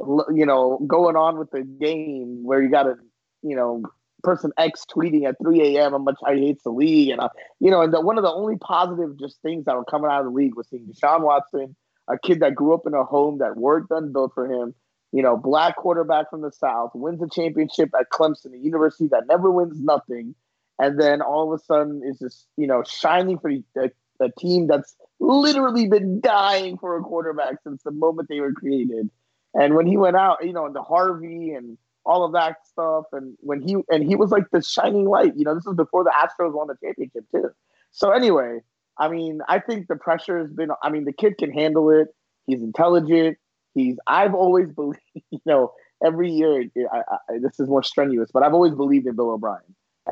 you 0.00 0.46
know, 0.46 0.78
going 0.86 1.16
on 1.16 1.38
with 1.38 1.50
the 1.50 1.62
game 1.62 2.40
where 2.42 2.62
you 2.62 2.70
got 2.70 2.86
a, 2.86 2.96
you 3.42 3.56
know, 3.56 3.82
person 4.22 4.50
X 4.58 4.84
tweeting 4.90 5.28
at 5.28 5.36
3 5.42 5.76
a.m. 5.76 5.92
how 5.92 5.98
much 5.98 6.18
I 6.26 6.34
hates 6.34 6.64
the 6.64 6.70
league. 6.70 7.10
And, 7.10 7.20
uh, 7.20 7.28
you 7.60 7.70
know, 7.70 7.82
and 7.82 7.92
the, 7.92 8.00
one 8.00 8.18
of 8.18 8.24
the 8.24 8.32
only 8.32 8.56
positive 8.56 9.18
just 9.18 9.40
things 9.42 9.66
that 9.66 9.76
were 9.76 9.84
coming 9.84 10.10
out 10.10 10.20
of 10.20 10.26
the 10.26 10.32
league 10.32 10.56
was 10.56 10.68
seeing 10.68 10.86
Deshaun 10.86 11.22
Watson, 11.22 11.76
a 12.08 12.18
kid 12.18 12.40
that 12.40 12.54
grew 12.54 12.74
up 12.74 12.86
in 12.86 12.94
a 12.94 13.04
home 13.04 13.38
that 13.38 13.56
work 13.56 13.88
done 13.88 14.12
built 14.12 14.32
for 14.34 14.50
him, 14.50 14.74
you 15.12 15.22
know, 15.22 15.36
black 15.36 15.76
quarterback 15.76 16.30
from 16.30 16.40
the 16.40 16.50
South, 16.50 16.90
wins 16.94 17.22
a 17.22 17.28
championship 17.28 17.90
at 17.98 18.06
Clemson, 18.12 18.54
a 18.54 18.58
university 18.58 19.08
that 19.08 19.26
never 19.28 19.50
wins 19.50 19.80
nothing. 19.80 20.34
And 20.78 21.00
then 21.00 21.22
all 21.22 21.52
of 21.52 21.58
a 21.58 21.64
sudden 21.64 22.02
is 22.04 22.18
just, 22.18 22.46
you 22.56 22.66
know, 22.66 22.82
shining 22.86 23.38
for 23.38 23.50
a, 23.50 23.90
a 24.20 24.30
team 24.38 24.66
that's 24.66 24.94
literally 25.20 25.88
been 25.88 26.20
dying 26.20 26.76
for 26.76 26.96
a 26.96 27.02
quarterback 27.02 27.56
since 27.62 27.82
the 27.82 27.90
moment 27.90 28.28
they 28.28 28.40
were 28.40 28.52
created. 28.52 29.08
And 29.54 29.74
when 29.74 29.86
he 29.86 29.96
went 29.96 30.16
out, 30.16 30.44
you 30.44 30.52
know, 30.52 30.70
the 30.70 30.82
Harvey 30.82 31.52
and 31.52 31.78
all 32.06 32.24
of 32.24 32.32
that 32.32 32.66
stuff, 32.66 33.06
and 33.12 33.36
when 33.40 33.60
he 33.60 33.76
and 33.90 34.04
he 34.04 34.16
was 34.16 34.30
like 34.30 34.44
the 34.52 34.62
shining 34.62 35.06
light. 35.06 35.32
You 35.36 35.44
know, 35.44 35.54
this 35.54 35.64
was 35.66 35.76
before 35.76 36.04
the 36.04 36.12
Astros 36.12 36.52
won 36.52 36.68
the 36.68 36.76
championship 36.82 37.24
too. 37.30 37.50
So 37.90 38.10
anyway, 38.12 38.60
I 38.98 39.08
mean, 39.08 39.40
I 39.48 39.58
think 39.58 39.88
the 39.88 39.96
pressure 39.96 40.38
has 40.38 40.52
been. 40.52 40.70
I 40.82 40.90
mean, 40.90 41.04
the 41.04 41.12
kid 41.12 41.36
can 41.38 41.52
handle 41.52 41.90
it. 41.90 42.08
He's 42.46 42.62
intelligent. 42.62 43.38
He's. 43.74 43.96
I've 44.06 44.34
always 44.34 44.70
believed. 44.70 45.00
You 45.30 45.40
know, 45.44 45.72
every 46.04 46.30
year 46.30 46.64
I, 46.92 46.98
I, 46.98 47.38
this 47.40 47.58
is 47.58 47.68
more 47.68 47.82
strenuous, 47.82 48.30
but 48.32 48.42
I've 48.42 48.54
always 48.54 48.74
believed 48.74 49.06
in 49.06 49.16
Bill 49.16 49.30
O'Brien, 49.30 49.62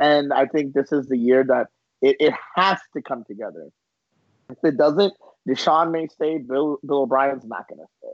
and 0.00 0.32
I 0.32 0.46
think 0.46 0.74
this 0.74 0.92
is 0.92 1.06
the 1.06 1.16
year 1.16 1.44
that 1.44 1.68
it, 2.02 2.16
it 2.20 2.34
has 2.54 2.78
to 2.94 3.02
come 3.02 3.24
together. 3.24 3.70
If 4.50 4.58
it 4.62 4.76
doesn't, 4.76 5.14
Deshaun 5.48 5.90
may 5.90 6.06
stay. 6.08 6.38
Bill 6.38 6.78
Bill 6.86 7.02
O'Brien's 7.02 7.44
not 7.44 7.68
going 7.68 7.80
to 7.80 7.86
stay. 7.98 8.12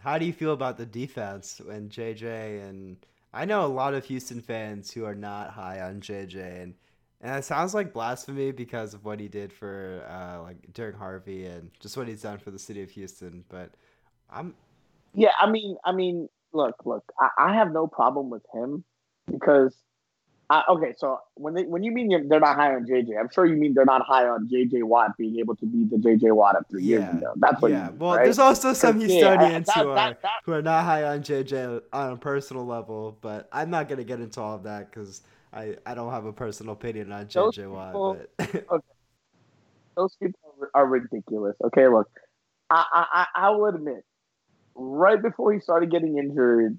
How 0.00 0.18
do 0.18 0.24
you 0.24 0.32
feel 0.32 0.52
about 0.52 0.76
the 0.76 0.86
defense 0.86 1.60
and 1.60 1.90
JJ? 1.90 2.68
And 2.68 2.96
I 3.32 3.44
know 3.44 3.64
a 3.64 3.68
lot 3.68 3.94
of 3.94 4.04
Houston 4.06 4.40
fans 4.40 4.90
who 4.90 5.04
are 5.04 5.14
not 5.14 5.50
high 5.50 5.80
on 5.80 6.00
JJ, 6.00 6.62
and 6.62 6.74
and 7.20 7.36
it 7.36 7.44
sounds 7.44 7.74
like 7.74 7.92
blasphemy 7.92 8.52
because 8.52 8.94
of 8.94 9.04
what 9.04 9.18
he 9.18 9.28
did 9.28 9.52
for 9.52 10.04
uh, 10.08 10.42
like 10.42 10.72
Derek 10.72 10.96
Harvey 10.96 11.46
and 11.46 11.70
just 11.80 11.96
what 11.96 12.08
he's 12.08 12.22
done 12.22 12.38
for 12.38 12.50
the 12.50 12.58
city 12.58 12.82
of 12.82 12.90
Houston. 12.90 13.44
But 13.48 13.72
I'm 14.30 14.54
Yeah, 15.14 15.32
I 15.38 15.50
mean, 15.50 15.76
I 15.84 15.92
mean, 15.92 16.28
look, 16.52 16.76
look, 16.84 17.04
I, 17.20 17.28
I 17.38 17.54
have 17.54 17.72
no 17.72 17.86
problem 17.86 18.30
with 18.30 18.44
him 18.54 18.84
because, 19.30 19.74
Okay, 20.50 20.94
so 20.96 21.18
when 21.34 21.52
they 21.52 21.64
when 21.64 21.82
you 21.82 21.92
mean 21.92 22.10
you're- 22.10 22.26
they're 22.26 22.40
not 22.40 22.56
high 22.56 22.74
on 22.74 22.86
JJ, 22.86 23.18
I'm 23.20 23.28
sure 23.28 23.44
you 23.44 23.56
mean 23.56 23.74
they're 23.74 23.84
not 23.84 24.02
high 24.02 24.26
on 24.26 24.48
JJ 24.48 24.82
Watt 24.82 25.14
being 25.18 25.38
able 25.38 25.54
to 25.56 25.66
be 25.66 25.84
the 25.84 25.96
JJ 25.98 26.34
Watt 26.34 26.56
of 26.56 26.64
three 26.70 26.84
years 26.84 27.02
Yeah, 27.02 27.18
ago. 27.18 27.32
That's 27.36 27.60
what. 27.60 27.70
yeah. 27.70 27.88
Mean, 27.88 27.98
Well, 27.98 28.16
right? 28.16 28.24
there's 28.24 28.38
also 28.38 28.72
some 28.72 28.98
Because, 28.98 29.14
yeah, 29.14 29.36
Houstonians 29.36 29.64
that- 29.66 29.76
who 29.76 29.88
are 29.90 29.94
that- 29.94 30.22
that- 30.22 30.30
who 30.44 30.52
are 30.52 30.62
not 30.62 30.84
high 30.84 31.04
on 31.04 31.22
JJ 31.22 31.82
on 31.92 32.12
a 32.12 32.16
personal 32.16 32.64
level, 32.64 33.18
but 33.20 33.48
I'm 33.52 33.68
not 33.68 33.88
gonna 33.90 34.04
get 34.04 34.20
into 34.20 34.40
all 34.40 34.54
of 34.54 34.62
that 34.62 34.90
because 34.90 35.22
I 35.52 35.76
I 35.84 35.94
don't 35.94 36.10
have 36.10 36.24
a 36.24 36.32
personal 36.32 36.72
opinion 36.72 37.12
on 37.12 37.26
JJ 37.26 37.66
Watt. 37.66 37.92
But 37.92 38.30
those 39.96 40.16
people 40.16 40.40
are, 40.74 40.86
ridiculous. 40.86 41.56
Okay, 41.62 41.88
look, 41.88 42.08
I, 42.70 42.84
I 42.92 43.06
I 43.34 43.48
I 43.48 43.50
will 43.50 43.66
admit 43.66 44.02
right 44.74 45.20
before 45.20 45.52
he 45.52 45.60
started 45.60 45.90
getting 45.90 46.16
injured, 46.18 46.78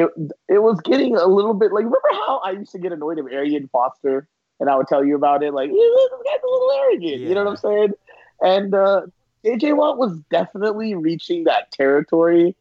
it 0.00 0.10
it 0.48 0.58
was 0.58 0.80
getting 0.82 1.16
a 1.16 1.26
little 1.26 1.54
bit 1.54 1.72
like 1.72 1.84
remember 1.84 2.10
how 2.12 2.40
I 2.44 2.52
used 2.52 2.72
to 2.72 2.78
get 2.78 2.92
annoyed 2.92 3.18
of 3.18 3.26
Arian 3.26 3.68
Foster 3.68 4.28
and 4.60 4.70
I 4.70 4.76
would 4.76 4.88
tell 4.88 5.04
you 5.04 5.16
about 5.16 5.42
it 5.42 5.52
like 5.52 5.70
this 5.70 6.10
guy's 6.24 6.40
a 6.42 6.50
little 6.50 6.70
arrogant, 6.78 7.20
you 7.22 7.34
know 7.34 7.44
what 7.44 7.50
I'm 7.50 7.56
saying? 7.56 7.92
And 8.40 8.74
uh, 8.74 9.02
JJ 9.44 9.76
Watt 9.76 9.98
was 9.98 10.18
definitely 10.30 10.94
reaching 10.94 11.44
that 11.44 11.70
territory 11.72 12.54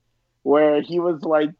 where 0.44 0.82
he 0.82 1.00
was 1.00 1.24
like 1.24 1.52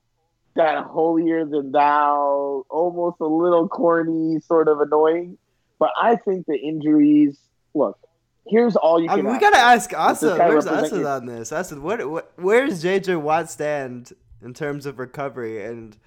that 0.56 0.86
holier 0.86 1.46
than 1.46 1.72
thou, 1.72 2.66
almost 2.70 3.18
a 3.20 3.26
little 3.26 3.68
corny, 3.68 4.40
sort 4.40 4.68
of 4.68 4.80
annoying. 4.80 5.38
But 5.80 5.92
I 6.00 6.16
think 6.16 6.46
the 6.46 6.58
injuries. 6.58 7.38
Look, 7.74 8.00
here's 8.48 8.78
all 8.78 9.02
you 9.02 9.10
I 9.10 9.16
can. 9.16 9.26
mean, 9.26 9.34
we 9.34 9.40
gotta 9.40 9.58
ask 9.58 9.94
Asa. 9.94 10.38
Where's 10.38 10.68
Asa 10.68 11.06
on 11.08 11.26
this? 11.26 11.52
Asa, 11.52 11.80
what, 11.80 12.10
what, 12.10 12.32
where's 12.38 12.84
JJ 12.84 13.20
Watt 13.22 13.50
stand 13.50 14.14
in 14.46 14.54
terms 14.54 14.86
of 14.86 15.00
recovery, 15.00 15.66
and 15.66 15.98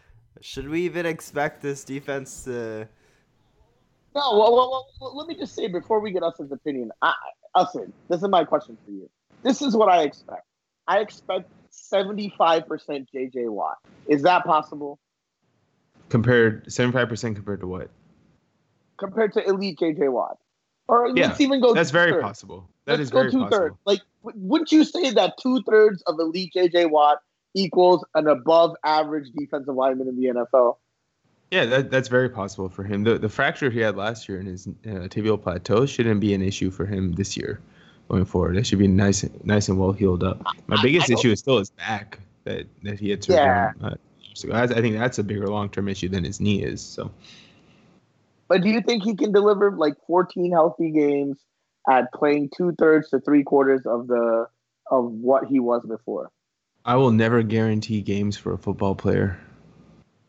should 0.40 0.68
we 0.68 0.82
even 0.82 1.04
expect 1.04 1.60
this 1.60 1.84
defense 1.84 2.44
to? 2.44 2.88
No, 4.14 4.38
well, 4.38 4.52
well, 4.54 4.70
well, 4.70 4.86
well, 5.00 5.16
let 5.16 5.26
me 5.28 5.36
just 5.36 5.54
say 5.54 5.66
before 5.66 6.00
we 6.00 6.12
get 6.12 6.22
Us's 6.22 6.50
opinion, 6.50 6.90
I, 7.02 7.12
Usman, 7.54 7.92
this 8.08 8.22
is 8.22 8.28
my 8.28 8.44
question 8.44 8.78
for 8.84 8.90
you. 8.92 9.10
This 9.42 9.60
is 9.60 9.76
what 9.76 9.88
I 9.88 10.02
expect. 10.02 10.46
I 10.86 11.00
expect 11.00 11.50
75% 11.70 12.64
JJ 13.14 13.50
Watt. 13.50 13.76
Is 14.06 14.22
that 14.22 14.44
possible 14.44 14.98
Compared 16.08 16.64
75% 16.66 17.34
compared 17.36 17.60
to 17.60 17.66
what? 17.66 17.90
compared 18.96 19.32
to 19.34 19.44
elite 19.46 19.78
JJ 19.78 20.10
Watt? 20.10 20.38
Or 20.88 21.08
Yeah, 21.14 21.28
let's 21.28 21.40
even 21.40 21.60
go. 21.60 21.74
That's 21.74 21.90
very 21.90 22.12
two-thirds. 22.12 22.22
possible. 22.26 22.68
That 22.86 22.92
Let's 22.92 23.02
is 23.02 23.10
go 23.10 23.18
very 23.20 23.30
two 23.30 23.40
thirds. 23.42 23.50
possible. 23.76 23.78
Like, 23.84 24.00
wouldn't 24.22 24.72
you 24.72 24.84
say 24.84 25.10
that 25.10 25.34
two 25.40 25.62
thirds 25.62 26.02
of 26.06 26.18
elite 26.18 26.52
JJ 26.56 26.90
Watt 26.90 27.18
equals 27.54 28.04
an 28.14 28.28
above 28.28 28.76
average 28.84 29.30
defensive 29.36 29.74
lineman 29.74 30.08
in 30.08 30.20
the 30.20 30.28
NFL? 30.28 30.76
Yeah, 31.50 31.64
that, 31.64 31.90
that's 31.90 32.08
very 32.08 32.28
possible 32.28 32.68
for 32.68 32.84
him. 32.84 33.04
The 33.04 33.18
the 33.18 33.28
fracture 33.28 33.70
he 33.70 33.80
had 33.80 33.96
last 33.96 34.28
year 34.28 34.38
in 34.38 34.46
his 34.46 34.66
uh, 34.66 35.08
tibial 35.08 35.40
plateau 35.40 35.86
shouldn't 35.86 36.20
be 36.20 36.34
an 36.34 36.42
issue 36.42 36.70
for 36.70 36.84
him 36.84 37.12
this 37.12 37.36
year 37.36 37.60
going 38.08 38.26
forward. 38.26 38.56
It 38.56 38.66
should 38.66 38.78
be 38.78 38.86
nice 38.86 39.24
nice 39.44 39.68
and 39.68 39.78
well 39.78 39.92
healed 39.92 40.22
up. 40.22 40.44
My 40.66 40.76
biggest 40.82 41.10
issue 41.10 41.30
is 41.30 41.38
still 41.38 41.58
his 41.58 41.70
back 41.70 42.18
that, 42.44 42.66
that 42.82 43.00
he 43.00 43.10
had 43.10 43.24
surgery 43.24 43.44
Yeah. 43.44 43.72
on. 43.80 43.92
Uh, 43.92 43.96
ago. 44.44 44.52
I, 44.54 44.62
I 44.64 44.66
think 44.66 44.96
that's 44.96 45.18
a 45.18 45.24
bigger 45.24 45.48
long 45.48 45.68
term 45.68 45.88
issue 45.88 46.08
than 46.08 46.24
his 46.24 46.40
knee 46.40 46.62
is. 46.62 46.82
So 46.82 47.10
But 48.48 48.62
do 48.62 48.68
you 48.68 48.80
think 48.80 49.02
he 49.02 49.16
can 49.16 49.32
deliver 49.32 49.72
like 49.72 49.94
14 50.06 50.52
healthy 50.52 50.90
games 50.90 51.38
at 51.88 52.12
playing 52.12 52.50
two 52.56 52.72
thirds 52.78 53.10
to 53.10 53.20
three 53.20 53.42
quarters 53.42 53.82
of 53.86 54.06
the 54.06 54.46
of 54.90 55.10
what 55.10 55.46
he 55.46 55.60
was 55.60 55.84
before? 55.86 56.30
I 56.88 56.96
will 56.96 57.10
never 57.10 57.42
guarantee 57.42 58.00
games 58.00 58.38
for 58.38 58.54
a 58.54 58.56
football 58.56 58.94
player, 58.94 59.38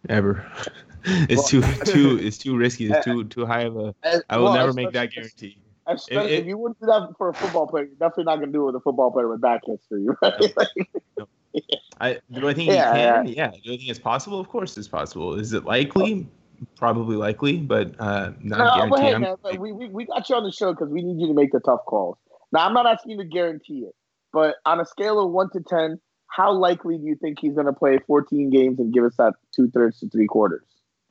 ever. 0.09 0.45
it's 1.05 1.47
too 1.47 1.61
too 1.85 2.19
it's 2.21 2.37
too 2.37 2.57
risky. 2.57 2.91
It's 2.91 3.05
too 3.05 3.23
too 3.23 3.45
high 3.45 3.61
of 3.61 3.77
a. 3.77 3.95
As- 4.03 4.23
I 4.29 4.35
will 4.35 4.45
well, 4.45 4.55
never 4.55 4.73
make 4.73 4.91
that 4.91 5.13
guarantee. 5.13 5.61
especially 5.87 6.33
It- 6.33 6.39
if 6.41 6.47
you 6.47 6.57
wouldn't 6.57 6.77
do 6.81 6.87
that 6.87 7.13
for 7.17 7.29
a 7.29 7.33
football 7.33 7.65
player, 7.65 7.85
you're 7.85 7.95
definitely 7.95 8.25
not 8.25 8.35
going 8.39 8.49
to 8.49 8.51
do 8.51 8.63
it 8.63 8.65
with 8.73 8.75
a 8.75 8.81
football 8.81 9.09
player 9.09 9.29
with 9.29 9.39
back 9.39 9.61
history, 9.65 10.05
right? 10.21 10.57
Like, 10.57 11.65
I 12.01 12.19
do 12.29 12.49
I 12.49 12.53
think 12.53 12.71
Yeah, 12.71 12.93
he 12.93 12.99
can? 12.99 13.27
Yeah. 13.27 13.51
Do 13.63 13.73
I 13.73 13.77
think 13.77 13.89
it's 13.89 13.97
possible? 13.97 14.41
Of 14.41 14.49
course, 14.49 14.77
it's 14.77 14.89
possible. 14.89 15.35
Is 15.35 15.53
it 15.53 15.63
likely? 15.63 16.27
Probably 16.75 17.15
likely, 17.15 17.55
but 17.55 17.95
uh, 17.99 18.31
not 18.41 18.59
no, 18.59 18.89
but 18.89 18.99
guaranteed. 18.99 18.99
hey, 18.99 19.17
man, 19.17 19.35
but 19.41 19.59
we, 19.59 19.71
we, 19.71 19.87
we 19.87 20.05
got 20.07 20.27
you 20.27 20.35
on 20.35 20.43
the 20.43 20.51
show 20.51 20.73
because 20.73 20.89
we 20.89 21.03
need 21.03 21.21
you 21.21 21.27
to 21.27 21.33
make 21.33 21.53
the 21.53 21.61
tough 21.61 21.85
calls. 21.85 22.17
Now, 22.51 22.67
I'm 22.67 22.73
not 22.73 22.85
asking 22.85 23.11
you 23.11 23.17
to 23.19 23.23
guarantee 23.23 23.85
it, 23.87 23.95
but 24.33 24.55
on 24.65 24.81
a 24.81 24.85
scale 24.85 25.25
of 25.25 25.31
1 25.31 25.51
to 25.51 25.61
10, 25.61 26.01
how 26.29 26.51
likely 26.53 26.97
do 26.97 27.05
you 27.05 27.15
think 27.15 27.39
he's 27.39 27.53
going 27.53 27.65
to 27.65 27.73
play 27.73 27.99
14 28.07 28.49
games 28.49 28.79
and 28.79 28.93
give 28.93 29.03
us 29.03 29.15
that 29.17 29.33
two 29.53 29.69
thirds 29.69 29.99
to 29.99 30.09
three 30.09 30.27
quarters? 30.27 30.63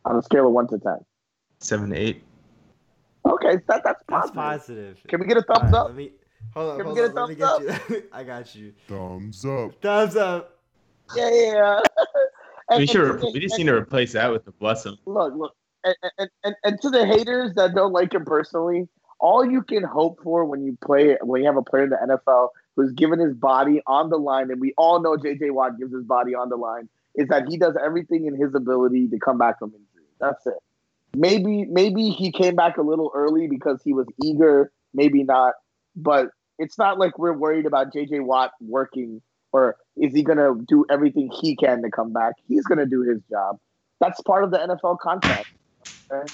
On 0.04 0.16
a 0.16 0.22
scale 0.22 0.46
of 0.46 0.52
1 0.52 0.68
to 0.68 0.78
10. 0.78 0.92
seven 1.60 1.90
to 1.90 1.96
eight. 1.96 2.22
Okay, 3.26 3.56
that, 3.68 3.82
that's 3.84 4.02
That's 4.08 4.30
positive. 4.30 4.34
positive. 4.34 4.98
Can 5.08 5.20
we 5.20 5.26
get 5.26 5.36
a 5.36 5.42
thumbs 5.42 5.74
Alright, 5.74 5.74
up? 5.74 5.86
Let 5.88 5.96
me 5.96 6.12
hold 6.54 6.70
on. 6.72 6.78
Can 6.78 6.88
we 6.88 6.94
get 6.94 7.04
a 7.04 7.08
on, 7.08 7.14
let 7.14 7.28
me 7.28 7.34
thumbs 7.34 7.66
get 7.66 7.90
you. 7.90 8.02
I 8.12 8.24
got 8.24 8.54
you. 8.54 8.72
Thumbs 8.86 9.44
up. 9.44 9.82
Thumbs 9.82 10.16
up. 10.16 10.58
Yeah, 11.16 11.30
yeah. 11.30 11.52
yeah. 11.52 11.80
And- 12.70 12.76
We 12.78 12.82
and- 12.82 12.90
should. 12.90 13.10
and- 13.22 13.34
We 13.34 13.40
just 13.40 13.54
and- 13.54 13.64
need 13.64 13.70
to 13.72 13.76
replace 13.78 14.12
that 14.12 14.30
with 14.30 14.44
the 14.44 14.52
bless 14.52 14.84
him. 14.86 14.98
look, 15.06 15.34
look, 15.34 15.54
and, 15.84 15.94
and, 16.18 16.30
and, 16.44 16.54
and 16.64 16.80
to 16.82 16.90
the 16.90 17.06
haters 17.06 17.54
that 17.54 17.74
don't 17.74 17.92
like 17.92 18.12
him 18.14 18.24
personally, 18.26 18.88
all 19.20 19.44
you 19.44 19.62
can 19.62 19.82
hope 19.82 20.20
for 20.22 20.44
when 20.44 20.62
you 20.64 20.76
play 20.84 21.16
when 21.22 21.40
you 21.40 21.46
have 21.46 21.56
a 21.56 21.62
player 21.62 21.84
in 21.84 21.90
the 21.90 21.96
NFL 21.96 22.50
who's 22.78 22.92
given 22.92 23.18
his 23.18 23.34
body 23.34 23.82
on 23.88 24.08
the 24.08 24.16
line, 24.16 24.50
and 24.50 24.60
we 24.60 24.72
all 24.78 25.02
know 25.02 25.16
JJ 25.16 25.50
Watt 25.50 25.78
gives 25.78 25.92
his 25.92 26.04
body 26.04 26.34
on 26.34 26.48
the 26.48 26.56
line, 26.56 26.88
is 27.16 27.26
that 27.28 27.48
he 27.48 27.58
does 27.58 27.76
everything 27.84 28.26
in 28.26 28.40
his 28.40 28.54
ability 28.54 29.08
to 29.08 29.18
come 29.18 29.36
back 29.36 29.58
from 29.58 29.70
injury. 29.70 30.06
That's 30.20 30.46
it. 30.46 30.54
Maybe 31.16 31.64
maybe 31.64 32.10
he 32.10 32.30
came 32.30 32.54
back 32.54 32.76
a 32.76 32.82
little 32.82 33.10
early 33.14 33.48
because 33.48 33.82
he 33.84 33.92
was 33.92 34.06
eager, 34.22 34.70
maybe 34.94 35.24
not, 35.24 35.54
but 35.96 36.28
it's 36.58 36.78
not 36.78 36.98
like 36.98 37.18
we're 37.18 37.32
worried 37.32 37.66
about 37.66 37.92
JJ 37.92 38.24
Watt 38.24 38.52
working 38.60 39.22
or 39.52 39.76
is 39.96 40.14
he 40.14 40.22
going 40.22 40.38
to 40.38 40.62
do 40.68 40.84
everything 40.90 41.30
he 41.40 41.56
can 41.56 41.82
to 41.82 41.90
come 41.90 42.12
back? 42.12 42.34
He's 42.46 42.64
going 42.64 42.78
to 42.78 42.86
do 42.86 43.02
his 43.02 43.20
job. 43.30 43.58
That's 44.00 44.20
part 44.22 44.44
of 44.44 44.50
the 44.50 44.58
NFL 44.58 44.98
contract. 44.98 45.48
Okay? 46.12 46.30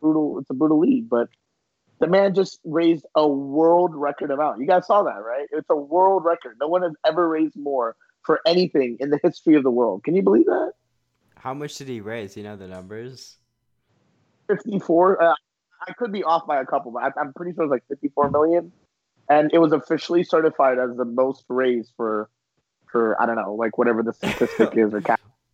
Brutal. 0.00 0.38
It's 0.40 0.50
a 0.50 0.54
brutal 0.54 0.80
league, 0.80 1.08
but 1.08 1.28
the 2.00 2.06
man 2.06 2.34
just 2.34 2.60
raised 2.64 3.06
a 3.14 3.26
world 3.28 3.94
record 3.94 4.30
amount. 4.30 4.60
You 4.60 4.66
guys 4.66 4.86
saw 4.86 5.02
that, 5.02 5.22
right? 5.22 5.46
It's 5.52 5.68
a 5.70 5.76
world 5.76 6.24
record. 6.24 6.56
No 6.60 6.68
one 6.68 6.82
has 6.82 6.92
ever 7.06 7.28
raised 7.28 7.56
more 7.56 7.94
for 8.22 8.40
anything 8.46 8.96
in 9.00 9.10
the 9.10 9.20
history 9.22 9.54
of 9.54 9.62
the 9.62 9.70
world. 9.70 10.02
Can 10.04 10.16
you 10.16 10.22
believe 10.22 10.46
that? 10.46 10.72
How 11.36 11.54
much 11.54 11.76
did 11.76 11.88
he 11.88 12.00
raise? 12.00 12.36
You 12.36 12.42
know 12.42 12.56
the 12.56 12.66
numbers. 12.66 13.36
54. 14.48 15.22
Uh, 15.22 15.34
I 15.86 15.92
could 15.92 16.12
be 16.12 16.24
off 16.24 16.46
by 16.46 16.60
a 16.60 16.66
couple, 16.66 16.90
but 16.90 17.12
I'm 17.18 17.32
pretty 17.34 17.52
sure 17.54 17.64
it 17.64 17.68
was 17.68 17.70
like 17.70 17.84
54 17.88 18.30
million. 18.30 18.72
And 19.28 19.50
it 19.52 19.58
was 19.58 19.72
officially 19.72 20.24
certified 20.24 20.78
as 20.78 20.96
the 20.96 21.04
most 21.04 21.44
raised 21.48 21.92
for, 21.96 22.28
for 22.90 23.20
I 23.22 23.26
don't 23.26 23.36
know, 23.36 23.54
like 23.54 23.78
whatever 23.78 24.02
the 24.02 24.12
statistic 24.12 24.70
is 24.76 24.92
or. 24.92 25.02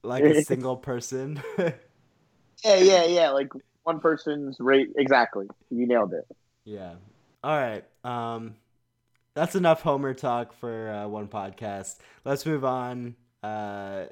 Like 0.02 0.24
a 0.24 0.42
single 0.44 0.76
person. 0.76 1.42
Yeah, 2.64 2.76
yeah, 2.76 3.04
yeah. 3.04 3.30
Like 3.30 3.48
one 3.86 4.00
person's 4.00 4.56
rate. 4.58 4.90
Exactly. 4.96 5.46
You 5.70 5.86
nailed 5.86 6.12
it. 6.12 6.26
yeah. 6.64 6.94
All 7.44 7.56
right. 7.56 7.84
Um, 8.02 8.56
that's 9.34 9.54
enough 9.54 9.80
Homer 9.82 10.12
talk 10.14 10.52
for 10.54 10.90
uh, 10.90 11.06
one 11.06 11.28
podcast. 11.28 11.96
Let's 12.24 12.44
move 12.44 12.64
on 12.64 13.14
uh, 13.44 14.06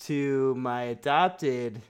to 0.00 0.54
my 0.56 0.82
adopted 0.82 1.80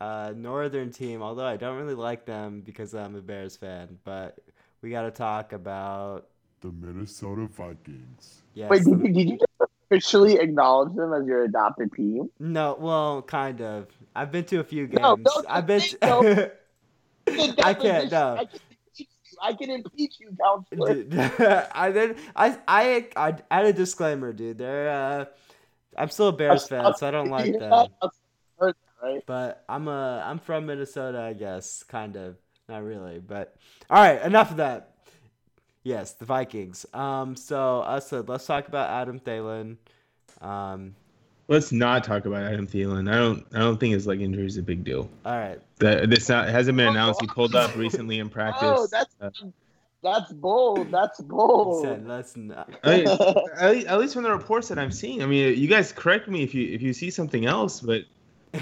uh, 0.00 0.32
northern 0.34 0.90
team. 0.90 1.22
Although 1.22 1.46
I 1.46 1.56
don't 1.56 1.76
really 1.78 1.94
like 1.94 2.24
them 2.26 2.62
because 2.66 2.94
I'm 2.94 3.14
a 3.14 3.20
Bears 3.20 3.56
fan, 3.56 3.96
but 4.02 4.38
we 4.80 4.90
got 4.90 5.02
to 5.02 5.12
talk 5.12 5.52
about 5.52 6.26
The 6.62 6.72
Minnesota 6.72 7.46
Vikings. 7.46 8.42
yes. 8.54 8.68
Wait, 8.70 8.82
the- 8.82 8.96
did 8.96 9.06
you, 9.06 9.12
did 9.14 9.28
you 9.28 9.36
just 9.38 9.70
officially 9.88 10.34
acknowledge 10.40 10.96
them 10.96 11.12
as 11.12 11.24
your 11.26 11.44
adopted 11.44 11.92
team? 11.92 12.28
No, 12.40 12.76
well, 12.80 13.22
kind 13.22 13.60
of. 13.60 13.86
I've 14.14 14.32
been 14.32 14.44
to 14.46 14.60
a 14.60 14.64
few 14.64 14.86
games. 14.86 15.02
No, 15.02 15.16
don't 15.16 15.46
I've 15.48 15.66
been. 15.66 15.82
no. 16.02 16.50
I 17.62 17.74
can't, 17.74 18.10
no. 18.10 18.36
I 18.36 18.44
can 18.44 18.60
impeach 18.70 18.98
you. 18.98 19.06
I 19.40 19.52
can 19.54 19.70
impeach 19.70 20.14
you, 20.20 20.36
counselor. 20.40 20.94
Dude, 20.94 21.14
I 21.74 21.90
then 21.90 22.16
I 22.34 22.58
I 22.66 23.06
I 23.16 23.36
add 23.50 23.64
a 23.66 23.72
disclaimer, 23.72 24.32
dude. 24.32 24.58
They're 24.58 24.88
uh, 24.88 25.24
I'm 25.96 26.10
still 26.10 26.28
a 26.28 26.32
Bears 26.32 26.68
fan, 26.68 26.94
so 26.94 27.06
I 27.06 27.10
don't 27.10 27.30
like 27.30 27.52
that, 27.58 27.90
Right? 29.02 29.22
But 29.26 29.64
I'm 29.68 29.88
a 29.88 30.22
I'm 30.24 30.38
from 30.38 30.66
Minnesota, 30.66 31.20
I 31.20 31.32
guess, 31.32 31.82
kind 31.82 32.16
of. 32.16 32.36
Not 32.68 32.84
really, 32.84 33.18
but 33.18 33.56
all 33.90 34.00
right. 34.00 34.22
Enough 34.22 34.52
of 34.52 34.56
that. 34.58 34.94
Yes, 35.82 36.12
the 36.12 36.24
Vikings. 36.24 36.86
Um, 36.94 37.34
so 37.34 37.80
us, 37.80 38.12
uh, 38.12 38.22
let's 38.26 38.46
talk 38.46 38.68
about 38.68 38.88
Adam 38.90 39.18
Thielen. 39.18 39.78
Um, 40.40 40.94
Let's 41.48 41.72
not 41.72 42.04
talk 42.04 42.24
about 42.24 42.44
Adam 42.44 42.66
Thielen. 42.66 43.12
I 43.12 43.16
don't. 43.16 43.44
I 43.52 43.58
don't 43.58 43.78
think 43.78 43.94
his 43.94 44.06
leg 44.06 44.22
injury 44.22 44.46
is 44.46 44.56
a 44.56 44.62
big 44.62 44.84
deal. 44.84 45.10
all 45.24 45.36
right. 45.36 45.60
That 45.78 46.08
this 46.08 46.28
not, 46.28 46.48
hasn't 46.48 46.76
been 46.76 46.88
announced. 46.88 47.20
He 47.20 47.26
pulled 47.26 47.54
up 47.54 47.74
recently 47.76 48.20
in 48.20 48.28
practice. 48.28 48.62
Oh, 48.62 48.86
that's 48.90 49.14
Uh, 49.20 49.30
that's 50.02 50.32
bold. 50.32 50.90
That's 50.90 51.20
bold. 51.20 51.84
said, 51.84 52.06
let's 52.06 52.36
not. 52.36 52.70
I 52.82 53.02
at, 53.56 53.70
least, 53.70 53.86
at 53.86 54.00
least 54.00 54.14
from 54.14 54.24
the 54.24 54.30
reports 54.30 54.68
that 54.68 54.78
I'm 54.78 54.90
seeing. 54.90 55.22
I 55.22 55.26
mean, 55.26 55.56
you 55.56 55.68
guys 55.68 55.92
correct 55.92 56.28
me 56.28 56.42
if 56.42 56.54
you 56.54 56.68
if 56.72 56.82
you 56.82 56.92
see 56.92 57.10
something 57.10 57.46
else, 57.46 57.80
but 57.80 58.02
uh, 58.54 58.60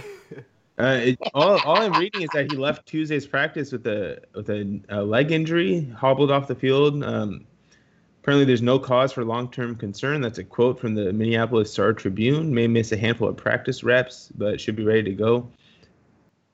it, 0.79 1.19
all 1.35 1.61
all 1.61 1.79
I'm 1.79 1.95
reading 1.95 2.23
is 2.23 2.29
that 2.35 2.51
he 2.51 2.57
left 2.57 2.87
Tuesday's 2.87 3.27
practice 3.27 3.73
with 3.73 3.87
a 3.87 4.21
with 4.35 4.51
a, 4.51 4.81
a 4.89 5.03
leg 5.03 5.33
injury, 5.33 5.89
hobbled 5.97 6.31
off 6.31 6.47
the 6.47 6.55
field. 6.55 7.03
Um, 7.03 7.47
apparently, 8.23 8.45
there's 8.45 8.63
no 8.63 8.79
cause 8.79 9.13
for 9.13 9.25
long 9.25 9.51
term 9.51 9.75
concern. 9.77 10.21
That's 10.21 10.39
a 10.39 10.45
quote 10.45 10.79
from 10.79 10.95
the 10.95 11.13
Minneapolis 11.13 11.73
Star 11.73 11.93
Tribune. 11.93 12.55
May 12.55 12.67
miss 12.67 12.93
a 12.93 12.97
handful 12.97 13.29
of 13.29 13.37
practice 13.37 13.83
reps, 13.83 14.31
but 14.37 14.61
should 14.61 14.77
be 14.77 14.85
ready 14.85 15.03
to 15.05 15.13
go. 15.13 15.49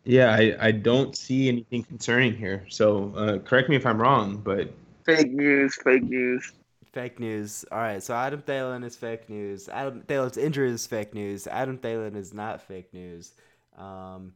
Yeah, 0.04 0.32
I, 0.32 0.56
I 0.60 0.70
don't 0.70 1.16
see 1.16 1.48
anything 1.48 1.82
concerning 1.82 2.36
here. 2.36 2.64
So 2.68 3.12
uh, 3.16 3.38
correct 3.38 3.68
me 3.68 3.74
if 3.74 3.84
I'm 3.84 4.00
wrong, 4.00 4.36
but 4.36 4.72
fake 5.04 5.32
news. 5.32 5.74
Fake 5.82 6.04
news. 6.04 6.52
Fake 6.92 7.18
news. 7.18 7.64
All 7.72 7.78
right, 7.78 8.02
so 8.02 8.14
Adam 8.14 8.40
Thielen 8.40 8.84
is 8.84 8.96
fake 8.96 9.28
news. 9.28 9.68
Adam 9.68 10.02
Thielen's 10.02 10.36
injury 10.36 10.70
is 10.70 10.86
fake 10.86 11.12
news. 11.12 11.46
Adam 11.46 11.76
Thielen 11.76 12.14
is 12.14 12.32
not 12.32 12.62
fake 12.62 12.94
news. 12.94 13.34
Um, 13.76 14.32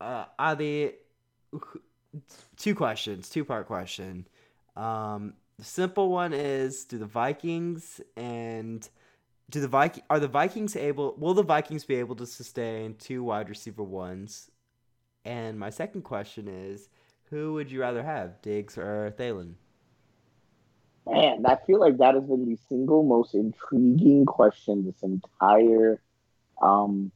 uh, 0.00 0.24
Adi, 0.38 0.92
two 2.56 2.74
questions, 2.74 3.28
two 3.28 3.44
part 3.44 3.66
question. 3.66 4.26
Um, 4.76 5.34
the 5.58 5.64
simple 5.64 6.10
one 6.10 6.32
is: 6.32 6.84
Do 6.84 6.98
the 6.98 7.06
Vikings 7.06 8.00
and 8.16 8.88
do 9.50 9.60
the 9.60 9.68
Viking 9.68 10.04
are 10.08 10.20
the 10.20 10.28
Vikings 10.28 10.76
able? 10.76 11.14
Will 11.18 11.34
the 11.34 11.42
Vikings 11.42 11.84
be 11.84 11.96
able 11.96 12.16
to 12.16 12.26
sustain 12.26 12.94
two 12.94 13.24
wide 13.24 13.48
receiver 13.48 13.82
ones? 13.82 14.50
And 15.24 15.58
my 15.58 15.70
second 15.70 16.02
question 16.02 16.48
is: 16.48 16.88
Who 17.30 17.54
would 17.54 17.70
you 17.70 17.80
rather 17.80 18.02
have, 18.02 18.40
Diggs 18.40 18.78
or 18.78 19.12
Thielen? 19.18 19.54
Man, 21.06 21.44
I 21.46 21.56
feel 21.66 21.80
like 21.80 21.96
that 21.98 22.14
has 22.14 22.24
been 22.24 22.46
the 22.46 22.58
single 22.68 23.02
most 23.02 23.34
intriguing 23.34 24.26
question 24.26 24.84
this 24.84 25.02
entire 25.02 26.00
um, 26.62 27.10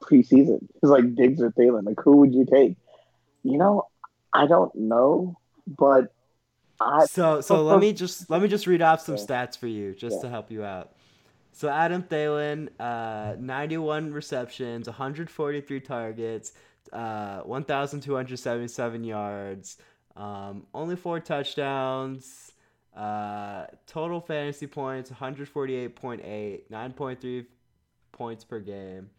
preseason. 0.00 0.66
It's 0.76 0.90
like 0.90 1.14
Diggs 1.14 1.42
or 1.42 1.50
Thielen. 1.50 1.84
Like, 1.84 2.00
who 2.02 2.16
would 2.18 2.34
you 2.34 2.46
take? 2.46 2.76
You 3.42 3.58
know, 3.58 3.88
I 4.32 4.46
don't 4.46 4.74
know, 4.74 5.38
but 5.66 6.12
I. 6.86 7.06
So, 7.06 7.40
so 7.40 7.62
let 7.62 7.80
me 7.80 7.92
just 7.92 8.28
let 8.30 8.42
me 8.42 8.48
just 8.48 8.66
read 8.66 8.82
off 8.82 9.00
some 9.00 9.16
Yeah. 9.16 9.22
stats 9.22 9.56
for 9.58 9.66
you, 9.66 9.94
just 9.94 10.16
Yeah. 10.16 10.22
to 10.22 10.28
help 10.28 10.50
you 10.50 10.64
out. 10.64 10.92
So 11.52 11.68
Adam 11.68 12.02
Thielen, 12.02 12.68
uh, 12.80 13.36
91 13.38 14.12
receptions, 14.12 14.88
143 14.88 15.80
targets, 15.80 16.52
uh, 16.92 17.42
1,277 17.42 19.04
yards, 19.04 19.76
um, 20.16 20.66
only 20.74 20.96
four 20.96 21.20
touchdowns, 21.20 22.52
uh, 22.96 23.66
total 23.86 24.20
fantasy 24.20 24.66
points 24.66 25.10
148.8, 25.10 26.70
9.3 26.70 27.46
points 28.12 28.44
per 28.44 28.60
game. 28.60 29.10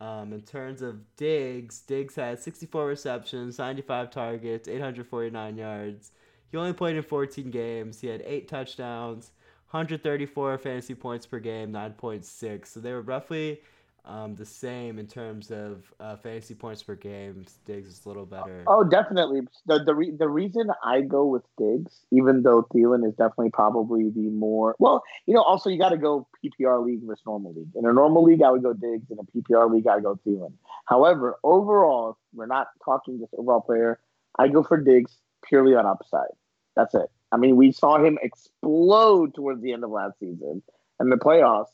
Um, 0.00 0.32
in 0.32 0.42
terms 0.42 0.82
of 0.82 1.16
Diggs, 1.16 1.80
Diggs 1.80 2.16
had 2.16 2.40
64 2.40 2.86
receptions, 2.86 3.58
95 3.58 4.10
targets, 4.10 4.66
849 4.68 5.56
yards. 5.56 6.10
He 6.52 6.58
only 6.58 6.74
played 6.74 6.96
in 6.96 7.02
14 7.02 7.50
games. 7.50 8.00
He 8.00 8.08
had 8.08 8.22
eight 8.26 8.46
touchdowns, 8.46 9.32
134 9.70 10.58
fantasy 10.58 10.94
points 10.94 11.24
per 11.24 11.38
game, 11.38 11.72
9.6. 11.72 12.66
So 12.66 12.78
they 12.78 12.92
were 12.92 13.00
roughly 13.00 13.62
um, 14.04 14.34
the 14.34 14.44
same 14.44 14.98
in 14.98 15.06
terms 15.06 15.50
of 15.50 15.94
uh, 15.98 16.16
fantasy 16.16 16.54
points 16.54 16.82
per 16.82 16.94
game. 16.94 17.46
Diggs 17.64 17.88
is 17.88 18.04
a 18.04 18.08
little 18.08 18.26
better. 18.26 18.64
Oh, 18.66 18.84
definitely. 18.84 19.40
The 19.64 19.82
the, 19.82 19.94
re- 19.94 20.10
the 20.10 20.28
reason 20.28 20.70
I 20.84 21.00
go 21.00 21.24
with 21.24 21.44
Diggs, 21.56 22.00
even 22.10 22.42
though 22.42 22.64
Thielen 22.74 23.06
is 23.08 23.14
definitely 23.14 23.50
probably 23.50 24.10
the 24.10 24.28
more 24.28 24.76
well, 24.78 25.02
you 25.24 25.32
know, 25.32 25.42
also 25.42 25.70
you 25.70 25.78
got 25.78 25.90
to 25.90 25.96
go 25.96 26.28
PPR 26.44 26.84
league 26.84 27.06
versus 27.06 27.22
normal 27.24 27.54
league. 27.54 27.70
In 27.74 27.86
a 27.86 27.92
normal 27.94 28.24
league, 28.24 28.42
I 28.42 28.50
would 28.50 28.62
go 28.62 28.74
Diggs. 28.74 29.10
In 29.10 29.18
a 29.18 29.22
PPR 29.22 29.72
league, 29.72 29.86
I 29.86 30.00
go 30.00 30.18
Thielen. 30.26 30.52
However, 30.84 31.38
overall, 31.44 32.18
we're 32.34 32.46
not 32.46 32.68
talking 32.84 33.20
just 33.20 33.32
overall 33.38 33.62
player. 33.62 34.00
I 34.38 34.48
go 34.48 34.62
for 34.62 34.76
Diggs 34.76 35.16
purely 35.42 35.74
on 35.74 35.86
upside. 35.86 36.28
That's 36.76 36.94
it. 36.94 37.10
I 37.30 37.36
mean, 37.36 37.56
we 37.56 37.72
saw 37.72 38.02
him 38.02 38.18
explode 38.22 39.34
towards 39.34 39.62
the 39.62 39.72
end 39.72 39.84
of 39.84 39.90
last 39.90 40.18
season 40.18 40.62
and 40.98 41.10
the 41.10 41.16
playoffs. 41.16 41.70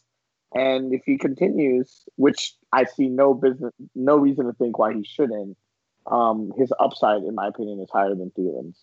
And 0.55 0.95
if 0.95 1.03
he 1.05 1.19
continues, 1.19 2.05
which 2.17 2.55
I 2.73 2.85
see 2.85 3.09
no 3.09 3.35
business, 3.35 3.73
no 3.95 4.17
reason 4.17 4.47
to 4.47 4.53
think 4.55 4.79
why 4.79 4.95
he 4.95 5.05
shouldn't, 5.05 5.57
um, 6.07 6.53
his 6.57 6.73
upside, 6.81 7.23
in 7.23 7.35
my 7.35 7.49
opinion, 7.49 7.81
is 7.81 7.91
higher 7.93 8.15
than 8.15 8.31
Thielen's. 8.31 8.79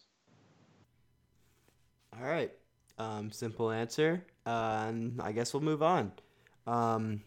All 2.18 2.28
right. 2.28 2.52
Um, 2.98 3.32
simple 3.32 3.72
answer. 3.72 4.24
Uh, 4.46 4.86
and 4.88 5.22
I 5.22 5.32
guess 5.32 5.54
we'll 5.54 5.64
move 5.64 5.82
on. 5.82 6.12
Um, 6.68 7.22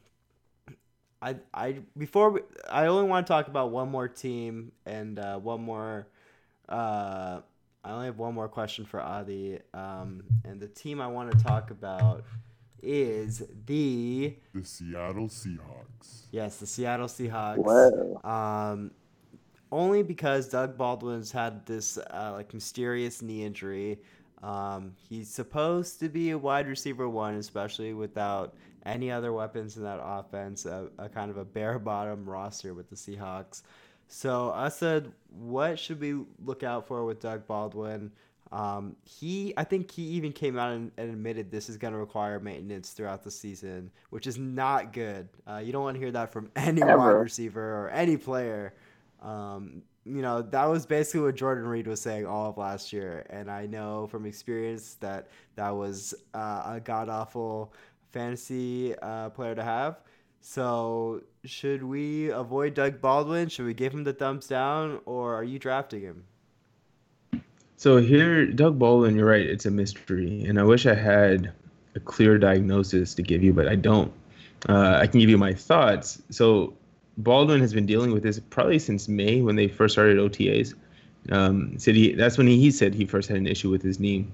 I 1.20 1.36
I 1.53 1.78
before 1.97 2.30
we, 2.30 2.41
I 2.70 2.86
only 2.86 3.09
want 3.09 3.26
to 3.26 3.32
talk 3.32 3.49
about 3.49 3.70
one 3.70 3.91
more 3.91 4.09
team 4.09 4.72
and 4.86 5.18
uh, 5.18 5.39
one 5.39 5.62
more. 5.62 6.07
Uh, 6.68 7.41
I 7.84 7.92
only 7.92 8.06
have 8.06 8.18
one 8.18 8.34
more 8.34 8.48
question 8.48 8.84
for 8.84 9.00
Adi. 9.00 9.58
Um, 9.72 10.22
and 10.44 10.60
the 10.60 10.68
team 10.68 11.00
I 11.00 11.06
want 11.06 11.30
to 11.30 11.38
talk 11.44 11.70
about 11.70 12.24
is 12.82 13.42
the 13.66 14.36
The 14.54 14.64
Seattle 14.64 15.28
Seahawks. 15.28 16.26
yes 16.30 16.58
the 16.58 16.66
Seattle 16.66 17.06
Seahawks. 17.08 17.58
Well, 17.58 18.20
Um, 18.24 18.92
only 19.70 20.02
because 20.02 20.48
Doug 20.48 20.76
Baldwin's 20.78 21.30
had 21.32 21.66
this 21.66 21.98
uh, 21.98 22.32
like 22.34 22.52
mysterious 22.54 23.20
knee 23.22 23.44
injury. 23.44 24.00
Um, 24.42 24.92
he's 25.08 25.28
supposed 25.28 25.98
to 26.00 26.08
be 26.08 26.30
a 26.30 26.38
wide 26.38 26.68
receiver 26.68 27.08
one, 27.08 27.34
especially 27.34 27.92
without 27.92 28.54
any 28.86 29.10
other 29.10 29.32
weapons 29.32 29.76
in 29.76 29.82
that 29.82 29.98
offense. 30.02 30.64
A, 30.64 30.88
a 30.98 31.08
kind 31.08 31.30
of 31.30 31.36
a 31.36 31.44
bare 31.44 31.78
bottom 31.78 32.24
roster 32.28 32.72
with 32.74 32.88
the 32.88 32.96
Seahawks. 32.96 33.62
So 34.09 34.52
I 34.54 34.70
said, 34.70 35.12
what 35.30 35.78
should 35.78 36.00
we 36.00 36.24
look 36.44 36.62
out 36.62 36.86
for 36.86 37.04
with 37.04 37.20
Doug 37.20 37.46
Baldwin? 37.46 38.11
Um, 38.50 38.96
he, 39.04 39.52
I 39.59 39.64
think 39.64 39.90
he 39.90 40.02
even 40.02 40.32
came 40.32 40.59
out 40.59 40.72
and, 40.72 40.90
and 40.96 41.11
admitted 41.11 41.50
this 41.50 41.68
is 41.68 41.76
going 41.76 41.92
to 41.92 41.98
require 41.98 42.40
maintenance 42.40 42.90
throughout 42.90 43.22
the 43.22 43.30
season, 43.30 43.90
which 44.09 44.26
is 44.26 44.38
not 44.38 44.94
good. 44.94 45.28
Uh, 45.46 45.59
you 45.59 45.70
don't 45.70 45.82
want 45.82 45.96
to 45.96 46.00
hear 46.00 46.11
that 46.12 46.32
from 46.32 46.50
any 46.56 46.82
wide 46.82 47.11
receiver 47.11 47.84
or 47.84 47.90
any 47.90 48.16
player. 48.16 48.72
Um, 49.22 49.82
you 50.06 50.22
know, 50.22 50.40
that 50.40 50.64
was 50.64 50.86
basically 50.86 51.20
what 51.20 51.34
Jordan 51.34 51.66
Reed 51.66 51.86
was 51.86 52.00
saying 52.00 52.26
all 52.26 52.48
of 52.48 52.56
last 52.56 52.92
year. 52.92 53.26
And 53.28 53.50
I 53.50 53.66
know 53.66 54.06
from 54.06 54.24
experience 54.24 54.94
that 55.00 55.28
that 55.56 55.70
was 55.70 56.14
uh, 56.32 56.62
a 56.64 56.80
god 56.82 57.11
awful 57.11 57.74
fantasy 58.11 58.94
uh, 59.00 59.28
player 59.30 59.54
to 59.54 59.62
have. 59.62 60.00
So, 60.41 61.22
should 61.45 61.82
we 61.82 62.30
avoid 62.30 62.74
Doug 62.74 63.01
Baldwin? 63.01 63.49
Should 63.49 63.66
we 63.66 63.74
give 63.74 63.93
him 63.93 64.05
the 64.05 64.12
thumbs 64.12 64.47
down, 64.47 65.01
or 65.05 65.34
are 65.34 65.45
you 65.45 65.59
drafting 65.59 66.01
him? 66.01 66.24
So 67.76 67.99
here, 67.99 68.47
Doug 68.47 68.78
Baldwin, 68.78 69.14
you're 69.14 69.28
right. 69.28 69.47
It's 69.47 69.66
a 69.66 69.70
mystery, 69.70 70.45
and 70.45 70.59
I 70.59 70.64
wish 70.64 70.86
I 70.86 70.95
had 70.95 71.53
a 71.95 72.01
clear 72.01 72.39
diagnosis 72.39 73.14
to 73.14 73.22
give 73.22 73.43
you, 73.43 73.53
but 73.53 73.68
I 73.68 73.76
don't. 73.76 74.12
Uh, 74.68 74.99
I 75.01 75.07
can 75.07 75.20
give 75.20 75.30
you 75.30 75.39
my 75.39 75.55
thoughts. 75.55 76.20
So 76.30 76.74
Baldwin 77.18 77.61
has 77.61 77.72
been 77.72 77.86
dealing 77.86 78.12
with 78.12 78.22
this 78.22 78.41
probably 78.51 78.78
since 78.78 79.07
May 79.09 79.43
when 79.43 79.57
they 79.57 79.68
first 79.68 79.95
started 79.95 80.18
OTAs. 80.18 80.74
Um, 81.30 81.78
said 81.78 81.95
he, 81.95 82.14
that's 82.14 82.39
when 82.39 82.47
he, 82.47 82.59
he 82.59 82.70
said 82.70 82.95
he 82.95 83.05
first 83.05 83.28
had 83.28 83.39
an 83.39 83.47
issue 83.47 83.70
with 83.70 83.82
his 83.82 84.01
knee. 84.01 84.26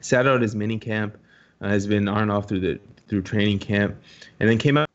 Sat 0.00 0.26
out 0.26 0.42
his 0.42 0.54
mini 0.54 0.78
camp, 0.78 1.16
uh, 1.60 1.68
has 1.68 1.86
been 1.86 2.08
on 2.08 2.22
and 2.22 2.30
off 2.30 2.48
through 2.48 2.60
the 2.60 2.80
through 3.08 3.22
training 3.22 3.58
camp, 3.58 3.96
and 4.40 4.48
then 4.48 4.58
came 4.58 4.76
out 4.76 4.87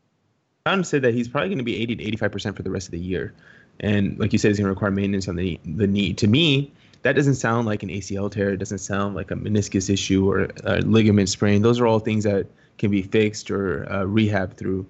and 0.66 0.88
said 0.88 1.01
that 1.01 1.14
he's 1.14 1.28
probably 1.28 1.49
going 1.49 1.57
to 1.57 1.64
be 1.64 1.76
80 1.82 1.97
to 1.97 2.03
85 2.03 2.32
percent 2.32 2.55
for 2.55 2.64
the 2.64 2.72
rest 2.72 2.88
of 2.88 2.91
the 2.91 2.99
year. 2.99 3.34
And 3.82 4.18
like 4.18 4.32
you 4.32 4.39
said, 4.39 4.49
he's 4.49 4.59
going 4.59 4.66
to 4.66 4.70
require 4.70 4.91
maintenance 4.91 5.28
on 5.28 5.36
the 5.36 5.59
the 5.66 5.88
knee. 5.88 6.14
To 6.14 6.28
me, 6.28 6.72
that 7.01 7.18
doesn't 7.18 7.36
sound 7.36 7.68
like 7.68 7.84
an 7.84 7.89
ACL 7.89 8.32
tear. 8.32 8.51
It 8.51 8.57
doesn't 8.57 8.78
sound 8.78 9.14
like 9.14 9.30
a 9.30 9.36
meniscus 9.36 9.89
issue 9.89 10.30
or 10.30 10.47
a 10.64 10.80
ligament 10.82 11.28
sprain. 11.28 11.64
Those 11.64 11.82
are 11.82 11.88
all 11.88 11.99
things 11.99 12.24
that 12.24 12.47
can 12.78 12.91
be 12.91 13.01
fixed 13.01 13.51
or 13.51 13.91
uh, 13.91 14.05
rehab 14.05 14.55
through. 14.55 14.86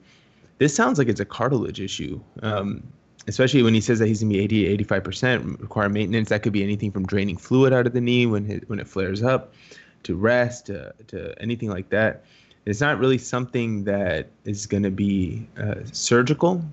This 0.60 0.76
sounds 0.76 1.00
like 1.00 1.08
it's 1.08 1.20
a 1.20 1.26
cartilage 1.26 1.82
issue, 1.82 2.22
um, 2.44 2.84
especially 3.28 3.64
when 3.64 3.74
he 3.74 3.82
says 3.82 3.98
that 3.98 4.08
he's 4.08 4.22
going 4.22 4.32
to 4.32 4.38
be 4.38 4.44
80 4.44 4.78
to 4.78 4.86
85%, 4.86 5.60
require 5.60 5.90
maintenance. 5.90 6.30
That 6.30 6.44
could 6.44 6.54
be 6.54 6.62
anything 6.62 6.92
from 6.92 7.08
draining 7.08 7.38
fluid 7.38 7.74
out 7.74 7.88
of 7.88 7.94
the 7.94 8.02
knee 8.02 8.28
when 8.28 8.50
it, 8.50 8.70
when 8.70 8.80
it 8.80 8.88
flares 8.88 9.24
up 9.24 9.54
to 10.04 10.16
rest 10.16 10.68
to 10.68 11.36
anything 11.42 11.70
like 11.70 11.90
that. 11.90 12.24
It's 12.66 12.82
not 12.82 13.00
really 13.00 13.18
something 13.18 13.84
that 13.84 14.30
is 14.46 14.66
going 14.66 14.84
to 14.84 14.92
be 14.92 15.48
uh, 15.58 15.76
surgical. 15.92 16.64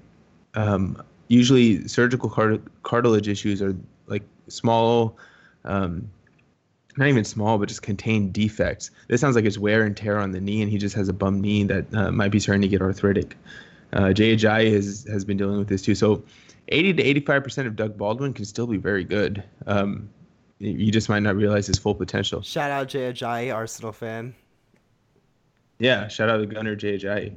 Um, 0.54 1.02
usually, 1.28 1.86
surgical 1.88 2.28
cart- 2.28 2.62
cartilage 2.82 3.28
issues 3.28 3.60
are 3.60 3.76
like 4.06 4.22
small, 4.48 5.16
um, 5.64 6.08
not 6.96 7.08
even 7.08 7.24
small, 7.24 7.58
but 7.58 7.68
just 7.68 7.82
contained 7.82 8.32
defects. 8.32 8.90
This 9.08 9.20
sounds 9.20 9.36
like 9.36 9.44
it's 9.44 9.58
wear 9.58 9.82
and 9.82 9.96
tear 9.96 10.18
on 10.18 10.32
the 10.32 10.40
knee, 10.40 10.62
and 10.62 10.70
he 10.70 10.78
just 10.78 10.94
has 10.94 11.08
a 11.08 11.12
bum 11.12 11.40
knee 11.40 11.64
that 11.64 11.92
uh, 11.94 12.10
might 12.12 12.30
be 12.30 12.38
starting 12.38 12.62
to 12.62 12.68
get 12.68 12.82
arthritic. 12.82 13.36
Uh, 13.92 14.12
Ajayi 14.12 14.72
has, 14.72 15.06
has 15.10 15.24
been 15.24 15.36
dealing 15.36 15.58
with 15.58 15.68
this 15.68 15.82
too. 15.82 15.96
So 15.96 16.22
80 16.68 16.94
to 16.94 17.20
85% 17.22 17.66
of 17.66 17.76
Doug 17.76 17.96
Baldwin 17.96 18.32
can 18.32 18.44
still 18.44 18.66
be 18.66 18.76
very 18.76 19.02
good. 19.02 19.42
Um, 19.66 20.08
you 20.60 20.92
just 20.92 21.08
might 21.08 21.20
not 21.20 21.36
realize 21.36 21.66
his 21.66 21.78
full 21.78 21.94
potential. 21.94 22.42
Shout 22.42 22.70
out 22.70 22.88
Jay 22.88 23.50
Arsenal 23.50 23.92
fan. 23.92 24.34
Yeah, 25.80 26.08
shout 26.08 26.28
out 26.28 26.36
to 26.36 26.46
Gunner 26.46 26.76
Jay 26.76 27.32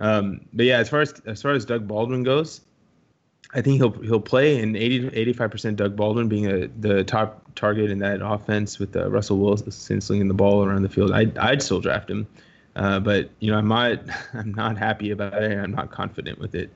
Um, 0.00 0.40
but 0.54 0.64
yeah, 0.66 0.78
as 0.78 0.88
far 0.88 1.02
as 1.02 1.12
as 1.26 1.42
far 1.42 1.52
as 1.52 1.64
Doug 1.64 1.86
Baldwin 1.86 2.22
goes, 2.24 2.62
I 3.54 3.60
think 3.60 3.76
he'll 3.76 3.92
he'll 4.02 4.20
play 4.20 4.58
in 4.58 4.74
80 4.74 5.08
85 5.12 5.50
percent. 5.50 5.76
Doug 5.76 5.94
Baldwin 5.94 6.28
being 6.28 6.46
a, 6.46 6.66
the 6.66 7.04
top 7.04 7.46
target 7.54 7.90
in 7.90 7.98
that 7.98 8.20
offense 8.24 8.78
with 8.78 8.96
uh, 8.96 9.10
Russell 9.10 9.38
Wilson 9.38 10.00
slinging 10.00 10.28
the 10.28 10.34
ball 10.34 10.64
around 10.64 10.82
the 10.82 10.88
field. 10.88 11.12
I'd 11.12 11.36
I'd 11.36 11.62
still 11.62 11.80
draft 11.80 12.08
him, 12.08 12.26
uh, 12.74 13.00
but 13.00 13.30
you 13.38 13.50
know 13.50 13.58
I'm 13.58 13.68
not 13.68 14.00
I'm 14.32 14.52
not 14.54 14.78
happy 14.78 15.10
about 15.10 15.42
it. 15.42 15.56
I'm 15.56 15.72
not 15.72 15.90
confident 15.90 16.38
with 16.38 16.54
it. 16.54 16.70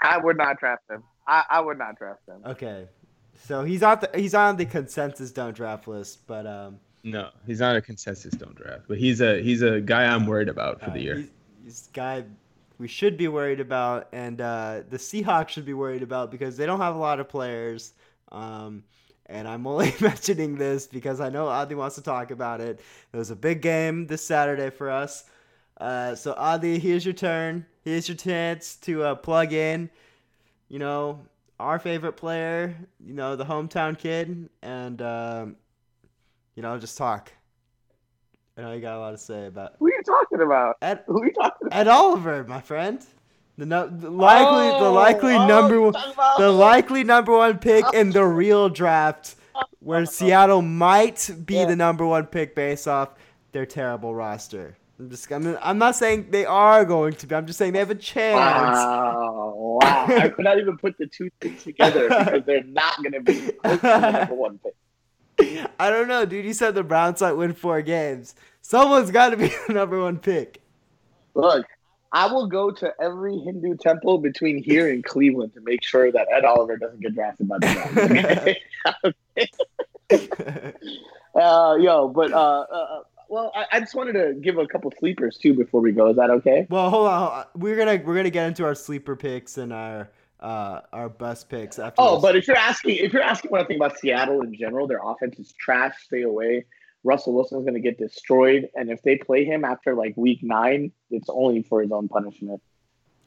I 0.00 0.18
would 0.18 0.36
not 0.36 0.60
draft 0.60 0.88
him. 0.88 1.02
I, 1.26 1.42
I 1.50 1.60
would 1.60 1.78
not 1.78 1.98
draft 1.98 2.20
him. 2.28 2.40
Okay, 2.46 2.86
so 3.34 3.64
he's 3.64 3.82
on 3.82 3.98
the 3.98 4.10
he's 4.14 4.34
on 4.34 4.56
the 4.56 4.66
consensus 4.66 5.32
don't 5.32 5.56
draft 5.56 5.88
list, 5.88 6.24
but 6.28 6.46
um, 6.46 6.78
No, 7.06 7.30
he's 7.46 7.60
not 7.60 7.76
a 7.76 7.80
consensus 7.80 8.34
don't 8.34 8.56
draft, 8.56 8.82
but 8.88 8.98
he's 8.98 9.20
a 9.20 9.40
he's 9.40 9.62
a 9.62 9.80
guy 9.80 10.04
I'm 10.04 10.26
worried 10.26 10.48
about 10.48 10.80
for 10.80 10.90
Uh, 10.90 10.94
the 10.94 11.00
year. 11.00 11.16
He's, 11.16 11.30
he's 11.62 11.88
guy 11.92 12.24
we 12.78 12.88
should 12.88 13.16
be 13.16 13.28
worried 13.28 13.60
about, 13.60 14.08
and 14.12 14.40
uh, 14.40 14.82
the 14.90 14.96
Seahawks 14.98 15.50
should 15.50 15.64
be 15.64 15.72
worried 15.72 16.02
about 16.02 16.32
because 16.32 16.56
they 16.56 16.66
don't 16.66 16.80
have 16.80 16.96
a 16.96 16.98
lot 16.98 17.20
of 17.20 17.28
players. 17.28 17.92
Um, 18.32 18.82
and 19.26 19.46
I'm 19.46 19.68
only 19.68 19.94
mentioning 20.00 20.56
this 20.56 20.88
because 20.88 21.20
I 21.20 21.30
know 21.30 21.46
Adi 21.46 21.76
wants 21.76 21.94
to 21.94 22.02
talk 22.02 22.32
about 22.32 22.60
it. 22.60 22.80
It 23.12 23.16
was 23.16 23.30
a 23.30 23.36
big 23.36 23.62
game 23.62 24.08
this 24.08 24.26
Saturday 24.26 24.70
for 24.70 24.90
us. 24.90 25.24
Uh, 25.80 26.16
so 26.16 26.34
Adi, 26.36 26.78
here's 26.80 27.04
your 27.04 27.14
turn. 27.14 27.66
Here's 27.84 28.08
your 28.08 28.16
chance 28.16 28.74
to 28.78 29.04
uh, 29.04 29.14
plug 29.14 29.52
in. 29.52 29.90
You 30.68 30.80
know 30.80 31.20
our 31.60 31.78
favorite 31.78 32.14
player. 32.14 32.76
You 32.98 33.14
know 33.14 33.36
the 33.36 33.44
hometown 33.44 33.96
kid, 33.96 34.50
and 34.60 35.00
um, 35.00 35.56
you 36.56 36.62
know 36.62 36.76
just 36.78 36.98
talk. 36.98 37.30
I 38.58 38.62
know 38.62 38.72
you 38.72 38.80
got 38.80 38.96
a 38.96 38.98
lot 39.00 39.10
to 39.10 39.18
say 39.18 39.46
about 39.46 39.74
Who 39.78 39.86
are 39.86 39.90
you 39.90 40.02
talking 40.02 40.40
about? 40.40 40.76
Ed, 40.82 41.04
Who 41.06 41.22
are 41.22 41.26
you 41.26 41.32
talking 41.32 41.66
about? 41.68 41.78
Ed 41.78 41.88
Oliver, 41.88 42.44
my 42.44 42.60
friend. 42.60 43.04
The, 43.58 43.66
no, 43.66 43.86
the 43.86 44.10
likely 44.10 44.66
the 44.80 44.86
Oh, 44.86 44.92
likely 44.92 45.34
oh, 45.34 45.46
number 45.46 45.80
one 45.80 45.94
the 46.38 46.50
likely 46.50 47.04
number 47.04 47.32
one 47.36 47.58
pick 47.58 47.84
in 47.94 48.10
the 48.10 48.24
real 48.24 48.68
draft, 48.68 49.36
where 49.80 50.04
Seattle 50.06 50.60
might 50.62 51.30
be 51.46 51.54
Yeah. 51.54 51.66
the 51.66 51.76
number 51.76 52.06
one 52.06 52.26
pick 52.26 52.54
based 52.54 52.88
off 52.88 53.10
their 53.52 53.64
terrible 53.66 54.14
roster. 54.14 54.76
I'm 54.98 55.10
just 55.10 55.30
I'm, 55.30 55.58
I'm 55.62 55.78
not 55.78 55.96
saying 55.96 56.30
they 56.30 56.46
are 56.46 56.84
going 56.86 57.14
to 57.14 57.26
be. 57.26 57.34
I'm 57.34 57.46
just 57.46 57.58
saying 57.58 57.72
they 57.74 57.78
have 57.78 57.90
a 57.90 57.94
chance. 57.94 58.36
Wow, 58.36 59.78
wow. 59.82 60.06
I 60.08 60.28
could 60.30 60.44
not 60.44 60.58
even 60.58 60.76
put 60.78 60.96
the 60.98 61.06
two 61.06 61.28
things 61.40 61.62
together 61.62 62.08
because 62.08 62.42
they're 62.46 62.64
not 62.64 62.96
going 63.02 63.12
to 63.12 63.20
be 63.20 63.34
the 63.62 64.10
number 64.18 64.34
one 64.34 64.58
pick. 64.58 64.74
I 65.78 65.90
don't 65.90 66.08
know, 66.08 66.24
dude. 66.24 66.44
You 66.44 66.52
said 66.52 66.74
the 66.74 66.82
Browns 66.82 67.20
might 67.20 67.32
win 67.32 67.52
four 67.52 67.82
games. 67.82 68.34
Someone's 68.62 69.10
got 69.10 69.30
to 69.30 69.36
be 69.36 69.48
the 69.66 69.74
number 69.74 70.00
one 70.00 70.18
pick. 70.18 70.60
Look, 71.34 71.66
I 72.12 72.32
will 72.32 72.46
go 72.46 72.70
to 72.70 72.92
every 73.00 73.38
Hindu 73.38 73.76
temple 73.76 74.18
between 74.18 74.62
here 74.62 74.90
and 74.90 75.04
Cleveland 75.04 75.54
to 75.54 75.60
make 75.60 75.82
sure 75.82 76.10
that 76.10 76.26
Ed 76.32 76.44
Oliver 76.44 76.76
doesn't 76.76 77.00
get 77.00 77.14
drafted 77.14 77.48
by 77.48 77.58
the 77.58 78.56
Browns. 80.08 80.72
uh, 81.34 81.76
yo, 81.78 82.08
but 82.08 82.32
uh, 82.32 82.60
uh, 82.60 83.02
well, 83.28 83.52
I, 83.54 83.66
I 83.72 83.80
just 83.80 83.94
wanted 83.94 84.12
to 84.14 84.34
give 84.40 84.56
a 84.56 84.66
couple 84.66 84.92
sleepers 84.98 85.36
too 85.36 85.52
before 85.52 85.80
we 85.80 85.92
go. 85.92 86.08
Is 86.08 86.16
that 86.16 86.30
okay? 86.30 86.66
Well, 86.70 86.88
hold 86.88 87.08
on. 87.08 87.18
hold 87.18 87.32
on. 87.32 87.44
We're 87.54 87.76
gonna 87.76 88.02
we're 88.04 88.16
gonna 88.16 88.30
get 88.30 88.46
into 88.46 88.64
our 88.64 88.74
sleeper 88.74 89.16
picks 89.16 89.58
and 89.58 89.72
our 89.72 90.10
uh 90.40 90.80
our 90.92 91.08
best 91.08 91.48
picks 91.48 91.78
after. 91.78 91.94
Oh, 92.00 92.16
this. 92.16 92.22
but 92.22 92.36
if 92.36 92.46
you're 92.46 92.56
asking, 92.56 92.96
if 92.96 93.12
you're 93.12 93.22
asking 93.22 93.50
what 93.50 93.60
I 93.62 93.64
think 93.64 93.78
about 93.80 93.98
Seattle 93.98 94.42
in 94.42 94.54
general, 94.54 94.86
their 94.86 95.00
offense 95.02 95.38
is 95.38 95.52
trash. 95.52 95.94
Stay 96.04 96.22
away. 96.22 96.64
Russell 97.04 97.34
Wilson's 97.34 97.62
going 97.62 97.74
to 97.74 97.80
get 97.80 97.98
destroyed, 97.98 98.68
and 98.74 98.90
if 98.90 99.00
they 99.02 99.16
play 99.16 99.44
him 99.44 99.64
after 99.64 99.94
like 99.94 100.16
week 100.16 100.40
nine, 100.42 100.90
it's 101.10 101.28
only 101.30 101.62
for 101.62 101.80
his 101.80 101.92
own 101.92 102.08
punishment. 102.08 102.60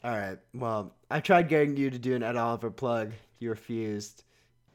all 0.03 0.11
right. 0.11 0.37
Well, 0.53 0.93
I 1.09 1.21
tried 1.21 1.47
getting 1.47 1.77
you 1.77 1.89
to 1.89 1.97
do 1.97 2.13
an 2.15 2.21
Ed 2.23 2.35
Oliver 2.35 2.71
plug. 2.71 3.13
You 3.39 3.49
refused. 3.51 4.23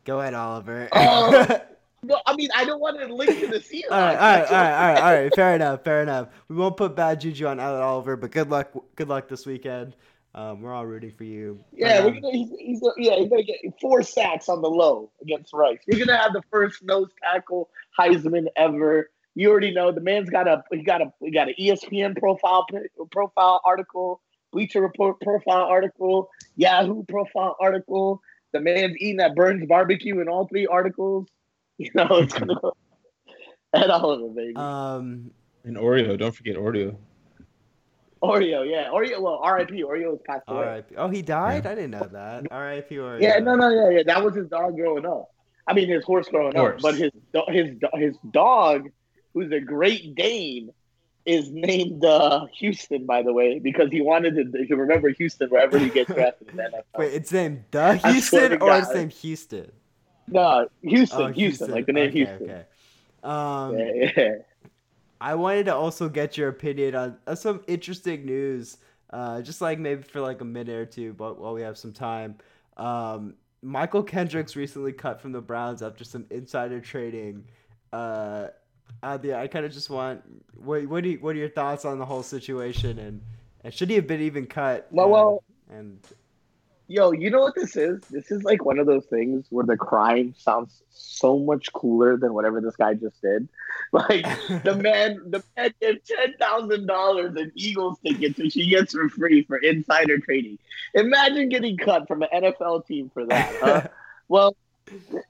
Go 0.04 0.20
ahead, 0.20 0.34
Oliver. 0.34 0.88
No, 2.06 2.20
I 2.26 2.36
mean 2.36 2.50
I 2.54 2.66
don't 2.66 2.80
want 2.80 3.00
to 3.00 3.06
link 3.14 3.40
to 3.40 3.46
the 3.46 3.58
Seahawks. 3.60 3.90
all 3.90 3.98
right, 3.98 4.16
all 4.16 4.20
right, 4.20 4.46
all 4.50 4.52
right, 4.52 4.74
all 4.74 4.94
right, 4.94 4.98
all 5.00 5.22
right. 5.22 5.34
Fair 5.34 5.54
enough, 5.54 5.84
fair 5.84 6.02
enough. 6.02 6.28
We 6.48 6.56
won't 6.56 6.76
put 6.76 6.94
bad 6.94 7.22
juju 7.22 7.46
on 7.46 7.58
Ed 7.58 7.64
Oliver, 7.64 8.16
but 8.16 8.30
good 8.30 8.50
luck, 8.50 8.72
good 8.94 9.08
luck 9.08 9.26
this 9.26 9.46
weekend. 9.46 9.96
Um, 10.34 10.60
we're 10.62 10.72
all 10.72 10.84
rooting 10.84 11.12
for 11.12 11.24
you. 11.24 11.60
Yeah, 11.72 11.98
Um, 11.98 12.04
we're 12.06 12.20
gonna. 12.20 12.32
He's, 12.32 12.50
he's 12.58 12.80
gonna, 12.80 12.94
yeah, 12.96 13.16
he's 13.16 13.28
gonna 13.28 13.44
get 13.44 13.56
four 13.80 14.02
sacks 14.02 14.48
on 14.48 14.62
the 14.62 14.68
low 14.68 15.10
against 15.22 15.52
Rice. 15.52 15.78
We're 15.86 16.04
gonna 16.04 16.18
have 16.18 16.32
the 16.32 16.42
first 16.50 16.82
nose 16.82 17.08
tackle 17.22 17.70
Heisman 17.98 18.46
ever. 18.56 19.10
You 19.36 19.50
already 19.50 19.72
know 19.72 19.92
the 19.92 20.00
man's 20.00 20.30
got 20.30 20.48
a 20.48 20.64
he 20.72 20.82
got 20.82 21.02
a 21.02 21.12
he 21.20 21.30
got 21.30 21.48
an 21.48 21.54
ESPN 21.58 22.16
profile 22.18 22.66
profile 23.12 23.60
article, 23.64 24.20
Bleacher 24.52 24.80
Report 24.80 25.20
profile 25.20 25.64
article, 25.66 26.30
Yahoo 26.56 27.04
profile 27.04 27.56
article. 27.60 28.20
The 28.52 28.60
man's 28.60 28.96
eating 28.98 29.20
at 29.20 29.34
Burns 29.34 29.64
Barbecue 29.66 30.20
in 30.20 30.28
all 30.28 30.46
three 30.48 30.66
articles. 30.66 31.28
You 31.76 31.90
know, 31.92 32.06
it's 32.18 32.32
gonna 32.32 32.54
go. 32.62 32.72
Ed 33.74 33.90
Oliver, 33.90 34.28
baby. 34.28 34.54
um, 34.54 35.32
And 35.64 35.76
Oreo, 35.76 36.16
don't 36.16 36.32
forget 36.32 36.54
Oreo. 36.54 36.94
Oreo, 38.24 38.68
yeah, 38.68 38.88
Oreo. 38.90 39.20
Well, 39.20 39.38
R.I.P. 39.42 39.82
Oreo 39.82 40.10
has 40.10 40.20
passed 40.26 40.44
away. 40.48 40.64
R.I.P. 40.64 40.96
Oh, 40.96 41.08
he 41.08 41.22
died. 41.22 41.66
I 41.66 41.74
didn't 41.74 41.90
know 41.92 42.08
that. 42.12 42.46
R.I.P. 42.50 42.98
Or 42.98 43.18
Yeah, 43.20 43.38
no, 43.38 43.54
no, 43.54 43.68
yeah, 43.68 43.98
yeah. 43.98 44.02
That 44.06 44.24
was 44.24 44.34
his 44.34 44.48
dog 44.48 44.76
growing 44.76 45.06
up. 45.06 45.30
I 45.66 45.72
mean, 45.72 45.88
his 45.88 46.04
horse 46.04 46.28
growing 46.28 46.54
Horse. 46.54 46.76
up, 46.76 46.82
but 46.82 46.94
his 46.96 47.10
his 47.48 47.76
his 47.94 48.16
dog, 48.30 48.90
who's 49.32 49.50
a 49.50 49.60
Great 49.60 50.14
Dane, 50.14 50.70
is 51.24 51.50
named 51.50 52.04
uh, 52.04 52.46
Houston. 52.58 53.06
By 53.06 53.22
the 53.22 53.32
way, 53.32 53.58
because 53.58 53.90
he 53.90 54.00
wanted 54.02 54.34
to. 54.34 54.60
If 54.60 54.68
you 54.68 54.76
remember 54.76 55.08
Houston, 55.10 55.48
wherever 55.48 55.78
he 55.78 55.88
gets 55.88 56.12
drafted 56.12 56.50
in 56.50 56.56
the 56.56 56.62
NFL. 56.64 56.98
Wait, 56.98 57.14
it's 57.14 57.32
named 57.32 57.64
the 57.70 57.94
Houston 57.94 58.60
or 58.62 58.76
it's 58.76 58.92
named 58.92 59.12
Houston. 59.12 59.72
no, 60.28 60.68
Houston, 60.82 61.20
Oh, 61.22 61.28
Houston, 61.28 61.70
like 61.70 61.86
the 61.86 61.92
name 61.92 62.08
okay, 62.08 62.18
Houston. 62.18 62.42
Okay. 62.50 62.64
Um, 63.22 63.78
Yeah, 63.78 64.12
yeah. 64.16 64.34
I 65.24 65.34
wanted 65.36 65.64
to 65.66 65.74
also 65.74 66.10
get 66.10 66.36
your 66.36 66.50
opinion 66.50 66.94
on, 66.94 67.16
on 67.26 67.34
some 67.36 67.62
interesting 67.66 68.26
news, 68.26 68.76
uh, 69.08 69.40
just 69.40 69.62
like 69.62 69.78
maybe 69.78 70.02
for 70.02 70.20
like 70.20 70.42
a 70.42 70.44
minute 70.44 70.76
or 70.76 70.84
two, 70.84 71.14
but 71.14 71.38
while 71.38 71.54
we 71.54 71.62
have 71.62 71.78
some 71.78 71.94
time. 71.94 72.36
Um, 72.76 73.32
Mychal 73.64 74.06
Kendricks 74.06 74.54
recently 74.54 74.92
cut 74.92 75.22
from 75.22 75.32
the 75.32 75.40
Browns 75.40 75.80
after 75.80 76.04
some 76.04 76.26
insider 76.30 76.78
trading. 76.78 77.42
Uh, 77.90 78.48
I 79.02 79.16
kind 79.18 79.64
of 79.64 79.72
just 79.72 79.88
want 79.88 80.20
what 80.62 80.86
what 80.88 81.02
do 81.02 81.08
you, 81.08 81.18
what 81.20 81.34
are 81.34 81.38
your 81.38 81.48
thoughts 81.48 81.86
on 81.86 81.98
the 81.98 82.04
whole 82.04 82.22
situation 82.22 82.98
and 82.98 83.22
and 83.62 83.72
should 83.72 83.88
he 83.88 83.96
have 83.96 84.06
been 84.06 84.20
even 84.20 84.44
cut? 84.44 84.88
Well, 84.90 85.06
and, 85.06 85.12
well- 85.12 85.44
and 85.70 85.98
Yo, 86.86 87.12
you 87.12 87.30
know 87.30 87.40
what 87.40 87.54
this 87.54 87.76
is? 87.76 88.02
This 88.10 88.30
is 88.30 88.42
like 88.42 88.64
one 88.64 88.78
of 88.78 88.86
those 88.86 89.06
things 89.06 89.46
where 89.48 89.64
the 89.64 89.76
crime 89.76 90.34
sounds 90.36 90.82
so 90.90 91.38
much 91.38 91.72
cooler 91.72 92.18
than 92.18 92.34
whatever 92.34 92.60
this 92.60 92.76
guy 92.76 92.94
just 92.94 93.20
did. 93.22 93.48
Like 93.92 94.24
the 94.64 94.74
man, 94.82 95.20
the 95.26 95.42
man 95.56 95.72
gave 95.80 96.04
ten 96.04 96.34
thousand 96.38 96.86
dollars 96.86 97.36
in 97.36 97.52
Eagles 97.54 97.98
tickets, 98.04 98.38
which 98.38 98.54
he 98.54 98.68
gets 98.68 98.92
for 98.92 99.08
free 99.08 99.42
for 99.44 99.56
insider 99.56 100.18
trading. 100.18 100.58
Imagine 100.94 101.48
getting 101.48 101.76
cut 101.76 102.08
from 102.08 102.22
an 102.22 102.28
NFL 102.34 102.86
team 102.86 103.10
for 103.12 103.24
that. 103.26 103.54
Huh? 103.60 103.88
well, 104.28 104.56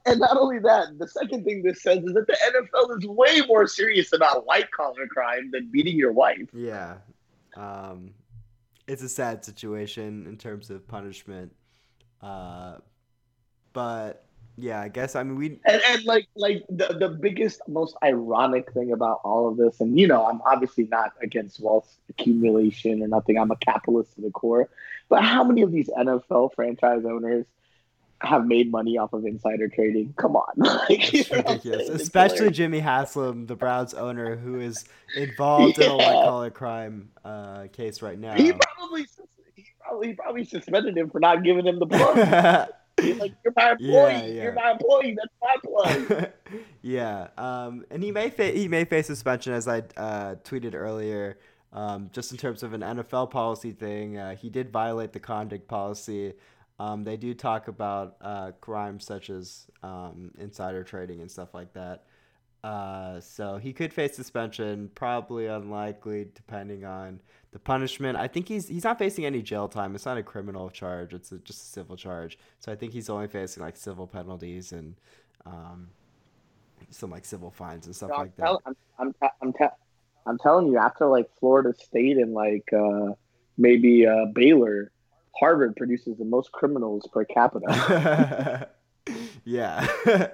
and 0.05 0.19
not 0.19 0.37
only 0.37 0.59
that, 0.59 0.97
the 0.97 1.07
second 1.07 1.43
thing 1.43 1.63
this 1.63 1.81
says 1.81 2.03
is 2.03 2.13
that 2.13 2.27
the 2.27 2.37
NFL 2.53 2.97
is 2.97 3.07
way 3.07 3.41
more 3.47 3.67
serious 3.67 4.13
about 4.13 4.45
white 4.45 4.69
collar 4.71 5.07
crime 5.07 5.51
than 5.51 5.67
beating 5.67 5.97
your 5.97 6.11
wife. 6.11 6.49
Yeah. 6.53 6.95
Um, 7.55 8.11
it's 8.87 9.01
a 9.01 9.09
sad 9.09 9.43
situation 9.43 10.25
in 10.27 10.37
terms 10.37 10.69
of 10.69 10.87
punishment. 10.87 11.53
Uh, 12.21 12.77
but 13.73 14.25
yeah, 14.57 14.79
I 14.79 14.87
guess 14.87 15.15
I 15.15 15.23
mean 15.23 15.35
we. 15.35 15.59
and, 15.65 15.81
and 15.87 16.05
like 16.05 16.27
like 16.35 16.65
the, 16.69 16.95
the 16.99 17.09
biggest 17.09 17.61
most 17.67 17.95
ironic 18.03 18.71
thing 18.71 18.93
about 18.93 19.19
all 19.23 19.49
of 19.49 19.57
this 19.57 19.81
and 19.81 19.99
you 19.99 20.07
know 20.07 20.25
i'm 20.25 20.41
obviously 20.43 20.85
not 20.85 21.11
against 21.21 21.59
wealth 21.59 21.93
accumulation 22.09 23.03
or 23.03 23.07
nothing 23.07 23.37
i'm 23.37 23.51
a 23.51 23.57
capitalist 23.57 24.15
to 24.15 24.21
the 24.21 24.31
core 24.31 24.69
but 25.09 25.23
how 25.23 25.43
many 25.43 25.61
of 25.61 25.73
these 25.73 25.89
nfl 25.89 26.53
franchise 26.53 27.03
owners 27.05 27.45
have 28.21 28.45
made 28.47 28.71
money 28.71 28.97
off 28.97 29.13
of 29.13 29.25
insider 29.25 29.67
trading 29.67 30.13
come 30.17 30.35
on 30.35 30.51
like, 30.57 31.11
you 31.13 31.19
know 31.31 31.37
what 31.37 31.47
ridiculous. 31.47 31.89
It's 31.89 32.03
especially. 32.03 32.49
Jimmy 32.51 32.79
Haslam, 32.79 33.45
the 33.45 33.55
Browns 33.55 33.93
owner, 33.93 34.35
who 34.35 34.59
is 34.59 34.85
involved 35.15 35.77
in 35.79 35.89
a 35.91 35.95
white 35.95 36.23
collar 36.25 36.49
crime 36.49 37.09
uh, 37.23 37.67
case 37.73 38.01
right 38.01 38.17
now. 38.17 38.33
he 38.35 38.53
probably 38.53 39.05
he 39.55 39.65
probably, 39.81 40.07
he 40.07 40.13
probably 40.13 40.45
suspended 40.45 40.97
him 40.97 41.09
for 41.09 41.19
not 41.19 41.43
giving 41.43 41.65
him 41.65 41.79
the 41.79 41.87
plug 41.87 42.69
He's 43.01 43.17
like 43.17 43.33
you're 43.43 43.53
my 43.57 43.71
employee 43.71 43.91
Yeah, 43.91 44.25
yeah. 44.25 44.43
you're 44.43 44.53
my 44.53 44.71
employee 44.71 45.17
that's 45.17 45.33
my 45.41 46.05
plug 46.07 46.31
yeah, 46.81 47.27
um, 47.37 47.85
and 47.91 48.01
he 48.01 48.11
may 48.11 48.29
fa- 48.29 48.51
he 48.51 48.67
may 48.69 48.85
face 48.85 49.07
suspension, 49.07 49.51
as 49.53 49.67
I 49.67 49.79
uh, 49.97 50.35
tweeted 50.43 50.73
earlier. 50.73 51.37
Um, 51.73 52.09
just 52.13 52.31
in 52.31 52.37
terms 52.37 52.63
of 52.63 52.71
an 52.71 52.79
NFL 52.79 53.31
policy 53.31 53.73
thing, 53.73 54.17
uh, 54.17 54.37
he 54.37 54.49
did 54.49 54.71
violate 54.71 55.11
the 55.11 55.19
conduct 55.19 55.67
policy. 55.67 56.33
Um, 56.77 57.03
they 57.03 57.17
do 57.17 57.33
talk 57.33 57.67
about 57.67 58.17
uh, 58.21 58.51
crimes 58.59 59.05
such 59.05 59.29
as 59.29 59.67
um, 59.81 60.31
insider 60.37 60.83
trading 60.83 61.21
and 61.21 61.31
stuff 61.31 61.53
like 61.53 61.73
that. 61.73 62.03
Uh, 62.63 63.19
so 63.19 63.57
he 63.57 63.71
could 63.71 63.93
face 63.93 64.15
suspension, 64.15 64.89
probably 64.95 65.45
unlikely, 65.45 66.27
depending 66.33 66.83
on 66.83 67.21
the 67.51 67.59
punishment. 67.59 68.17
I 68.17 68.27
think 68.27 68.47
he's 68.47 68.67
he's 68.67 68.83
not 68.83 68.97
facing 68.97 69.23
any 69.23 69.43
jail 69.43 69.67
time. 69.67 69.93
It's 69.93 70.05
not 70.05 70.17
a 70.17 70.23
criminal 70.23 70.71
charge. 70.71 71.13
It's 71.13 71.31
a, 71.31 71.37
just 71.37 71.61
a 71.61 71.65
civil 71.65 71.95
charge. 71.95 72.39
So 72.59 72.71
I 72.71 72.75
think 72.75 72.91
he's 72.91 73.07
only 73.09 73.27
facing 73.27 73.61
like 73.61 73.77
civil 73.77 74.07
penalties 74.07 74.71
and 74.71 74.95
um, 75.45 75.89
some 76.89 77.11
like 77.11 77.23
civil 77.23 77.51
fines 77.51 77.85
and 77.85 77.95
stuff 77.95 78.09
No, 78.09 78.17
like 78.17 78.35
that. 78.37 78.57
I'm, 78.65 78.75
I'm, 78.97 79.13
te- 79.13 79.35
I'm, 79.43 79.53
te- 79.53 79.75
I'm 80.25 80.37
telling 80.39 80.67
you, 80.67 80.77
after 80.79 81.05
like 81.05 81.29
Florida 81.39 81.71
State 81.77 82.17
and 82.17 82.33
like 82.33 82.67
uh, 82.73 83.13
maybe 83.57 84.07
uh, 84.07 84.25
Baylor, 84.33 84.91
Harvard 85.39 85.75
produces 85.75 86.17
the 86.17 86.25
most 86.25 86.51
criminals 86.51 87.07
per 87.11 87.25
capita. 87.25 88.69
yeah. 89.45 89.87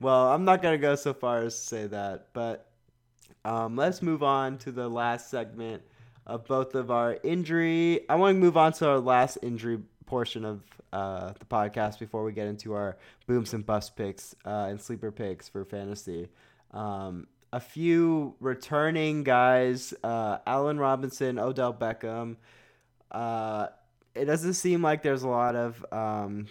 well, 0.00 0.28
I'm 0.28 0.44
not 0.44 0.62
gonna 0.62 0.78
go 0.78 0.94
so 0.96 1.14
far 1.14 1.44
as 1.44 1.54
to 1.60 1.66
say 1.66 1.86
that, 1.88 2.28
but 2.32 2.68
Um, 3.44 3.76
let's 3.76 4.02
move 4.02 4.22
on 4.22 4.58
to 4.58 4.72
the 4.72 4.88
last 4.88 5.30
segment 5.30 5.82
of 6.26 6.46
both 6.46 6.74
of 6.76 6.90
our 6.92 7.18
injury. 7.24 8.08
I 8.08 8.14
want 8.16 8.36
to 8.36 8.40
move 8.40 8.56
on 8.56 8.72
to 8.74 8.88
our 8.88 9.00
last 9.00 9.38
injury 9.42 9.80
portion 10.06 10.44
of 10.44 10.62
uh, 10.92 11.32
the 11.38 11.44
podcast 11.46 11.98
before 11.98 12.22
we 12.24 12.32
get 12.32 12.46
into 12.46 12.74
our 12.74 12.98
booms 13.26 13.54
and 13.54 13.66
bust 13.66 13.96
picks 13.96 14.34
uh, 14.46 14.66
and 14.70 14.80
sleeper 14.80 15.10
picks 15.10 15.48
for 15.48 15.64
fantasy. 15.64 16.28
Um, 16.72 17.26
a 17.52 17.60
few 17.60 18.36
returning 18.40 19.24
guys: 19.24 19.92
uh, 20.04 20.38
Allen 20.46 20.78
Robinson, 20.78 21.38
Odell 21.38 21.74
Beckham. 21.74 22.36
It 24.14 24.26
doesn't 24.26 24.54
seem 24.54 24.82
like 24.82 25.02
there's 25.02 25.22
a 25.22 25.28
lot 25.28 25.56
of 25.56 25.84
um, 25.92 26.46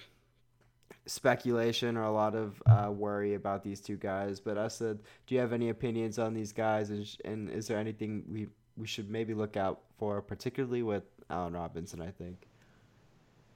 speculation 1.06 1.98
or 1.98 2.04
a 2.04 2.12
lot 2.12 2.36
of 2.36 2.62
uh, 2.66 2.92
worry 2.92 3.36
about 3.36 3.64
these 3.64 3.80
two 3.80 3.98
guys. 3.98 4.40
But 4.40 4.58
I 4.58 4.68
said, 4.68 5.00
do 5.28 5.36
you 5.36 5.42
have 5.42 5.54
any 5.54 5.70
opinions 5.70 6.20
on 6.20 6.34
these 6.34 6.52
guys? 6.52 6.90
And, 6.90 7.06
sh- 7.06 7.18
and 7.26 7.50
is 7.50 7.68
there 7.68 7.78
anything 7.78 8.24
we 8.32 8.48
we 8.78 8.88
should 8.88 9.10
maybe 9.10 9.34
look 9.34 9.58
out 9.58 9.82
for, 9.98 10.22
particularly 10.22 10.82
with 10.82 11.04
Allen 11.30 11.54
Robinson? 11.54 12.02
I 12.02 12.12
think. 12.12 12.48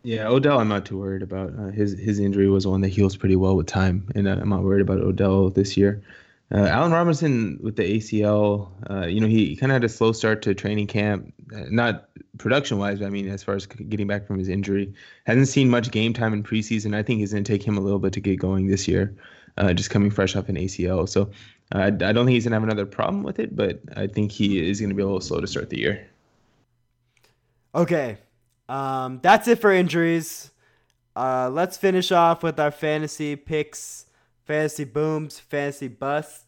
Yeah, 0.03 0.27
Odell, 0.27 0.59
I'm 0.59 0.67
not 0.67 0.85
too 0.85 0.99
worried 0.99 1.23
about. 1.23 1.57
Uh, 1.57 1.71
his 1.71 1.97
his 1.97 2.19
injury 2.19 2.47
was 2.47 2.67
one 2.67 2.81
that 2.81 2.89
heals 2.89 3.17
pretty 3.17 3.35
well 3.35 3.55
with 3.55 3.65
time, 3.65 4.07
and 4.13 4.27
uh, 4.27 4.37
I'm 4.39 4.49
not 4.49 4.61
worried 4.61 4.81
about 4.81 4.99
Odell 4.99 5.49
this 5.49 5.75
year. 5.75 6.03
Uh, 6.53 6.67
Allen 6.67 6.91
Robinson 6.91 7.59
with 7.61 7.75
the 7.75 7.97
ACL, 7.97 8.69
uh, 8.89 9.07
you 9.07 9.19
know, 9.19 9.27
he 9.27 9.55
kind 9.55 9.71
of 9.71 9.75
had 9.75 9.83
a 9.83 9.89
slow 9.89 10.11
start 10.11 10.43
to 10.43 10.53
training 10.53 10.85
camp, 10.85 11.33
uh, 11.55 11.63
not 11.69 12.07
production 12.37 12.77
wise, 12.77 12.99
but 12.99 13.05
I 13.05 13.09
mean, 13.09 13.27
as 13.27 13.43
far 13.43 13.55
as 13.55 13.65
getting 13.65 14.05
back 14.05 14.27
from 14.27 14.37
his 14.37 14.47
injury, 14.47 14.93
hasn't 15.25 15.47
seen 15.47 15.69
much 15.69 15.89
game 15.89 16.13
time 16.13 16.33
in 16.33 16.43
preseason. 16.43 16.95
I 16.95 17.01
think 17.01 17.21
it's 17.21 17.31
going 17.31 17.43
to 17.43 17.51
take 17.51 17.63
him 17.63 17.77
a 17.77 17.81
little 17.81 17.97
bit 17.97 18.13
to 18.13 18.19
get 18.19 18.37
going 18.37 18.67
this 18.67 18.87
year, 18.87 19.15
uh, 19.57 19.73
just 19.73 19.89
coming 19.89 20.11
fresh 20.11 20.35
off 20.35 20.47
an 20.47 20.55
ACL. 20.55 21.09
So 21.09 21.31
I, 21.71 21.87
I 21.87 21.89
don't 21.89 22.25
think 22.25 22.31
he's 22.31 22.43
going 22.43 22.51
to 22.51 22.57
have 22.57 22.63
another 22.63 22.85
problem 22.85 23.23
with 23.23 23.39
it, 23.39 23.55
but 23.55 23.79
I 23.95 24.05
think 24.05 24.31
he 24.31 24.69
is 24.69 24.79
going 24.79 24.89
to 24.89 24.95
be 24.95 25.01
a 25.01 25.05
little 25.05 25.21
slow 25.21 25.41
to 25.41 25.47
start 25.47 25.71
the 25.71 25.79
year. 25.79 26.07
Okay, 27.73 28.19
um, 28.69 29.19
that's 29.23 29.47
it 29.47 29.59
for 29.59 29.71
injuries. 29.71 30.51
Uh, 31.15 31.49
let's 31.51 31.75
finish 31.75 32.11
off 32.11 32.43
with 32.43 32.59
our 32.59 32.71
fantasy 32.71 33.35
picks, 33.35 34.04
fantasy 34.45 34.83
booms, 34.83 35.39
fantasy 35.39 35.87
busts, 35.87 36.45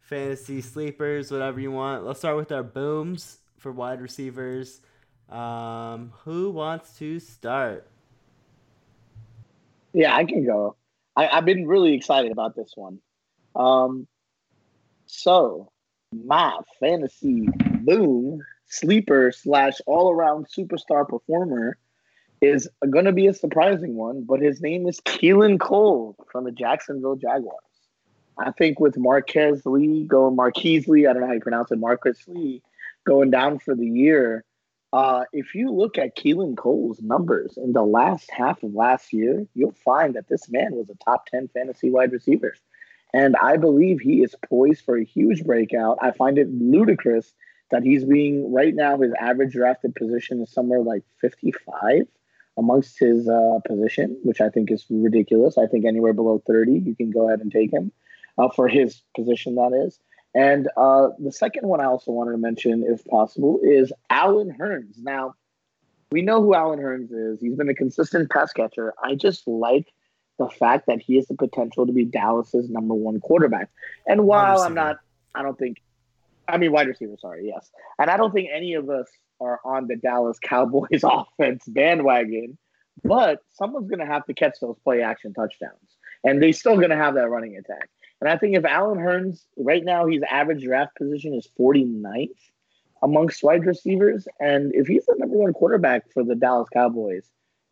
fantasy 0.00 0.60
sleepers, 0.60 1.30
whatever 1.30 1.58
you 1.58 1.72
want. 1.72 2.04
Let's 2.04 2.20
start 2.20 2.36
with 2.36 2.52
our 2.52 2.62
booms 2.62 3.38
for 3.58 3.72
wide 3.72 4.00
receivers. 4.00 4.80
Um, 5.30 6.12
who 6.24 6.50
wants 6.50 6.96
to 6.98 7.18
start? 7.18 7.88
Yeah, 9.92 10.14
I 10.14 10.24
can 10.24 10.44
go. 10.44 10.76
I, 11.16 11.28
I've 11.28 11.44
been 11.44 11.66
really 11.66 11.94
excited 11.94 12.30
about 12.30 12.54
this 12.54 12.72
one. 12.74 12.98
Um, 13.56 14.06
so 15.06 15.70
my 16.12 16.58
fantasy 16.78 17.48
boom 17.80 18.42
sleeper 18.66 19.32
slash 19.32 19.80
all 19.86 20.10
around 20.10 20.46
superstar 20.48 21.08
performer 21.08 21.78
is 22.40 22.68
going 22.90 23.06
to 23.06 23.12
be 23.12 23.26
a 23.26 23.34
surprising 23.34 23.94
one, 23.94 24.24
but 24.24 24.40
his 24.40 24.60
name 24.60 24.86
is 24.86 25.00
Keelan 25.00 25.58
Cole 25.58 26.16
from 26.30 26.44
the 26.44 26.52
Jacksonville 26.52 27.16
Jaguars. 27.16 27.60
I 28.38 28.50
think 28.50 28.80
with 28.80 28.96
Marquez 28.98 29.64
Lee 29.64 30.04
going 30.04 30.36
Marquise 30.36 30.88
Lee, 30.88 31.06
I 31.06 31.12
don't 31.12 31.22
know 31.22 31.28
how 31.28 31.34
you 31.34 31.40
pronounce 31.40 31.70
it, 31.70 31.78
Marquez 31.78 32.22
Lee 32.26 32.62
going 33.06 33.30
down 33.30 33.58
for 33.58 33.74
the 33.74 33.86
year. 33.86 34.44
Uh, 34.92 35.24
if 35.32 35.54
you 35.54 35.70
look 35.70 35.98
at 35.98 36.16
Keelan 36.16 36.56
Cole's 36.56 37.00
numbers 37.00 37.56
in 37.56 37.72
the 37.72 37.82
last 37.82 38.30
half 38.30 38.62
of 38.62 38.74
last 38.74 39.12
year, 39.12 39.46
you'll 39.54 39.74
find 39.84 40.14
that 40.14 40.28
this 40.28 40.48
man 40.48 40.72
was 40.72 40.88
a 40.88 41.04
top 41.04 41.26
10 41.26 41.48
fantasy 41.48 41.90
wide 41.90 42.12
receiver. 42.12 42.54
And 43.12 43.36
I 43.36 43.56
believe 43.56 44.00
he 44.00 44.22
is 44.22 44.34
poised 44.48 44.84
for 44.84 44.96
a 44.96 45.04
huge 45.04 45.44
breakout. 45.44 45.98
I 46.00 46.10
find 46.10 46.38
it 46.38 46.48
ludicrous 46.52 47.32
that 47.70 47.82
he's 47.82 48.04
being 48.04 48.52
right 48.52 48.74
now 48.74 48.98
his 48.98 49.12
average 49.18 49.52
drafted 49.52 49.94
position 49.94 50.40
is 50.40 50.50
somewhere 50.52 50.80
like 50.80 51.02
55 51.20 52.06
amongst 52.56 52.98
his 52.98 53.28
uh, 53.28 53.58
position, 53.66 54.16
which 54.22 54.40
I 54.40 54.48
think 54.48 54.70
is 54.70 54.84
ridiculous. 54.88 55.58
I 55.58 55.66
think 55.66 55.84
anywhere 55.84 56.12
below 56.12 56.42
30, 56.46 56.82
you 56.84 56.94
can 56.94 57.10
go 57.10 57.28
ahead 57.28 57.40
and 57.40 57.50
take 57.50 57.72
him 57.72 57.92
uh, 58.38 58.48
for 58.48 58.68
his 58.68 59.02
position, 59.16 59.56
that 59.56 59.72
is. 59.86 59.98
And 60.34 60.68
uh, 60.76 61.10
the 61.18 61.32
second 61.32 61.68
one 61.68 61.80
I 61.80 61.84
also 61.84 62.10
wanted 62.10 62.32
to 62.32 62.38
mention, 62.38 62.84
if 62.86 63.04
possible, 63.04 63.60
is 63.62 63.92
Allen 64.10 64.54
Hurns. 64.58 64.98
Now, 64.98 65.34
we 66.10 66.22
know 66.22 66.42
who 66.42 66.54
Allen 66.54 66.80
Hurns 66.80 67.12
is. 67.12 67.40
He's 67.40 67.54
been 67.54 67.68
a 67.68 67.74
consistent 67.74 68.30
pass 68.30 68.52
catcher. 68.52 68.94
I 69.02 69.14
just 69.14 69.46
like 69.46 69.92
the 70.38 70.48
fact 70.48 70.86
that 70.86 71.00
he 71.00 71.16
has 71.16 71.26
the 71.26 71.34
potential 71.34 71.86
to 71.86 71.92
be 71.92 72.04
Dallas's 72.04 72.68
number 72.68 72.94
one 72.94 73.20
quarterback. 73.20 73.70
And 74.06 74.24
while 74.24 74.60
I'm 74.60 74.74
not, 74.74 74.98
I 75.34 75.42
don't 75.42 75.58
think, 75.58 75.80
I 76.48 76.58
mean, 76.58 76.72
wide 76.72 76.88
receiver, 76.88 77.14
sorry, 77.20 77.46
yes. 77.46 77.70
And 77.98 78.10
I 78.10 78.16
don't 78.16 78.32
think 78.32 78.48
any 78.52 78.74
of 78.74 78.90
us 78.90 79.08
are 79.40 79.60
on 79.64 79.86
the 79.86 79.96
Dallas 79.96 80.38
Cowboys 80.42 81.02
offense 81.04 81.64
bandwagon, 81.66 82.58
but 83.02 83.40
someone's 83.52 83.88
going 83.88 84.00
to 84.00 84.06
have 84.06 84.24
to 84.26 84.34
catch 84.34 84.58
those 84.60 84.78
play 84.84 85.02
action 85.02 85.34
touchdowns. 85.34 85.96
And 86.22 86.42
they're 86.42 86.52
still 86.52 86.76
going 86.76 86.90
to 86.90 86.96
have 86.96 87.14
that 87.14 87.28
running 87.28 87.56
attack. 87.56 87.90
And 88.20 88.30
I 88.30 88.38
think 88.38 88.56
if 88.56 88.64
Allen 88.64 88.98
Hurns, 88.98 89.44
right 89.58 89.84
now, 89.84 90.06
his 90.06 90.22
average 90.22 90.64
draft 90.64 90.96
position 90.96 91.34
is 91.34 91.48
49th 91.58 92.30
amongst 93.02 93.42
wide 93.42 93.66
receivers. 93.66 94.26
And 94.40 94.74
if 94.74 94.86
he's 94.86 95.04
the 95.04 95.16
number 95.18 95.36
one 95.36 95.52
quarterback 95.52 96.10
for 96.12 96.24
the 96.24 96.34
Dallas 96.34 96.68
Cowboys, 96.72 97.28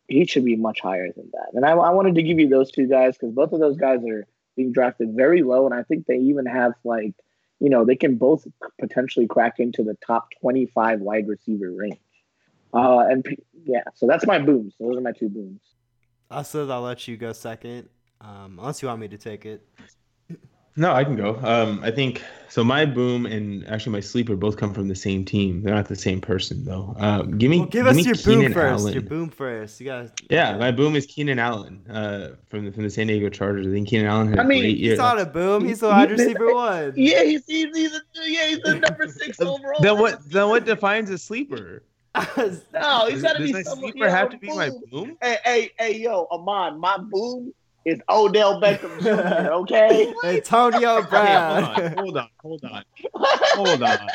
he 0.07 0.25
should 0.25 0.45
be 0.45 0.55
much 0.55 0.79
higher 0.79 1.11
than 1.11 1.29
that. 1.33 1.49
And 1.53 1.65
I, 1.65 1.71
I 1.71 1.89
wanted 1.89 2.15
to 2.15 2.23
give 2.23 2.39
you 2.39 2.49
those 2.49 2.71
two 2.71 2.87
guys 2.87 3.17
because 3.17 3.33
both 3.33 3.51
of 3.51 3.59
those 3.59 3.77
guys 3.77 3.99
are 4.07 4.27
being 4.55 4.71
drafted 4.71 5.15
very 5.15 5.41
low. 5.41 5.65
And 5.65 5.73
I 5.73 5.83
think 5.83 6.05
they 6.05 6.17
even 6.17 6.45
have, 6.45 6.73
like, 6.83 7.13
you 7.63 7.69
know, 7.69 7.85
they 7.85 7.95
can 7.95 8.17
both 8.17 8.45
potentially 8.77 9.25
crack 9.25 9.57
into 9.57 9.83
the 9.83 9.95
top 10.05 10.27
25 10.41 10.99
wide 10.99 11.29
receiver 11.29 11.71
range. 11.71 11.97
Uh, 12.73 13.05
and 13.09 13.25
yeah, 13.63 13.83
so 13.95 14.05
that's 14.05 14.27
my 14.27 14.37
booms. 14.37 14.73
Those 14.81 14.97
are 14.97 15.01
my 15.01 15.13
two 15.13 15.29
booms. 15.29 15.61
Also, 16.29 16.69
I'll 16.69 16.81
let 16.81 17.07
you 17.07 17.15
go 17.15 17.31
second, 17.31 17.87
um, 18.19 18.59
unless 18.59 18.81
you 18.81 18.89
want 18.89 18.99
me 18.99 19.07
to 19.07 19.17
take 19.17 19.45
it. 19.45 19.65
No, 20.75 20.93
I 20.93 21.03
can 21.03 21.15
go. 21.15 21.39
Um, 21.43 21.81
I 21.83 21.91
think 21.91 22.23
so. 22.49 22.63
My 22.63 22.85
boom 22.85 23.27
and 23.27 23.67
actually 23.67 23.91
my 23.91 23.99
sleeper 23.99 24.35
both 24.35 24.57
come 24.57 24.73
from 24.73 24.87
the 24.87 24.95
same 24.95 25.23
team. 25.23 25.61
They're 25.61 25.75
not 25.75 25.87
the 25.87 25.95
same 25.95 26.19
person 26.19 26.65
though. 26.65 26.95
Um, 26.97 27.37
give 27.37 27.51
me, 27.51 27.59
well, 27.59 27.67
give, 27.67 27.85
give 27.85 27.87
us 27.87 27.95
me 27.95 28.01
your 28.03 28.15
Keenan 28.15 28.45
boom 28.45 28.53
first. 28.53 28.81
Allen. 28.81 28.93
Your 28.93 29.03
boom 29.03 29.29
first. 29.29 29.79
You 29.79 29.85
got. 29.85 30.21
Yeah, 30.31 30.57
my 30.57 30.71
boom 30.71 30.95
is 30.95 31.05
Keenan 31.05 31.37
Allen 31.37 31.85
uh, 31.89 32.35
from 32.49 32.65
the 32.65 32.71
from 32.71 32.83
the 32.83 32.89
San 32.89 33.07
Diego 33.07 33.29
Chargers. 33.29 33.67
I 33.67 33.69
think 33.69 33.87
Keenan 33.87 34.07
Allen 34.07 34.29
had 34.29 34.39
I 34.39 34.43
mean, 34.43 34.59
a 34.59 34.61
great 34.61 34.77
year. 34.77 34.91
He's 34.91 34.99
not 34.99 35.19
a 35.19 35.25
boom. 35.25 35.65
He's 35.65 35.83
a 35.83 35.89
wide 35.89 36.09
receiver 36.09 36.53
one. 36.53 36.93
Yeah, 36.95 37.23
he's, 37.23 37.45
he's, 37.45 37.75
he's, 37.75 37.93
a, 37.93 38.01
yeah, 38.25 38.47
he's 38.47 38.61
the 38.61 38.79
number 38.79 39.07
six 39.07 39.39
overall. 39.41 39.81
then 39.81 39.99
what? 39.99 40.27
Then 40.29 40.49
what 40.49 40.65
defines 40.65 41.09
a 41.09 41.17
sleeper? 41.17 41.83
No, 42.37 43.07
he's 43.09 43.23
got 43.23 43.33
to 43.33 43.39
Does 43.39 43.47
be 43.47 43.53
my 43.53 43.63
someone. 43.63 43.91
sleeper 43.91 44.07
have 44.07 44.29
to 44.29 44.37
be 44.37 44.47
my 44.47 44.69
boom. 44.69 44.83
boom? 44.91 45.17
Hey, 45.19 45.37
hey, 45.43 45.71
hey, 45.79 45.97
yo, 45.97 46.27
Amon, 46.31 46.79
my 46.79 46.97
boom 46.97 47.51
is 47.85 47.99
Odell 48.09 48.61
Beckham 48.61 48.99
Jr. 49.01 49.51
Okay. 49.51 50.13
Antonio 50.23 50.97
Okay, 50.97 51.09
Brown. 51.09 51.63
hold 51.63 51.77
on, 51.77 51.93
hold 51.95 52.17
on, 52.17 52.29
hold 52.41 52.63
on, 52.63 52.83
hold 53.55 53.83
on. 53.83 54.07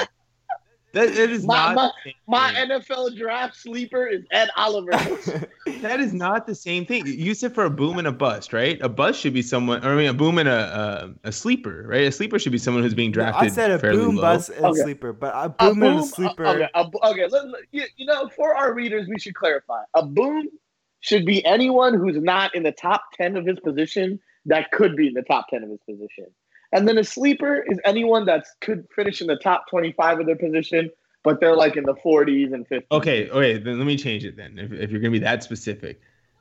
That, 0.95 1.15
that 1.15 1.31
is 1.31 1.45
My- 1.45 1.75
not 1.75 1.93
my- 2.27 2.51
my. 2.55 2.55
NFL 2.55 3.17
draft 3.19 3.55
sleeper 3.57 4.07
is 4.07 4.23
Ed 4.31 4.49
Oliver. 4.57 4.93
That 5.83 6.01
is 6.01 6.13
not 6.15 6.47
the 6.47 6.55
same 6.57 6.87
thing. 6.87 7.07
You 7.07 7.35
said 7.35 7.55
for 7.55 7.65
a 7.65 7.71
boom 7.71 7.99
and 7.99 8.09
a 8.09 8.11
bust, 8.13 8.53
right? 8.55 8.81
A 8.81 8.89
bust 8.89 9.21
should 9.21 9.35
be 9.35 9.43
someone, 9.43 9.85
or 9.87 9.91
I 9.93 9.97
mean, 9.97 10.09
a 10.09 10.15
boom 10.15 10.39
and 10.39 10.49
a 10.49 11.13
a, 11.25 11.29
a 11.29 11.33
sleeper, 11.33 11.85
right? 11.87 12.03
A 12.05 12.11
sleeper 12.11 12.39
should 12.39 12.51
be 12.53 12.59
someone 12.59 12.83
who's 12.83 12.95
being 12.95 13.13
drafted. 13.13 13.53
I 13.53 13.55
said 13.55 13.71
a 13.71 13.79
boom, 13.79 14.17
low. 14.17 14.23
bust, 14.23 14.49
and 14.49 14.65
Okay. 14.65 14.81
sleeper, 14.81 15.13
but 15.13 15.35
a 15.35 15.45
A 15.45 15.49
boom 15.51 15.83
and 15.85 16.01
a 16.01 16.03
sleeper. 16.03 16.45
uh, 16.47 16.53
okay, 16.55 16.69
a 16.75 16.81
okay. 17.11 17.27
Let, 17.29 17.49
let- 17.49 17.63
you, 17.71 17.85
you 17.97 18.07
know, 18.07 18.29
for 18.35 18.57
our 18.57 18.73
readers, 18.75 19.07
we 19.09 19.19
should 19.21 19.35
clarify. 19.35 19.83
A 19.95 20.05
boom 20.05 20.49
should 21.01 21.25
be 21.25 21.45
anyone 21.45 21.95
who's 21.95 22.17
not 22.21 22.55
in 22.55 22.63
the 22.63 22.73
top 22.73 23.03
ten 23.17 23.37
of 23.37 23.47
his 23.47 23.59
position 23.61 24.19
that 24.47 24.71
could 24.73 24.97
be 24.97 25.09
in 25.09 25.15
the 25.15 25.23
top 25.23 25.49
ten 25.49 25.63
of 25.63 25.71
his 25.71 25.81
position. 25.89 26.27
And 26.73 26.87
then 26.87 26.99
a 26.99 27.05
sleeper 27.05 27.65
is 27.69 27.79
anyone 27.85 28.27
that 28.27 28.45
could 28.61 28.87
finish 28.95 29.21
in 29.21 29.27
the 29.27 29.37
top 29.37 29.69
twenty-five 29.71 30.21
of 30.21 30.27
their 30.27 30.37
position, 30.37 30.91
but 31.23 31.41
they're 31.41 31.57
like 31.57 31.77
in 31.77 31.85
the 31.85 31.95
forties 32.03 32.53
and 32.53 32.67
fifties. 32.67 32.89
Okay, 32.93 33.29
okay, 33.31 33.59
then 33.59 33.79
let 33.79 33.87
me 33.87 33.97
change 33.97 34.25
it 34.25 34.37
then. 34.37 34.59
If, 34.59 34.73
if 34.73 34.91
you're 34.91 35.01
gonna 35.01 35.13
be 35.13 35.19
that 35.21 35.43
specific, 35.43 36.01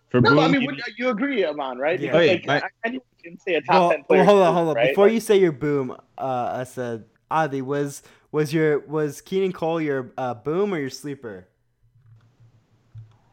for 0.10 0.20
No, 0.22 0.32
boom, 0.32 0.39
I 0.39 0.47
mean, 0.47 0.62
give 0.62 0.68
would- 0.68 0.76
me- 0.78 0.84
you 0.97 1.10
agree, 1.10 1.45
Amon, 1.45 1.78
right? 1.78 1.99
Yeah. 1.99 2.12
Because, 2.12 2.22
Okay, 2.30 2.47
like, 2.47 2.62
my- 2.64 2.70
anyone 2.86 3.05
can 3.24 3.38
say 3.39 3.55
a 3.55 3.62
top 3.62 3.74
well, 3.74 3.89
ten 3.91 4.03
player. 4.03 4.20
well, 4.24 4.30
hold 4.36 4.41
on, 4.43 4.53
hold 4.53 4.70
on. 4.70 4.76
right? 4.76 4.89
Before 4.89 5.05
Like, 5.05 5.14
you 5.14 5.20
say 5.20 5.38
your 5.39 5.51
boom, 5.51 5.91
uh, 6.18 6.51
I 6.60 6.64
said, 6.64 7.05
Adi, 7.32 7.62
was 7.62 8.03
was 8.32 8.53
your 8.53 8.80
was 8.80 9.22
Keenan 9.22 9.51
Cole 9.53 9.80
your 9.82 10.12
uh, 10.18 10.34
boom 10.34 10.74
or 10.74 10.80
your 10.80 10.89
sleeper? 10.89 11.47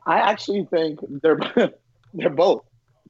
I 0.06 0.18
actually 0.18 0.64
think 0.70 1.00
they're 1.22 1.38
they're 2.14 2.30
both. 2.30 2.64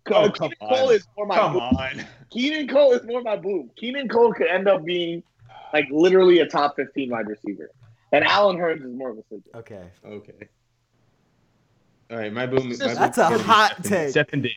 Oh, 0.07 0.30
Keenan 0.30 0.32
come 0.32 0.51
Cole 0.61 0.88
on. 0.88 0.95
is 0.95 1.07
more 1.16 1.26
my 1.26 1.36
come 1.36 1.53
boom. 1.55 1.62
on. 1.62 2.05
Keenan 2.30 2.68
Cole 2.68 2.92
is 2.92 3.05
more 3.05 3.22
my 3.22 3.36
boom. 3.36 3.70
Keenan 3.76 4.09
Cole 4.09 4.32
could 4.34 4.49
end 4.49 4.68
up 4.68 4.84
being 4.84 5.22
like 5.72 5.86
literally 5.90 6.40
a 6.40 6.47
top 6.47 6.76
15 6.76 7.11
wide 7.11 7.26
receiver. 7.26 7.70
And 8.12 8.22
Allen 8.24 8.59
Hurns 8.59 8.84
is 8.84 8.95
more 8.97 9.11
of 9.11 9.18
a 9.18 9.22
sleeper. 9.28 9.51
Okay. 9.59 9.82
Okay. 10.05 10.49
All 12.11 12.18
right, 12.18 12.32
my 12.32 12.47
boom. 12.47 12.68
That's 12.68 12.80
my 12.80 13.07
a 13.07 13.09
boom's 13.09 13.16
gonna 13.16 13.38
be 13.38 13.42
hot 13.45 13.72
Stephen- 13.80 13.90
take. 13.90 14.11
Stephen 14.11 14.42
Diggs. 14.42 14.55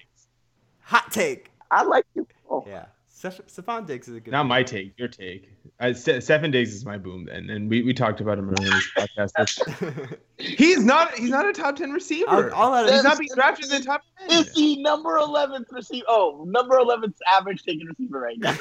Hot 0.82 1.12
take. 1.12 1.52
I 1.72 1.84
like 1.84 2.06
you. 2.14 2.28
Oh, 2.50 2.64
Yeah. 2.68 2.86
Stefon 3.18 3.88
Diggs 3.88 4.08
is 4.08 4.16
a 4.16 4.20
good. 4.20 4.32
Not 4.32 4.46
my 4.46 4.62
take, 4.62 4.94
your 4.98 5.08
take. 5.08 5.50
Uh, 5.80 5.94
Se- 5.94 6.18
Stefon 6.18 6.52
Diggs 6.52 6.74
is 6.74 6.86
my 6.86 6.98
boom, 6.98 7.28
and 7.32 7.50
and 7.50 7.70
we, 7.70 7.82
we 7.82 7.94
talked 7.94 8.22
about 8.22 8.38
him 8.38 8.50
earlier 8.50 8.72
in 8.72 8.78
this 8.78 8.92
podcast. 8.96 10.18
he's 10.38 10.84
not 10.84 11.14
he's 11.16 11.32
not 11.32 11.48
a 11.48 11.54
top 11.54 11.78
ten 11.78 11.92
receiver. 11.92 12.30
I'll, 12.30 12.74
I'll 12.74 12.92
he's 12.92 13.04
not 13.04 13.18
being 13.18 13.32
drafted 13.34 13.72
in 13.72 13.82
the 13.82 13.86
top 13.86 14.04
ten. 14.20 14.40
Is 14.40 14.54
the 14.54 14.82
number 14.82 15.18
11th 15.18 15.72
receiver? 15.72 16.06
Oh, 16.08 16.46
number 16.48 16.76
11th 16.76 17.16
average 17.28 17.64
taking 17.64 17.88
receiver 17.88 18.20
right 18.20 18.38
now. 18.38 18.56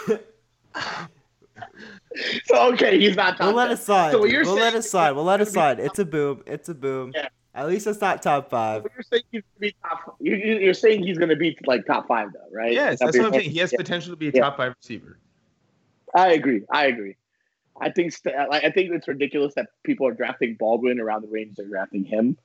so 2.45 2.69
okay, 2.73 2.99
he's 2.99 3.15
not 3.15 3.37
top 3.37 3.49
we'll 3.49 3.57
let 3.57 3.67
10. 3.67 3.73
it 3.75 3.81
slide. 3.81 4.13
So 4.13 4.21
what 4.21 4.31
you're 4.31 4.45
we'll 4.45 4.55
let 4.55 4.73
saying 4.73 4.77
it 4.77 4.83
slide. 4.83 5.13
We'll 5.13 5.25
let 5.25 5.41
it 5.41 5.49
is 5.49 5.55
gonna 5.55 5.77
slide. 5.77 5.85
It's 5.85 5.99
a 5.99 6.07
boom. 6.07 6.43
It's 6.47 6.69
a 6.71 6.75
boom. 6.75 7.13
Yeah. 7.15 7.29
At 7.57 7.67
least 7.69 7.87
it's 7.87 8.01
not 8.01 8.23
top 8.23 8.51
five. 8.51 8.83
But 8.83 8.93
you're 8.95 9.03
saying 9.03 9.23
he's 9.33 9.43
gonna 9.43 9.61
be 9.61 9.75
top. 9.83 10.17
you- 10.21 10.37
you- 10.37 10.59
You're 10.59 10.75
saying 10.75 11.03
he's 11.03 11.17
going 11.19 11.31
to 11.31 11.37
be 11.37 11.57
like 11.67 11.87
top 11.87 12.07
five 12.07 12.29
though, 12.33 12.55
right? 12.57 12.71
Yes, 12.73 12.99
That'd 12.99 13.15
that's 13.15 13.19
what 13.25 13.35
I'm 13.35 13.41
saying. 13.41 13.51
He 13.51 13.59
has 13.61 13.73
yeah. 13.73 13.79
potential 13.79 14.13
to 14.13 14.17
be 14.17 14.29
a 14.29 14.33
Yeah. 14.33 14.43
top 14.43 14.59
five 14.59 14.75
receiver. 14.81 15.19
I 16.15 16.33
agree. 16.33 16.63
I 16.71 16.87
agree. 16.87 17.17
I 17.81 17.91
think 17.91 18.13
st- 18.13 18.35
like, 18.51 18.63
I 18.65 18.71
think 18.71 18.91
it's 18.93 19.09
ridiculous 19.09 19.55
that 19.55 19.67
people 19.85 20.07
are 20.07 20.13
drafting 20.13 20.55
Baldwin 20.55 21.01
around 21.01 21.23
the 21.23 21.29
range 21.29 21.57
they're 21.57 21.67
drafting 21.67 22.05
him. 22.05 22.37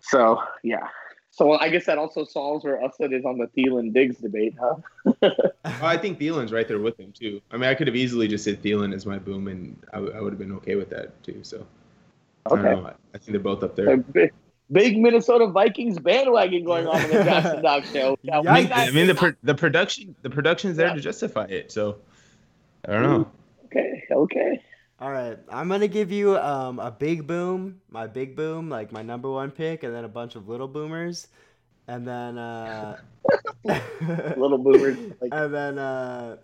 So 0.00 0.42
yeah. 0.62 0.88
So 1.30 1.52
I 1.58 1.70
guess 1.70 1.86
that 1.86 1.96
also 1.96 2.24
solves 2.26 2.64
where 2.64 2.76
Usad 2.76 3.16
is 3.18 3.24
on 3.24 3.38
the 3.38 3.46
Thielen 3.56 3.94
Diggs 3.94 4.18
debate, 4.18 4.54
huh? 4.60 4.76
Well, 5.64 5.90
I 5.90 5.96
think 5.96 6.18
Thielen's 6.20 6.52
right 6.52 6.68
there 6.68 6.78
with 6.78 7.00
him 7.00 7.12
too. 7.12 7.40
I 7.50 7.56
mean, 7.56 7.68
I 7.70 7.74
could 7.74 7.86
have 7.86 7.96
easily 7.96 8.28
just 8.28 8.44
said 8.44 8.62
Thielen 8.62 8.94
as 8.94 9.06
my 9.06 9.18
boom, 9.18 9.48
and 9.48 9.76
I, 9.92 9.96
w- 9.96 10.14
I 10.16 10.20
would 10.20 10.32
have 10.32 10.38
been 10.38 10.52
okay 10.52 10.74
with 10.76 10.90
that 10.90 11.20
too. 11.24 11.40
So 11.42 11.58
I 11.58 11.64
Okay. 12.50 12.62
don't 12.62 12.82
know. 12.82 12.88
I- 12.88 12.94
I 13.14 13.18
think 13.18 13.32
they're 13.32 13.40
both 13.40 13.62
up 13.62 13.76
there. 13.76 13.98
big, 13.98 14.32
big 14.70 14.98
Minnesota 14.98 15.46
Vikings 15.46 15.98
bandwagon 15.98 16.64
going 16.64 16.86
on 16.86 17.00
in 17.04 17.08
the 17.10 17.24
Jackson 17.24 17.62
Dog 17.68 17.84
show. 17.92 18.16
Yeah, 18.22 18.36
Yikes. 18.40 18.48
I 18.48 18.54
mean, 18.60 18.68
guys- 18.68 18.88
I 18.88 18.90
mean 18.92 19.06
the 19.06 19.14
pro- 19.14 19.34
the 19.42 19.54
production 19.54 20.14
the 20.22 20.30
production's 20.30 20.76
there 20.78 20.88
Yeah. 20.88 20.94
to 20.94 21.00
justify 21.00 21.44
it. 21.44 21.70
So 21.70 21.98
I 22.88 22.92
don't 22.92 23.02
know. 23.02 23.30
okay, 23.66 24.04
okay. 24.10 24.62
All 24.98 25.10
right, 25.10 25.36
I'm 25.50 25.68
gonna 25.68 25.88
give 25.88 26.10
you 26.12 26.38
um 26.38 26.78
a 26.78 26.90
big 26.90 27.26
boom, 27.26 27.80
my 27.90 28.06
big 28.06 28.34
boom, 28.36 28.68
like 28.70 28.92
my 28.92 29.02
number 29.02 29.28
one 29.30 29.50
pick, 29.50 29.82
and 29.82 29.94
then 29.94 30.04
a 30.04 30.08
bunch 30.08 30.36
of 30.36 30.48
little 30.48 30.68
boomers, 30.68 31.26
and 31.88 32.06
then 32.06 32.38
uh, 32.38 32.96
Little 34.36 34.58
boomers, 34.58 34.96
like 35.20 35.30
and 35.32 35.52
then 35.54 35.78
uh, 35.78 36.36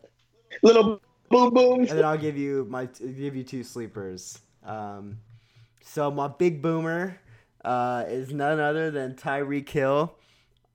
little 0.63 1.01
boom 1.31 1.55
booms. 1.55 1.91
and 1.91 1.99
then 1.99 2.05
I'll 2.05 2.19
give 2.19 2.37
you 2.37 2.67
my 2.69 2.87
give 2.87 3.35
you 3.37 3.45
two 3.45 3.63
sleepers. 3.63 4.41
Um, 4.65 5.19
so 5.83 6.11
my 6.11 6.29
big 6.29 6.63
boomer 6.63 7.19
uh, 7.65 8.05
is 8.09 8.33
none 8.33 8.61
other 8.61 8.91
than 8.91 9.15
Tyreek 9.15 9.69
Hill. 9.69 10.15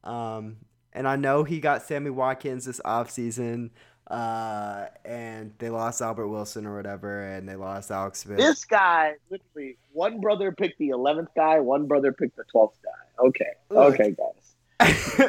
Um, 0.04 0.58
and 0.92 1.08
I 1.08 1.16
know 1.16 1.44
he 1.44 1.60
got 1.60 1.84
Sammy 1.84 2.10
Watkins 2.10 2.66
this 2.66 2.80
offseason, 2.86 3.72
uh, 4.08 4.88
and 5.06 5.54
they 5.58 5.70
lost 5.70 6.02
Albert 6.02 6.28
Wilson 6.28 6.66
or 6.66 6.76
whatever, 6.76 7.24
and 7.24 7.48
they 7.48 7.56
lost 7.56 7.90
Alex 7.90 8.20
Smith. 8.20 8.38
This 8.38 8.66
guy, 8.66 9.14
literally, 9.30 9.78
one 9.92 10.20
brother 10.20 10.52
picked 10.52 10.78
the 10.78 10.90
eleventh 10.90 11.30
guy, 11.36 11.60
one 11.60 11.88
brother 11.88 12.12
picked 12.12 12.36
the 12.36 12.44
twelfth 12.52 12.78
guy. 12.84 13.26
Okay, 13.26 13.52
Look. 13.70 13.94
okay, 13.96 14.12
guys. 14.12 14.54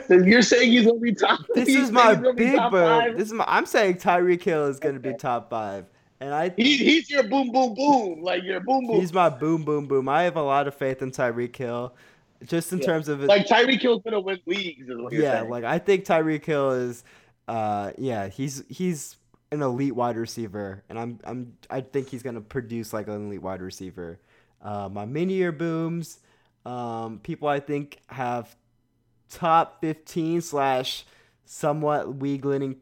So 0.08 0.14
you're 0.16 0.42
saying 0.42 0.72
he's 0.72 0.86
gonna 0.86 0.98
be 0.98 1.14
top? 1.14 1.40
this 1.54 1.68
is 1.74 1.90
my 1.90 2.14
gonna 2.14 2.32
big 2.32 2.56
five? 2.56 3.16
This 3.16 3.28
is 3.28 3.32
my, 3.32 3.44
I'm 3.46 3.66
saying 3.66 3.96
Tyreek 3.96 4.42
Hill 4.42 4.66
is 4.66 4.80
going 4.80 4.94
to 4.94 5.00
be 5.00 5.14
top 5.14 5.50
five, 5.50 5.86
and 6.20 6.32
I 6.34 6.52
He, 6.56 6.76
he's 6.76 7.10
your 7.10 7.22
boom, 7.24 7.50
boom, 7.52 7.74
boom. 7.74 8.22
Like 8.22 8.42
your 8.44 8.60
boom, 8.60 8.86
boom. 8.86 9.00
he's 9.00 9.12
my 9.12 9.28
boom 9.28 9.64
boom 9.64 9.86
boom. 9.86 10.08
I 10.08 10.22
have 10.22 10.36
a 10.36 10.42
lot 10.42 10.68
of 10.68 10.74
faith 10.74 11.02
in 11.02 11.10
Tyreek 11.10 11.54
Hill, 11.56 11.94
just 12.44 12.72
in 12.72 12.80
Yeah. 12.80 12.86
terms 12.86 13.08
of 13.08 13.20
like 13.20 13.46
Tyreek 13.46 13.80
Hill's 13.82 14.02
gonna 14.02 14.20
win 14.20 14.40
leagues. 14.46 14.88
Is 14.88 14.96
what 14.98 15.12
you're 15.12 15.22
yeah, 15.22 15.40
saying. 15.40 15.50
like 15.50 15.64
I 15.64 15.78
think 15.78 16.04
Tyreek 16.04 16.44
Hill 16.44 16.70
is, 16.72 17.04
uh, 17.48 17.92
yeah, 17.98 18.28
he's 18.28 18.62
he's 18.68 19.16
an 19.52 19.62
elite 19.62 19.94
wide 19.94 20.16
receiver, 20.16 20.82
and 20.88 20.98
I'm 20.98 21.20
I'm 21.24 21.56
I 21.70 21.80
think 21.80 22.08
he's 22.08 22.22
gonna 22.22 22.40
produce 22.40 22.92
like 22.92 23.08
an 23.08 23.26
elite 23.26 23.42
wide 23.42 23.60
receiver. 23.62 24.18
Uh, 24.62 24.88
my 24.90 25.04
mini 25.04 25.34
year 25.34 25.52
booms, 25.52 26.18
um, 26.64 27.20
people 27.22 27.48
I 27.48 27.60
think 27.60 28.00
have 28.08 28.56
top 29.28 29.80
fifteen 29.80 30.40
slash 30.40 31.04
somewhat 31.44 32.18
league 32.20 32.44
winning 32.44 32.76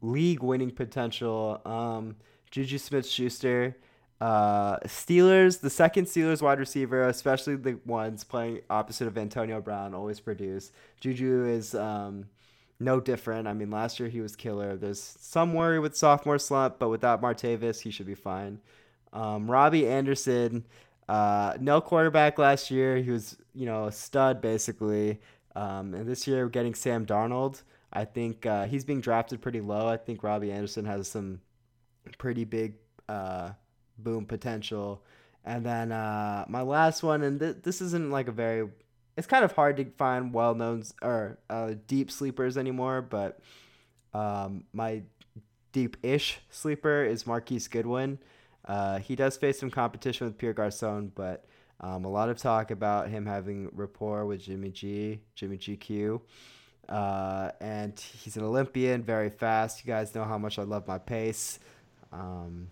league 0.00 0.42
winning 0.42 0.70
potential. 0.70 1.60
Um, 1.64 2.16
Juju 2.54 2.78
Smith 2.78 3.04
Schuster. 3.04 3.76
Uh, 4.20 4.76
Steelers, 4.86 5.60
the 5.60 5.68
second 5.68 6.04
Steelers 6.04 6.40
wide 6.40 6.60
receiver, 6.60 7.08
especially 7.08 7.56
the 7.56 7.80
ones 7.84 8.22
playing 8.22 8.60
opposite 8.70 9.08
of 9.08 9.18
Antonio 9.18 9.60
Brown, 9.60 9.92
always 9.92 10.20
produce. 10.20 10.70
Juju 11.00 11.46
is 11.46 11.74
um, 11.74 12.26
no 12.78 13.00
different. 13.00 13.48
I 13.48 13.54
mean, 13.54 13.72
last 13.72 13.98
year 13.98 14.08
he 14.08 14.20
was 14.20 14.36
killer. 14.36 14.76
There's 14.76 15.00
some 15.18 15.52
worry 15.52 15.80
with 15.80 15.96
sophomore 15.96 16.38
slump, 16.38 16.78
but 16.78 16.90
without 16.90 17.20
Martavis, 17.20 17.80
he 17.80 17.90
should 17.90 18.06
be 18.06 18.14
fine. 18.14 18.60
Um, 19.12 19.50
Robbie 19.50 19.88
Anderson, 19.88 20.64
uh, 21.08 21.54
no 21.58 21.80
quarterback 21.80 22.38
last 22.38 22.70
year. 22.70 22.98
He 22.98 23.10
was, 23.10 23.36
you 23.52 23.66
know, 23.66 23.86
a 23.86 23.92
stud 23.92 24.40
basically. 24.40 25.20
Um, 25.56 25.92
and 25.92 26.06
this 26.06 26.28
year, 26.28 26.44
we're 26.44 26.50
getting 26.50 26.76
Sam 26.76 27.04
Darnold. 27.04 27.62
I 27.92 28.04
think 28.04 28.46
uh, 28.46 28.66
he's 28.66 28.84
being 28.84 29.00
drafted 29.00 29.42
pretty 29.42 29.60
low. 29.60 29.88
I 29.88 29.96
think 29.96 30.22
Robbie 30.22 30.52
Anderson 30.52 30.84
has 30.84 31.08
some 31.08 31.40
pretty 32.18 32.44
big 32.44 32.74
uh, 33.08 33.50
boom 33.98 34.26
potential. 34.26 35.02
And 35.44 35.64
then 35.64 35.92
uh, 35.92 36.44
my 36.48 36.62
last 36.62 37.02
one, 37.02 37.22
and 37.22 37.38
th- 37.38 37.56
this 37.62 37.80
isn't 37.80 38.10
like 38.10 38.28
a 38.28 38.32
very, 38.32 38.68
it's 39.16 39.26
kind 39.26 39.44
of 39.44 39.52
hard 39.52 39.76
to 39.76 39.84
find 39.96 40.32
well 40.32 40.54
known 40.54 40.84
or 41.02 41.38
uh, 41.50 41.74
deep 41.86 42.10
sleepers 42.10 42.56
anymore, 42.56 43.02
but 43.02 43.40
um, 44.14 44.64
my 44.72 45.02
deep 45.72 45.96
ish 46.02 46.38
sleeper 46.50 47.04
is 47.04 47.26
Marquise 47.26 47.68
Goodwin. 47.68 48.18
Uh, 48.64 48.98
he 48.98 49.14
does 49.14 49.36
face 49.36 49.58
some 49.60 49.70
competition 49.70 50.26
with 50.26 50.38
Pierre 50.38 50.54
Garcon, 50.54 51.12
but 51.14 51.44
um, 51.80 52.04
a 52.04 52.08
lot 52.08 52.30
of 52.30 52.38
talk 52.38 52.70
about 52.70 53.10
him 53.10 53.26
having 53.26 53.68
rapport 53.72 54.24
with 54.24 54.40
Jimmy 54.40 54.70
G, 54.70 55.20
Jimmy 55.34 55.58
GQ. 55.58 56.20
Uh, 56.88 57.50
and 57.60 57.98
he's 57.98 58.36
an 58.36 58.44
Olympian, 58.44 59.02
very 59.02 59.30
fast. 59.30 59.84
You 59.84 59.92
guys 59.92 60.14
know 60.14 60.24
how 60.24 60.38
much 60.38 60.58
I 60.58 60.62
love 60.62 60.86
my 60.86 60.98
pace. 60.98 61.58
Um, 62.14 62.68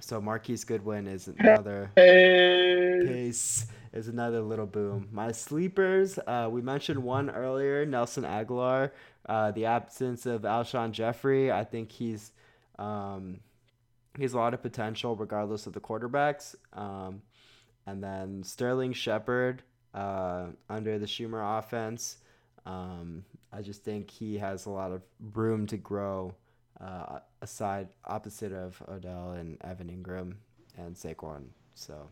so 0.00 0.20
Marquise 0.20 0.64
Goodwin 0.64 1.06
is 1.08 1.28
another 1.28 1.90
Hey. 1.96 3.00
pace 3.04 3.66
is 3.92 4.06
another 4.08 4.40
little 4.40 4.66
boom. 4.66 5.08
My 5.10 5.32
sleepers, 5.32 6.18
uh, 6.26 6.48
we 6.50 6.62
mentioned 6.62 7.02
one 7.02 7.30
earlier, 7.30 7.84
Nelson 7.84 8.22
Agholor. 8.24 8.92
Uh, 9.26 9.50
the 9.50 9.64
absence 9.66 10.24
of 10.26 10.42
Alshon 10.42 10.92
Jeffery, 10.92 11.50
I 11.52 11.64
think 11.64 11.90
he's 11.90 12.32
um, 12.78 13.40
he 14.16 14.22
has 14.22 14.32
a 14.34 14.36
lot 14.36 14.54
of 14.54 14.62
potential 14.62 15.16
regardless 15.16 15.66
of 15.66 15.72
the 15.72 15.80
quarterbacks. 15.80 16.54
Um, 16.72 17.22
and 17.86 18.02
then 18.02 18.42
Sterling 18.44 18.92
Shepard 18.92 19.62
uh, 19.94 20.46
under 20.68 20.98
the 20.98 21.06
Shurmur 21.06 21.58
offense. 21.58 22.18
Um, 22.66 23.24
I 23.52 23.62
just 23.62 23.82
think 23.82 24.10
he 24.10 24.38
has 24.38 24.66
a 24.66 24.70
lot 24.70 24.92
of 24.92 25.02
room 25.34 25.66
to 25.68 25.76
grow. 25.76 26.34
Uh, 26.80 27.20
aside 27.42 27.88
opposite 28.04 28.52
of 28.52 28.82
Odell 28.88 29.32
and 29.32 29.58
Evan 29.62 29.88
Engram 29.88 30.34
and 30.76 30.94
Saquon, 30.96 31.44
so 31.74 32.08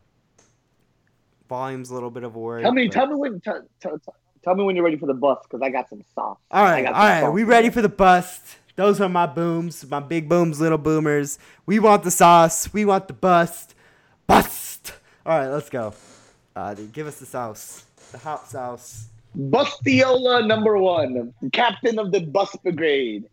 volume's 1.48 1.90
a 1.90 1.94
little 1.94 2.10
bit 2.10 2.22
of 2.24 2.34
a 2.34 2.38
worry. 2.38 2.62
Tell 2.62 2.72
me, 2.72 2.86
but- 2.86 2.92
tell 2.94 3.06
me 3.06 3.14
when, 3.14 3.40
t- 3.40 3.50
t- 3.80 3.88
t- 3.88 4.12
tell 4.44 4.54
me 4.54 4.64
when 4.64 4.76
you're 4.76 4.84
ready 4.84 4.96
for 4.96 5.06
the 5.06 5.14
bus 5.14 5.38
because 5.44 5.62
I 5.62 5.70
got 5.70 5.88
some 5.88 6.02
sauce. 6.14 6.38
All 6.50 6.64
right, 6.64 6.86
all 6.86 6.92
right. 6.92 7.20
sauce. 7.22 7.32
We 7.32 7.44
ready 7.44 7.70
for 7.70 7.82
the 7.82 7.88
bust? 7.88 8.42
Those 8.76 9.00
are 9.00 9.08
my 9.08 9.26
booms, 9.26 9.88
my 9.88 10.00
big 10.00 10.28
booms, 10.28 10.60
little 10.60 10.76
boomers. 10.78 11.38
We 11.64 11.78
want 11.78 12.02
the 12.02 12.10
sauce. 12.10 12.72
We 12.74 12.84
want 12.84 13.08
the 13.08 13.14
bust. 13.14 13.74
Bust. 14.26 14.92
All 15.24 15.38
right, 15.38 15.48
let's 15.48 15.70
go. 15.70 15.94
Uh, 16.54 16.74
give 16.92 17.06
us 17.06 17.18
the 17.18 17.26
sauce, 17.26 17.84
the 18.12 18.18
hot 18.18 18.48
sauce. 18.48 19.06
Bustiola 19.36 20.46
number 20.46 20.76
one, 20.78 21.32
captain 21.52 21.98
of 21.98 22.10
the 22.12 22.20
bus 22.20 22.54
brigade. 22.62 23.28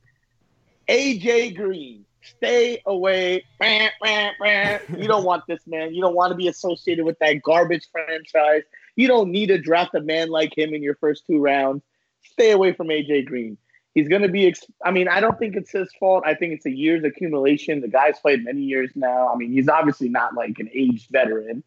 AJ 0.88 1.56
Green, 1.56 2.06
stay 2.22 2.82
away. 2.86 3.46
You 3.62 5.08
don't 5.08 5.24
want 5.24 5.44
this 5.48 5.66
man. 5.68 5.94
You 5.94 6.02
don't 6.02 6.16
want 6.16 6.32
to 6.32 6.36
be 6.36 6.48
associated 6.48 7.06
with 7.06 7.18
that 7.20 7.42
garbage 7.42 7.88
franchise. 7.92 8.64
You 8.96 9.08
don't 9.08 9.32
need 9.32 9.48
to 9.48 9.58
draft 9.58 9.96
a 9.96 10.02
man 10.02 10.30
like 10.30 10.58
him 10.58 10.74
in 10.74 10.84
your 10.84 10.96
first 10.96 11.26
two 11.26 11.40
rounds. 11.40 11.84
Stay 12.24 12.52
away 12.52 12.74
from 12.74 12.88
AJ 12.88 13.26
Green. 13.26 13.58
He's 13.94 14.08
going 14.08 14.24
to 14.24 14.30
be, 14.30 14.48
ex- 14.48 14.66
I 14.84 14.92
mean, 14.92 15.08
I 15.08 15.20
don't 15.20 15.38
think 15.38 15.56
it's 15.56 15.72
his 15.72 15.92
fault. 16.00 16.24
I 16.26 16.34
think 16.34 16.54
it's 16.54 16.66
a 16.66 16.72
year's 16.72 17.04
accumulation. 17.04 17.82
The 17.82 17.88
guy's 17.88 18.20
played 18.20 18.44
many 18.44 18.62
years 18.62 18.92
now. 18.96 19.32
I 19.32 19.36
mean, 19.36 19.52
he's 19.52 19.70
obviously 19.70 20.10
not 20.10 20.34
like 20.34 20.58
an 20.58 20.70
aged 20.74 21.12
veteran, 21.12 21.64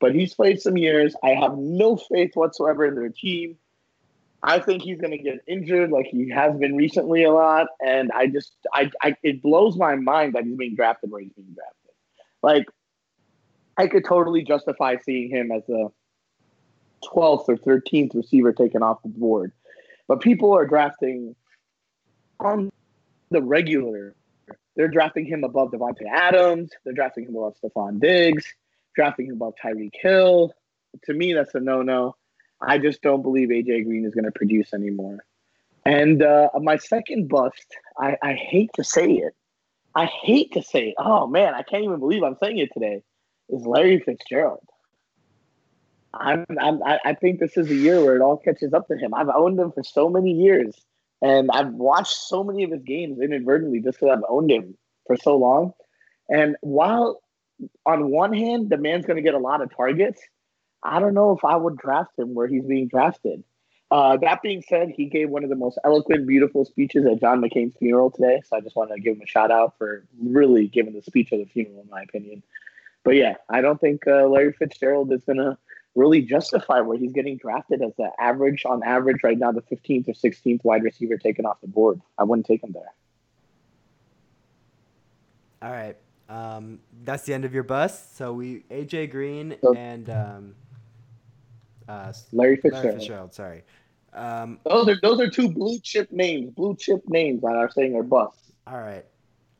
but 0.00 0.14
he's 0.14 0.34
played 0.34 0.60
some 0.60 0.76
years. 0.76 1.14
I 1.22 1.30
have 1.30 1.56
no 1.56 1.96
faith 1.96 2.32
whatsoever 2.34 2.84
in 2.84 2.96
their 2.96 3.10
team. 3.10 3.56
I 4.42 4.60
think 4.60 4.82
he's 4.82 5.00
going 5.00 5.10
to 5.10 5.18
get 5.18 5.40
injured 5.46 5.90
like 5.90 6.06
he 6.06 6.30
has 6.30 6.56
been 6.56 6.76
recently 6.76 7.24
a 7.24 7.32
lot. 7.32 7.66
And 7.84 8.12
I 8.12 8.28
just, 8.28 8.52
I, 8.72 8.90
I, 9.02 9.16
it 9.22 9.42
blows 9.42 9.76
my 9.76 9.96
mind 9.96 10.34
that 10.34 10.44
he's 10.44 10.56
being 10.56 10.76
drafted 10.76 11.10
where 11.10 11.20
he's 11.20 11.32
being 11.32 11.54
drafted. 11.54 11.94
Like, 12.42 12.66
I 13.76 13.88
could 13.88 14.04
totally 14.04 14.42
justify 14.42 14.96
seeing 15.04 15.28
him 15.28 15.50
as 15.50 15.68
a 15.68 15.88
12th 17.04 17.48
or 17.48 17.56
13th 17.56 18.14
receiver 18.14 18.52
taken 18.52 18.82
off 18.82 19.02
the 19.02 19.08
board. 19.08 19.52
But 20.06 20.20
people 20.20 20.52
are 20.52 20.66
drafting 20.66 21.34
on 22.40 22.70
the 23.30 23.42
regular, 23.42 24.14
they're 24.78 24.88
drafting 24.88 25.26
him 25.26 25.42
above 25.42 25.72
Davante 25.72 26.06
Adams. 26.08 26.70
They're 26.84 26.94
drafting 26.94 27.24
him 27.24 27.34
above 27.34 27.56
Stefon 27.60 27.98
Diggs, 27.98 28.46
drafting 28.94 29.26
him 29.26 29.32
above 29.32 29.54
Tyreek 29.62 29.90
Hill. 30.00 30.54
To 31.04 31.12
me, 31.12 31.32
that's 31.32 31.52
a 31.56 31.60
no-no. 31.60 32.14
I 32.60 32.78
just 32.78 33.02
don't 33.02 33.22
believe 33.22 33.48
AJ 33.48 33.84
Green 33.84 34.04
is 34.04 34.14
going 34.14 34.24
to 34.24 34.32
produce 34.32 34.72
anymore. 34.74 35.18
And 35.84 36.22
uh, 36.22 36.48
my 36.60 36.76
second 36.76 37.28
bust, 37.28 37.66
I, 37.98 38.16
I 38.22 38.34
hate 38.34 38.70
to 38.74 38.84
say 38.84 39.10
it. 39.12 39.34
I 39.94 40.06
hate 40.06 40.52
to 40.52 40.62
say 40.62 40.88
it. 40.88 40.94
Oh 40.98 41.26
man, 41.26 41.54
I 41.54 41.62
can't 41.62 41.84
even 41.84 41.98
believe 41.98 42.22
I'm 42.22 42.36
saying 42.36 42.58
it 42.58 42.70
today. 42.72 43.02
Is 43.48 43.64
Larry 43.64 44.00
Fitzgerald? 44.00 44.66
I'm, 46.14 46.44
I'm 46.60 46.82
I 46.82 47.14
think 47.14 47.38
this 47.38 47.56
is 47.56 47.70
a 47.70 47.74
year 47.74 48.02
where 48.02 48.16
it 48.16 48.22
all 48.22 48.36
catches 48.36 48.72
up 48.72 48.88
to 48.88 48.96
him. 48.96 49.14
I've 49.14 49.28
owned 49.28 49.58
him 49.58 49.72
for 49.72 49.82
so 49.82 50.08
many 50.08 50.32
years, 50.32 50.74
and 51.22 51.50
I've 51.52 51.72
watched 51.72 52.14
so 52.14 52.42
many 52.42 52.64
of 52.64 52.70
his 52.70 52.82
games 52.82 53.20
inadvertently 53.20 53.80
just 53.80 54.00
because 54.00 54.16
I've 54.16 54.24
owned 54.28 54.50
him 54.50 54.76
for 55.06 55.16
so 55.16 55.36
long. 55.36 55.72
And 56.28 56.56
while 56.60 57.20
on 57.86 58.10
one 58.10 58.32
hand, 58.32 58.70
the 58.70 58.76
man's 58.76 59.06
going 59.06 59.16
to 59.16 59.22
get 59.22 59.34
a 59.34 59.38
lot 59.38 59.62
of 59.62 59.74
targets, 59.74 60.20
I 60.82 61.00
don't 61.00 61.14
know 61.14 61.36
if 61.36 61.44
I 61.44 61.56
would 61.56 61.76
draft 61.76 62.18
him 62.18 62.34
where 62.34 62.46
he's 62.46 62.64
being 62.64 62.88
drafted. 62.88 63.44
Uh, 63.90 64.18
that 64.18 64.42
being 64.42 64.62
said, 64.68 64.90
he 64.90 65.06
gave 65.06 65.30
one 65.30 65.44
of 65.44 65.50
the 65.50 65.56
most 65.56 65.78
eloquent, 65.84 66.26
beautiful 66.26 66.64
speeches 66.64 67.06
at 67.06 67.20
John 67.20 67.40
McCain's 67.40 67.74
funeral 67.76 68.10
today. 68.10 68.42
So 68.46 68.56
I 68.56 68.60
just 68.60 68.76
want 68.76 68.90
to 68.90 69.00
give 69.00 69.16
him 69.16 69.22
a 69.22 69.26
shout 69.26 69.50
out 69.50 69.76
for 69.78 70.04
really 70.22 70.66
giving 70.66 70.92
the 70.92 71.02
speech 71.02 71.32
of 71.32 71.38
the 71.38 71.46
funeral, 71.46 71.80
in 71.82 71.88
my 71.90 72.02
opinion. 72.02 72.42
But 73.02 73.12
yeah, 73.12 73.36
I 73.48 73.62
don't 73.62 73.80
think 73.80 74.06
uh, 74.06 74.26
Larry 74.26 74.52
Fitzgerald 74.52 75.10
is 75.12 75.24
going 75.24 75.38
to 75.38 75.56
really 75.94 76.20
justify 76.20 76.80
where 76.80 76.98
he's 76.98 77.12
getting 77.12 77.38
drafted 77.38 77.80
as 77.80 77.92
the 77.96 78.10
average, 78.20 78.64
on 78.66 78.82
average, 78.82 79.22
right 79.24 79.38
now, 79.38 79.52
the 79.52 79.62
15th 79.62 80.08
or 80.08 80.12
16th 80.12 80.62
wide 80.64 80.82
receiver 80.82 81.16
taken 81.16 81.46
off 81.46 81.60
the 81.62 81.68
board. 81.68 82.00
I 82.18 82.24
wouldn't 82.24 82.46
take 82.46 82.62
him 82.62 82.72
there. 82.72 82.92
All 85.62 85.72
right. 85.72 85.96
Um, 86.28 86.80
that's 87.04 87.24
the 87.24 87.32
end 87.32 87.46
of 87.46 87.54
your 87.54 87.62
bust. 87.62 88.16
So 88.16 88.34
we 88.34 88.64
AJ 88.70 89.10
Green 89.10 89.56
So- 89.62 89.74
and 89.74 90.10
um, 90.10 90.54
uh, 91.88 92.12
Larry 92.32 92.50
Larry 92.52 92.56
Fitzgerald. 92.56 92.94
Fitzgerald. 92.98 93.34
Sorry. 93.34 93.62
Um, 94.14 94.58
Those 94.64 94.88
are 94.88 94.98
those 95.02 95.20
are 95.20 95.28
two 95.30 95.48
blue 95.50 95.78
chip 95.80 96.10
names, 96.12 96.50
blue 96.50 96.74
chip 96.76 97.02
names 97.08 97.42
that 97.42 97.54
are 97.54 97.70
saying 97.70 97.94
are 97.96 98.02
busts. 98.02 98.52
all 98.66 98.78
right. 98.80 99.04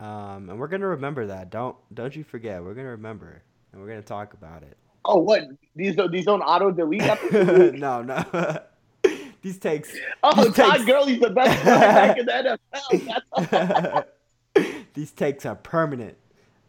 Um, 0.00 0.48
and 0.50 0.58
we're 0.60 0.68
gonna 0.68 0.86
remember 0.88 1.26
that. 1.26 1.50
Don't 1.50 1.76
don't 1.94 2.14
you 2.14 2.24
forget. 2.24 2.62
We're 2.62 2.74
gonna 2.74 2.90
remember, 2.90 3.42
and 3.72 3.80
we're 3.82 3.88
gonna 3.88 4.02
talk 4.02 4.32
about 4.34 4.62
it. 4.62 4.76
Oh, 5.04 5.18
what 5.18 5.42
these 5.76 5.96
don't 5.96 6.10
these 6.12 6.24
don't 6.24 6.40
auto 6.42 6.70
delete 6.70 7.02
after 7.14 7.44
two 7.44 7.62
weeks? 7.64 7.78
no, 7.78 8.02
no. 8.02 8.24
These 9.40 9.58
takes. 9.58 9.96
Oh, 10.24 10.44
These 10.44 10.54
Todd 10.56 10.72
takes- 10.74 10.84
Gurley's 10.84 11.20
the 11.20 11.30
best 11.30 11.62
quarterback 11.62 12.18
in 12.18 12.26
the 12.26 12.58
NFL. 13.38 14.04
These 14.94 15.12
takes 15.12 15.46
are 15.46 15.54
permanent 15.54 16.16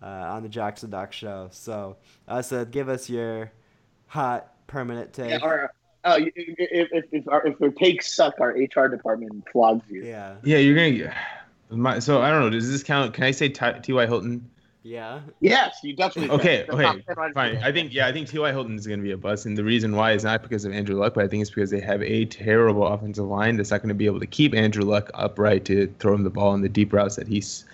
uh, 0.04 0.06
on 0.06 0.44
the 0.44 0.50
Jackson 0.50 0.92
Doc 0.92 1.12
show. 1.12 1.50
So, 1.52 1.98
uh, 2.28 2.44
so 2.44 2.64
give 2.66 2.88
us 2.88 3.10
your 3.10 3.52
hot 4.06 4.54
permanent 4.70 5.12
take. 5.14 5.32
yeah, 5.32 5.40
or, 5.42 5.74
uh, 6.06 6.20
if, 6.20 6.88
if, 6.92 7.06
if, 7.12 7.28
our, 7.28 7.46
if 7.46 7.62
our 7.62 7.70
takes 7.70 8.16
suck, 8.16 8.40
our 8.40 8.52
HR 8.52 8.88
department 8.88 9.46
flogs 9.52 9.84
you. 9.90 10.04
yeah. 10.04 10.36
Yeah, 10.44 10.58
you're 10.58 10.76
gonna 10.76 10.92
get. 10.92 11.14
My, 11.72 12.00
so 12.00 12.22
I 12.22 12.32
don't 12.32 12.42
know. 12.42 12.50
Does 12.50 12.72
this 12.72 12.84
count? 12.84 13.14
Can 13.14 13.26
I 13.26 13.32
say 13.32 13.50
Ty- 13.50 13.80
T.Y. 13.80 14.06
Hilton? 14.08 14.50
Yeah. 14.82 15.20
Yes, 15.42 15.78
you 15.84 15.96
definitely. 15.96 16.36
Okay, 16.36 16.66
can. 16.70 16.80
Okay, 16.80 17.04
fine. 17.34 17.58
I 17.58 17.72
think 17.72 17.94
yeah, 17.94 18.08
I 18.08 18.14
think 18.14 18.30
T.Y. 18.30 18.50
Hilton 18.52 18.76
is 18.76 18.88
going 18.88 19.00
to 19.00 19.04
be 19.04 19.12
a 19.12 19.18
bust, 19.18 19.46
and 19.46 19.58
the 19.58 19.64
reason 19.64 19.96
why 19.96 20.14
is 20.14 20.24
not 20.24 20.42
because 20.42 20.66
of 20.66 20.72
Andrew 20.72 20.96
Luck, 20.96 21.14
but 21.14 21.26
I 21.26 21.28
think 21.28 21.42
it's 21.42 21.52
because 21.52 21.70
they 21.70 21.82
have 21.82 22.02
a 22.02 22.26
terrible 22.26 22.88
offensive 22.88 23.26
line 23.26 23.58
that's 23.58 23.72
not 23.72 23.82
going 23.82 23.90
to 23.90 23.96
be 23.96 24.06
able 24.06 24.22
to 24.22 24.26
keep 24.26 24.56
Andrew 24.56 24.84
Luck 24.84 25.12
upright 25.14 25.66
to 25.66 25.94
throw 26.00 26.16
him 26.16 26.24
the 26.24 26.30
ball 26.30 26.54
in 26.56 26.62
the 26.62 26.70
deep 26.70 26.94
routes 26.94 27.18
that 27.18 27.28
he's 27.28 27.66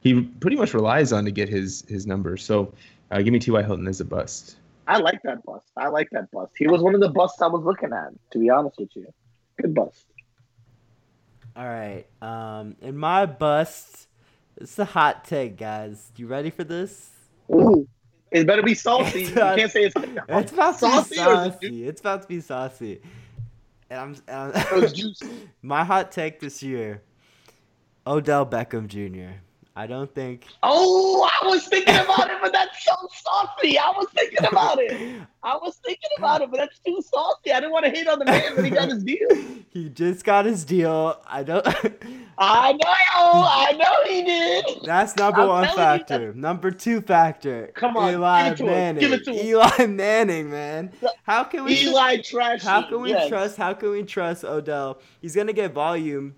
he 0.00 0.22
pretty 0.22 0.56
much 0.56 0.74
relies 0.74 1.12
on 1.12 1.24
to 1.24 1.30
get 1.30 1.48
his 1.48 1.84
his 1.88 2.06
numbers. 2.06 2.42
So 2.42 2.72
uh, 3.12 3.22
give 3.22 3.32
me 3.32 3.38
T.Y. 3.38 3.62
Hilton 3.62 3.86
as 3.86 4.00
a 4.00 4.04
bust. 4.04 4.56
I 4.88 4.96
like 4.98 5.20
that 5.24 5.44
bust. 5.44 5.66
I 5.76 5.88
like 5.88 6.08
that 6.12 6.30
bust. 6.30 6.54
He 6.56 6.66
was 6.66 6.80
one 6.80 6.94
of 6.94 7.02
the 7.02 7.10
busts 7.10 7.42
I 7.42 7.46
was 7.46 7.62
looking 7.62 7.92
at, 7.92 8.08
to 8.32 8.38
be 8.38 8.48
honest 8.48 8.78
with 8.78 8.96
you. 8.96 9.06
Good 9.60 9.74
bust. 9.74 10.06
All 11.54 11.66
right. 11.66 12.06
Um, 12.22 12.74
in 12.80 12.96
my 12.96 13.26
bust, 13.26 14.08
it's 14.56 14.78
a 14.78 14.86
hot 14.86 15.26
take, 15.26 15.58
guys. 15.58 16.10
You 16.16 16.26
ready 16.26 16.48
for 16.48 16.64
this? 16.64 17.10
Ooh. 17.52 17.86
It 18.30 18.46
better 18.46 18.62
be 18.62 18.74
salty. 18.74 19.24
You 19.24 19.34
can't 19.34 19.70
say 19.70 19.84
it's 19.84 19.94
It's 20.28 20.52
about 20.52 20.78
to 20.78 20.86
be 20.86 20.90
Saucy 20.90 20.94
is 20.96 21.10
it 21.10 21.16
saucy. 21.16 21.88
It's 21.88 22.00
about 22.00 22.22
to 22.22 22.28
be 22.28 22.40
saucy. 22.40 23.00
And 23.90 24.00
I'm, 24.00 24.16
and 24.26 24.56
I'm 24.56 24.92
juicy. 24.92 25.26
my 25.62 25.84
hot 25.84 26.12
take 26.12 26.40
this 26.40 26.62
year: 26.62 27.02
Odell 28.06 28.44
Beckham 28.44 28.86
Jr. 28.86 29.38
I 29.78 29.86
don't 29.86 30.12
think. 30.12 30.44
Oh, 30.64 31.22
I 31.40 31.46
was 31.46 31.68
thinking 31.68 31.94
about 31.94 32.28
it, 32.28 32.38
but 32.42 32.52
that's 32.52 32.84
so 32.84 32.96
saucy. 33.12 33.78
I 33.78 33.92
was 33.96 34.08
thinking 34.12 34.44
about 34.50 34.80
it. 34.80 35.22
I 35.44 35.54
was 35.54 35.76
thinking 35.84 36.10
about 36.18 36.42
it, 36.42 36.50
but 36.50 36.56
that's 36.56 36.80
too 36.80 37.00
saucy. 37.00 37.52
I 37.52 37.60
didn't 37.60 37.70
want 37.70 37.84
to 37.84 37.92
hate 37.92 38.08
on 38.08 38.18
the 38.18 38.24
man 38.24 38.56
but 38.56 38.64
he 38.64 38.72
got 38.72 38.88
his 38.88 39.04
deal. 39.04 39.28
He 39.70 39.90
just 39.90 40.24
got 40.24 40.46
his 40.46 40.64
deal. 40.64 41.20
I 41.26 41.44
don't. 41.44 41.64
I 42.38 42.72
know, 42.72 42.78
I 42.88 43.72
know 43.78 44.10
he 44.10 44.24
did. 44.24 44.64
That's 44.82 45.14
number 45.14 45.42
I'm 45.42 45.48
one 45.48 45.68
factor. 45.76 46.32
Number 46.32 46.70
two 46.70 47.00
factor. 47.02 47.70
Come 47.74 47.96
on, 47.96 48.14
Eli 48.14 48.42
give 48.42 48.52
it 48.52 48.56
to 48.56 48.62
him. 48.64 48.70
Manning. 48.70 49.00
Give 49.00 49.12
it 49.12 49.24
to 49.26 49.32
him. 49.32 49.46
Eli 49.46 49.86
Manning, 49.86 50.50
man. 50.50 50.90
How 51.22 51.44
can 51.44 51.64
we? 51.64 51.78
Eli 51.82 52.16
trash. 52.22 52.62
How 52.62 52.82
can 52.82 53.02
we 53.02 53.10
yes. 53.10 53.28
trust? 53.28 53.56
How 53.56 53.74
can 53.74 53.90
we 53.90 54.02
trust 54.02 54.42
Odell? 54.42 55.00
He's 55.20 55.36
gonna 55.36 55.52
get 55.52 55.72
volume, 55.72 56.34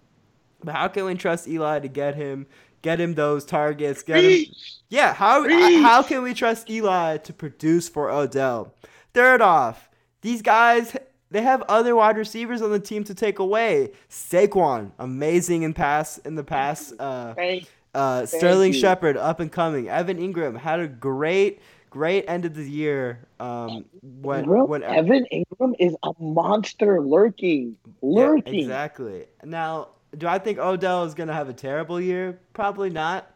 but 0.63 0.75
how 0.75 0.89
can 0.89 1.05
we 1.05 1.15
trust 1.15 1.49
Eli 1.49 1.79
to 1.79 1.89
get 1.89 2.17
him, 2.17 2.47
get 2.83 3.01
him 3.01 3.15
those 3.15 3.45
targets? 3.45 4.03
Get 4.03 4.25
him. 4.25 4.47
Yeah. 4.89 5.15
How 5.15 5.41
Reach. 5.43 5.83
how 5.83 6.03
can 6.03 6.23
we 6.23 6.35
trust 6.35 6.69
Eli 6.71 7.19
to 7.19 7.33
produce 7.33 7.89
for 7.89 8.11
Odell? 8.11 8.75
Third 9.13 9.41
off, 9.41 9.89
these 10.23 10.43
guys 10.43 10.97
they 11.31 11.43
have 11.43 11.63
other 11.69 11.95
wide 11.95 12.17
receivers 12.17 12.61
on 12.61 12.71
the 12.71 12.81
team 12.81 13.05
to 13.05 13.15
take 13.15 13.39
away. 13.39 13.93
Saquon, 14.09 14.91
amazing 14.99 15.63
in 15.63 15.73
pass 15.73 16.19
in 16.19 16.35
the 16.35 16.45
pass. 16.45 16.93
Uh, 16.99 17.61
uh, 17.95 18.27
Sterling. 18.27 18.73
Shepard, 18.73 19.17
up 19.17 19.41
and 19.41 19.51
coming. 19.51 19.89
Evan 19.89 20.19
Engram 20.19 20.57
had 20.57 20.81
a 20.81 20.89
great, 20.89 21.61
great 21.89 22.25
end 22.29 22.45
of 22.45 22.55
the 22.55 22.69
year. 22.69 23.27
Um, 23.39 23.85
when 24.03 24.45
Bro, 24.45 24.67
when 24.67 24.83
Evan 24.83 25.27
Engram 25.33 25.75
is 25.79 25.97
a 26.03 26.11
monster 26.19 27.01
lurking, 27.01 27.77
lurking. 28.03 28.19
Yeah, 28.19 28.29
lurking. 28.29 28.55
exactly. 28.55 29.25
Now, 29.45 29.89
do 30.17 30.27
I 30.27 30.39
think 30.39 30.59
Odell 30.59 31.05
is 31.05 31.15
gonna 31.15 31.35
have 31.35 31.49
a 31.49 31.53
terrible 31.53 32.01
year? 32.01 32.39
Probably 32.53 32.91
not. 32.91 33.35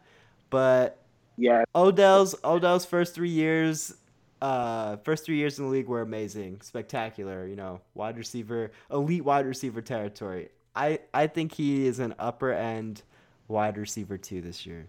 But 0.49 0.99
Yeah, 1.37 1.63
Odell's 1.73 2.35
Odell's 2.43 2.85
first 2.85 3.13
three 3.13 3.29
years, 3.29 3.95
uh, 4.41 4.97
first 4.97 5.25
three 5.25 5.37
years 5.37 5.59
in 5.59 5.65
the 5.65 5.71
league 5.71 5.87
were 5.87 6.01
amazing, 6.01 6.61
spectacular. 6.61 7.47
You 7.47 7.55
know, 7.55 7.81
wide 7.93 8.17
receiver, 8.17 8.71
elite 8.91 9.23
wide 9.23 9.45
receiver 9.45 9.81
territory. 9.81 10.49
I 10.75 10.99
I 11.13 11.27
think 11.27 11.53
he 11.53 11.87
is 11.87 11.99
an 11.99 12.15
upper 12.19 12.51
end 12.51 13.03
wide 13.47 13.77
receiver 13.77 14.17
too 14.17 14.41
this 14.41 14.65
year. 14.65 14.87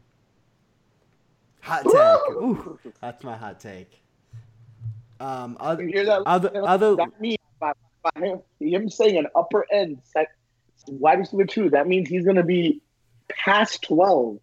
Hot 1.62 1.82
take. 1.82 2.36
Ooh, 2.36 2.78
that's 3.00 3.24
my 3.24 3.36
hot 3.36 3.58
take. 3.58 4.00
Um, 5.18 5.56
other, 5.60 5.82
you 5.82 5.88
hear 5.88 6.04
that? 6.04 6.22
other, 6.26 6.50
other, 6.64 6.94
that 6.96 7.20
means 7.20 7.38
by, 7.58 7.72
by 8.02 8.20
him, 8.20 8.40
him 8.60 8.88
saying 8.88 9.16
an 9.16 9.26
upper 9.34 9.66
end 9.72 9.98
sec, 10.02 10.28
wide 10.88 11.18
receiver 11.18 11.44
two. 11.44 11.70
That 11.70 11.86
means 11.86 12.08
he's 12.08 12.24
going 12.24 12.36
to 12.36 12.42
be 12.44 12.80
past 13.28 13.82
twelve. 13.82 14.38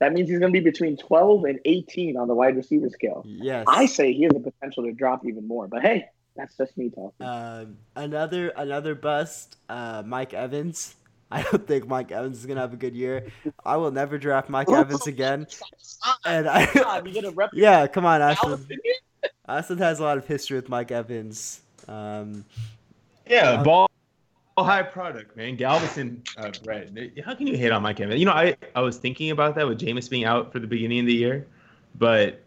That 0.00 0.12
means 0.12 0.28
he's 0.28 0.38
going 0.38 0.52
to 0.52 0.58
be 0.58 0.64
between 0.64 0.96
twelve 0.96 1.44
and 1.44 1.60
eighteen 1.64 2.16
on 2.16 2.28
the 2.28 2.34
wide 2.34 2.56
receiver 2.56 2.90
scale. 2.90 3.22
yes. 3.26 3.64
I 3.68 3.86
say 3.86 4.12
he 4.12 4.24
has 4.24 4.32
the 4.32 4.40
potential 4.40 4.84
to 4.84 4.92
drop 4.92 5.26
even 5.26 5.46
more. 5.46 5.68
But 5.68 5.82
hey, 5.82 6.06
that's 6.36 6.56
just 6.56 6.76
me 6.76 6.90
talking. 6.90 7.26
Um, 7.26 7.76
another 7.96 8.48
another 8.50 8.94
bust, 8.94 9.56
uh, 9.68 10.02
Mike 10.04 10.34
Evans. 10.34 10.96
I 11.30 11.42
don't 11.42 11.66
think 11.66 11.88
Mike 11.88 12.12
Evans 12.12 12.38
is 12.38 12.46
gonna 12.46 12.60
have 12.60 12.72
a 12.72 12.76
good 12.76 12.94
year. 12.94 13.26
I 13.64 13.76
will 13.76 13.90
never 13.90 14.18
draft 14.18 14.48
Mike 14.48 14.70
Evans 14.70 15.06
again. 15.06 15.46
And 16.24 16.48
I, 16.48 16.72
God, 16.72 17.08
you 17.08 17.14
gonna 17.14 17.34
rep 17.34 17.50
yeah, 17.54 17.86
come 17.86 18.04
on, 18.04 18.20
Ashton. 18.20 18.66
Ashton 19.48 19.78
has 19.78 20.00
a 20.00 20.02
lot 20.02 20.18
of 20.18 20.26
history 20.26 20.56
with 20.56 20.68
Mike 20.68 20.92
Evans. 20.92 21.60
Um, 21.88 22.44
Yeah, 23.28 23.56
ball, 23.56 23.64
ball 23.64 23.90
high 24.62 24.82
product, 24.82 25.36
man. 25.36 25.56
Galveston 25.56 26.22
uh, 26.36 26.50
bred. 26.62 27.20
How 27.24 27.34
can 27.34 27.46
you 27.46 27.56
hate 27.56 27.72
on 27.72 27.82
Mike 27.82 27.98
Evans? 28.00 28.20
You 28.20 28.26
know, 28.26 28.32
I, 28.32 28.56
I 28.76 28.80
was 28.82 28.98
thinking 28.98 29.30
about 29.30 29.56
that 29.56 29.66
with 29.66 29.80
Jameis 29.80 30.08
being 30.08 30.24
out 30.24 30.52
for 30.52 30.60
the 30.60 30.66
beginning 30.66 31.00
of 31.00 31.06
the 31.06 31.14
year, 31.14 31.46
but 31.96 32.40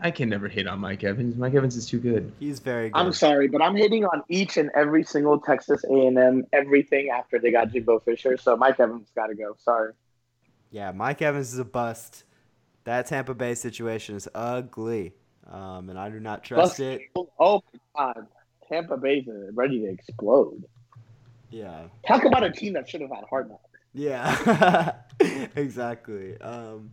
I 0.00 0.12
can 0.12 0.28
never 0.28 0.46
hate 0.46 0.68
on 0.68 0.78
Mike 0.78 1.02
Evans. 1.02 1.36
Mike 1.36 1.54
Evans 1.54 1.74
is 1.74 1.86
too 1.86 1.98
good. 1.98 2.30
he's 2.38 2.60
very 2.60 2.90
good. 2.90 2.98
I'm 2.98 3.12
sorry, 3.12 3.48
but 3.48 3.60
I'm 3.60 3.74
hitting 3.74 4.04
on 4.04 4.22
each 4.28 4.56
and 4.56 4.70
every 4.76 5.02
single 5.02 5.40
Texas 5.40 5.82
A&M 5.84 6.46
everything 6.52 7.08
after 7.10 7.40
they 7.40 7.50
got 7.50 7.72
Jimbo 7.72 7.98
Fisher. 8.00 8.36
So 8.36 8.56
Mike 8.56 8.78
Evans 8.78 9.08
got 9.14 9.26
to 9.26 9.34
go. 9.34 9.56
Sorry. 9.58 9.92
Yeah, 10.70 10.92
Mike 10.92 11.20
Evans 11.22 11.52
is 11.52 11.58
a 11.58 11.64
bust. 11.64 12.24
That 12.84 13.06
Tampa 13.06 13.34
Bay 13.34 13.54
situation 13.54 14.16
is 14.16 14.28
ugly, 14.34 15.14
um, 15.50 15.88
and 15.90 15.98
I 15.98 16.08
do 16.08 16.18
not 16.18 16.42
trust 16.42 16.78
Bust. 16.78 16.80
it. 16.80 17.00
Oh 17.38 17.62
my 17.96 18.12
God, 18.14 18.26
Tampa 18.68 18.96
Bay's 18.96 19.28
ready 19.52 19.80
to 19.80 19.86
explode. 19.88 20.64
Yeah. 21.52 21.84
Talk 22.08 22.24
about 22.24 22.42
a 22.42 22.50
team 22.50 22.72
that 22.72 22.88
should 22.88 23.02
have 23.02 23.10
had 23.10 23.24
hard 23.28 23.48
knocks. 23.48 23.68
Yeah. 23.92 24.94
exactly. 25.56 26.40
Um, 26.40 26.92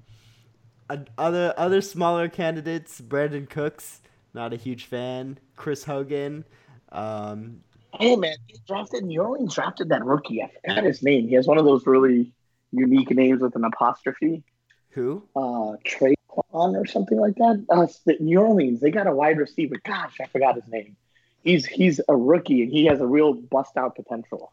other 1.18 1.54
other 1.58 1.82
smaller 1.82 2.28
candidates: 2.30 3.00
Brandin 3.00 3.50
Cooks, 3.50 4.02
not 4.34 4.54
a 4.54 4.58
huge 4.58 4.86
fan. 4.86 5.40
Chris 5.56 5.84
Hogan. 5.84 6.46
Um, 6.92 7.62
Hey 7.98 8.16
man, 8.16 8.36
he 8.48 8.56
drafted 8.68 9.04
New 9.04 9.22
Orleans 9.22 9.56
drafted 9.56 9.90
that 9.90 10.06
rookie. 10.06 10.44
I 10.44 10.50
forgot 10.64 10.84
his 10.84 11.02
name. 11.02 11.28
He 11.28 11.34
has 11.36 11.48
one 11.48 11.58
of 11.58 11.66
those 11.66 11.88
really 11.88 12.32
unique 12.72 13.10
names 13.10 13.42
with 13.42 13.56
an 13.56 13.64
apostrophe. 13.64 14.44
who? 14.90 15.24
Uh 15.36 15.76
Tre'Quan 15.88 16.76
or 16.80 16.86
something 16.86 17.20
like 17.20 17.36
that. 17.36 17.66
Uh 17.70 17.88
New 18.20 18.40
Orleans, 18.40 18.80
they 18.80 18.92
got 18.92 19.08
a 19.08 19.12
wide 19.12 19.38
receiver. 19.40 19.76
Gosh, 19.84 20.18
I 20.22 20.26
forgot 20.28 20.56
his 20.56 20.68
name. 20.68 20.96
He's 21.44 21.66
he's 21.66 22.02
a 22.10 22.16
rookie 22.16 22.64
and 22.64 22.72
he 22.72 22.86
has 22.86 23.00
a 23.02 23.08
real 23.08 23.34
bust 23.34 23.78
out 23.78 23.96
potential. 23.96 24.52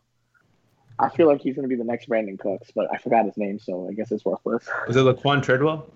I 0.99 1.11
feel 1.11 1.26
like 1.26 1.41
he's 1.43 1.55
gonna 1.57 1.68
be 1.68 1.74
the 1.76 1.84
next 1.84 2.09
Brandin 2.09 2.39
Cooks, 2.39 2.70
but 2.74 2.87
I 2.93 2.97
forgot 2.99 3.26
his 3.26 3.37
name, 3.37 3.59
so 3.59 3.89
I 3.89 3.93
guess 3.93 4.11
it's 4.12 4.24
worthless. 4.24 4.66
Was 4.87 4.97
it 4.97 5.01
Laquon 5.01 5.43
Treadwell? 5.43 5.87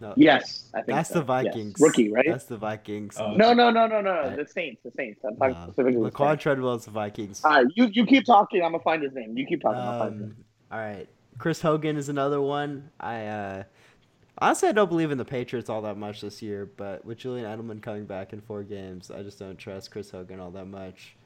No, 0.00 0.12
Yes, 0.16 0.68
I 0.74 0.78
think 0.82 0.96
that's 0.96 1.08
so. 1.10 1.14
the 1.14 1.20
Yes. 1.20 1.44
Vikings. 1.44 1.74
Rookie, 1.80 2.10
right? 2.10 2.26
That's 2.26 2.44
the 2.46 2.56
Vikings. 2.56 3.16
Oh. 3.18 3.34
no, 3.34 3.52
no, 3.54 3.70
no, 3.70 3.86
no, 3.86 4.00
no, 4.00 4.10
Right. 4.10 4.30
no. 4.36 4.42
The 4.44 4.46
Saints, 4.50 4.82
the 4.82 4.90
Saints. 4.90 5.20
I'm 5.24 5.36
talking 5.36 5.54
Uh, 5.54 5.66
specifically. 5.68 6.02
the 6.02 6.10
Laquon 6.10 6.28
Saints. 6.30 6.42
Treadwell's 6.42 6.84
the 6.86 6.90
Vikings. 6.90 7.44
All 7.44 7.50
right, 7.52 7.66
you 7.74 7.86
you 7.86 8.04
keep 8.04 8.24
talking. 8.26 8.62
I'm 8.62 8.72
gonna 8.72 8.82
find 8.82 9.02
his 9.02 9.12
name. 9.14 9.36
You 9.38 9.46
keep 9.46 9.62
talking. 9.62 9.80
I'll 9.80 9.98
find. 10.00 10.22
Um, 10.22 10.36
all 10.72 10.78
right. 10.78 11.08
Chris 11.38 11.62
Hogan 11.62 11.96
is 11.96 12.08
another 12.10 12.40
one. 12.42 12.90
I 12.98 13.24
uh, 13.26 13.62
honestly 14.40 14.68
I 14.68 14.72
don't 14.72 14.88
believe 14.88 15.10
in 15.10 15.18
the 15.18 15.24
Patriots 15.24 15.68
all 15.70 15.82
that 15.82 15.96
much 15.96 16.20
this 16.20 16.42
year, 16.42 16.70
but 16.76 17.04
with 17.04 17.18
Julian 17.18 17.46
Edelman 17.46 17.82
coming 17.82 18.04
back 18.04 18.32
in 18.32 18.40
four 18.40 18.62
games, 18.62 19.10
I 19.10 19.22
just 19.22 19.38
don't 19.38 19.56
trust 19.56 19.90
Chris 19.90 20.10
Hogan 20.10 20.40
all 20.40 20.50
that 20.52 20.66
much. 20.66 21.16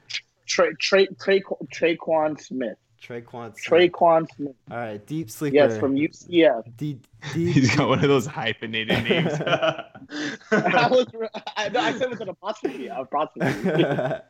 Tra- 0.47 0.75
Tra- 0.77 1.07
Tra- 1.15 1.41
Tre'Quan 1.73 2.41
Smith. 2.41 2.77
Tre'Quan. 3.03 3.55
Smith. 3.55 3.93
Tre'Quan 3.93 4.27
Smith. 4.35 4.55
All 4.71 4.77
right, 4.79 5.05
deep 5.07 5.31
sleeper. 5.31 5.55
Yes, 5.55 5.79
from 5.79 5.95
UCF. 5.95 6.65
deep, 6.77 7.07
deep, 7.35 7.55
He's 7.55 7.75
got 7.77 7.89
one 7.89 8.03
of 8.03 8.09
those 8.09 8.27
hyphenated 8.27 9.05
names. 9.05 9.33
I 9.41 10.89
was. 10.91 11.07
I, 11.57 11.69
no, 11.69 11.81
I 11.81 11.99
said 11.99 12.11
with 12.11 12.21
an 12.21 12.31
apostrophe. 12.31 12.89
Apostrophe. 12.89 14.23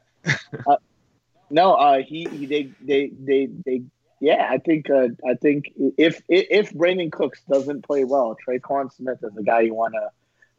no, 1.50 1.74
uh, 1.74 1.98
he, 2.02 2.26
he 2.30 2.46
they 2.46 2.70
they 2.80 3.10
they 3.18 3.48
they. 3.64 3.82
Yeah, 4.24 4.48
I 4.50 4.56
think 4.56 4.88
uh, 4.88 5.08
I 5.28 5.34
think 5.34 5.70
if 5.98 6.22
if 6.30 6.72
Brandin 6.72 7.12
Cooks 7.12 7.42
doesn't 7.46 7.82
play 7.82 8.04
well, 8.04 8.34
Tre'Quan 8.48 8.90
Smith 8.90 9.18
is 9.22 9.34
the 9.34 9.42
guy 9.42 9.60
you 9.60 9.74
want 9.74 9.92
to 9.92 10.08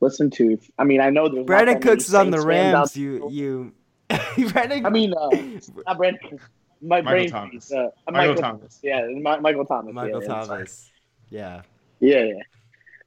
listen 0.01 0.30
to. 0.30 0.59
I 0.78 0.84
mean, 0.84 1.01
I 1.01 1.09
know 1.09 1.30
there's 1.30 1.47
Brandon 1.47 1.74
that 1.74 1.84
many 1.84 1.95
Cooks 1.95 2.07
is 2.07 2.13
on 2.13 2.30
the 2.30 2.38
Saints 2.38 2.45
Rams. 2.45 2.95
You 2.95 3.28
you. 3.32 3.74
Brandon. 4.51 4.86
I 4.86 4.89
mean, 4.91 5.16
uh, 5.16 5.30
not 5.88 5.97
Brandon. 5.97 6.39
My 6.80 7.01
Michael 7.01 7.11
brain. 7.11 7.30
Thomas. 7.32 7.72
Uh, 7.72 7.89
Michael 8.11 8.36
Thomas. 8.36 8.80
Yeah, 8.84 9.07
Mi- 9.07 9.22
Michael 9.22 9.66
Thomas. 9.66 9.95
Michael 9.95 10.22
yeah, 10.22 10.28
yeah, 10.28 10.43
sorry. 10.43 10.45
Thomas. 10.45 10.91
Yeah. 11.32 11.61
Yeah, 12.01 12.24
yeah. 12.24 12.34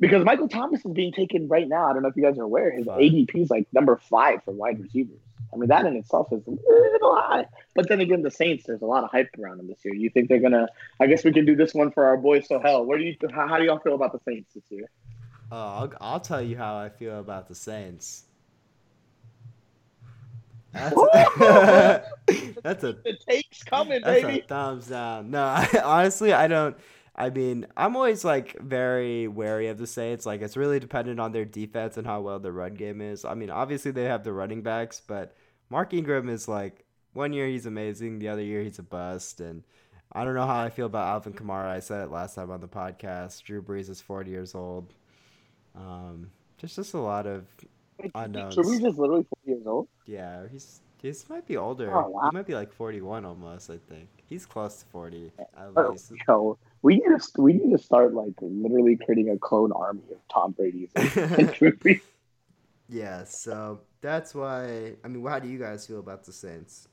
Because 0.01 0.25
Michael 0.25 0.49
Thomas 0.49 0.85
is 0.85 0.93
being 0.93 1.13
taken 1.13 1.47
right 1.47 1.69
now. 1.69 1.89
I 1.89 1.93
don't 1.93 2.03
know 2.03 2.09
if 2.09 2.17
you 2.17 2.25
guys 2.25 2.37
are 2.37 2.43
aware. 2.43 2.73
His 2.73 2.87
Five. 2.87 2.99
ADP 2.99 3.43
is 3.43 3.51
like 3.51 3.69
number 3.73 3.97
five 4.11 4.43
for 4.43 4.51
wide 4.51 4.81
receivers. 4.81 5.21
I 5.53 5.57
mean, 5.57 5.69
that 5.69 5.87
in 5.87 5.97
itself 5.97 6.29
is 6.33 6.47
a 6.47 6.51
little 6.51 7.17
high. 7.17 7.47
But 7.75 7.89
then 7.89 8.01
again, 8.01 8.23
the 8.23 8.31
Saints, 8.31 8.65
there's 8.67 8.83
a 8.83 8.87
lot 8.87 9.05
of 9.05 9.11
hype 9.11 9.31
around 9.39 9.59
them 9.59 9.69
this 9.69 9.79
year. 9.85 9.95
You 9.95 10.11
think 10.11 10.29
they're 10.29 10.41
gonna? 10.41 10.69
I 11.01 11.07
guess 11.07 11.25
we 11.25 11.33
can 11.33 11.45
do 11.47 11.57
this 11.57 11.75
one 11.75 11.91
for 11.91 12.05
our 12.07 12.17
boy 12.17 12.41
Sohel. 12.41 12.85
Where 12.85 12.99
do 12.99 13.05
you? 13.05 13.17
How, 13.33 13.49
how 13.49 13.59
do 13.59 13.65
y'all 13.65 13.79
feel 13.79 13.95
about 13.95 14.13
the 14.13 14.21
Saints 14.21 14.53
this 14.55 14.65
year? 14.71 14.91
Oh, 15.51 15.57
I'll, 15.57 15.93
I'll 16.01 16.21
tell 16.21 16.43
you 16.43 16.57
how 16.57 16.77
I 16.77 16.91
feel 16.91 17.19
about 17.19 17.49
the 17.49 17.55
Saints. 17.55 18.25
That's 20.73 20.95
a, 20.95 22.05
that's 22.63 22.85
a 22.85 22.93
The 22.93 23.17
take's 23.27 23.63
coming, 23.65 24.03
That's 24.05 24.23
baby. 24.23 24.41
a 24.41 24.43
thumbs 24.43 24.89
down. 24.89 25.31
No, 25.31 25.43
I, 25.43 25.69
honestly, 25.85 26.33
I 26.33 26.47
don't. 26.47 26.77
I 27.19 27.31
mean, 27.31 27.67
I'm 27.77 27.97
always 27.97 28.25
like 28.25 28.57
very 28.61 29.27
wary 29.27 29.67
of 29.69 29.77
the 29.79 29.87
Saints. 29.89 30.25
Like, 30.25 30.41
it's 30.41 30.57
really 30.57 30.79
dependent 30.79 31.19
on 31.19 31.33
their 31.33 31.45
defense 31.45 31.97
and 31.97 32.07
how 32.07 32.21
well 32.21 32.39
their 32.39 32.53
run 32.53 32.75
game 32.75 33.01
is. 33.01 33.25
I 33.25 33.35
mean, 33.35 33.51
obviously 33.51 33.91
they 33.91 34.05
have 34.05 34.23
the 34.23 34.33
running 34.33 34.63
backs, 34.63 35.03
but 35.05 35.35
Mark 35.69 35.93
Ingram 35.93 36.29
is 36.29 36.47
like 36.47 36.85
one 37.15 37.33
year 37.33 37.49
he's 37.49 37.67
amazing, 37.67 38.21
the 38.21 38.29
other 38.29 38.43
year 38.43 38.63
he's 38.63 38.79
a 38.79 38.85
bust, 38.85 39.41
and 39.41 39.65
I 40.13 40.25
don't 40.25 40.35
know 40.35 40.47
how 40.47 40.63
I 40.63 40.71
feel 40.71 40.87
about 40.87 41.09
Alvin 41.09 41.33
Kamara. 41.33 41.67
I 41.67 41.81
said 41.81 42.05
it 42.05 42.11
last 42.13 42.37
time 42.37 42.51
on 42.53 42.61
the 42.61 42.69
podcast. 42.69 43.43
Drew 43.43 43.61
Brees 43.63 43.91
is 43.91 44.01
40 44.01 44.31
years 44.31 44.55
old. 44.55 44.95
Um, 45.75 46.31
just 46.57 46.77
just 46.77 46.95
a 46.95 47.01
lot 47.01 47.27
of 47.27 47.47
unknowns. 48.15 48.55
So 48.55 48.63
we 48.63 48.79
just 48.81 48.97
literally 48.99 49.25
40 49.45 49.51
years 49.51 49.67
old. 49.67 49.89
Yeah, 50.07 50.47
he's 50.51 50.81
he's 51.03 51.29
might 51.29 51.47
be 51.47 51.57
older. 51.57 51.95
Oh, 51.95 52.09
wow. 52.11 52.31
He 52.31 52.37
might 52.37 52.47
be 52.47 52.55
like 52.55 52.73
forty 52.73 53.01
one 53.01 53.25
almost. 53.25 53.71
I 53.71 53.79
think 53.89 54.09
he's 54.29 54.47
close 54.47 54.77
to 54.79 54.87
forty 54.87 55.33
at 55.39 55.49
Oh, 55.77 55.91
least. 55.91 56.13
yo, 56.27 56.59
we 56.83 56.97
need 56.97 57.19
to 57.19 57.43
we 57.43 57.55
need 57.55 57.73
to 57.73 57.79
start 57.79 58.15
like 58.15 58.35
literally 58.41 58.97
creating 58.97 59.31
a 59.31 59.39
clone 59.39 59.73
army 59.73 60.03
of 60.11 60.19
Tom 60.33 60.53
Brady's. 60.53 60.91
and 60.95 61.55
yeah, 62.89 63.25
so 63.25 63.81
that's 64.01 64.35
why. 64.35 64.95
I 65.05 65.09
mean, 65.09 65.25
how 65.27 65.39
do 65.39 65.49
you 65.49 65.59
guys 65.59 65.87
feel 65.87 65.99
about 65.99 66.25
the 66.25 66.33
Saints? 66.33 66.89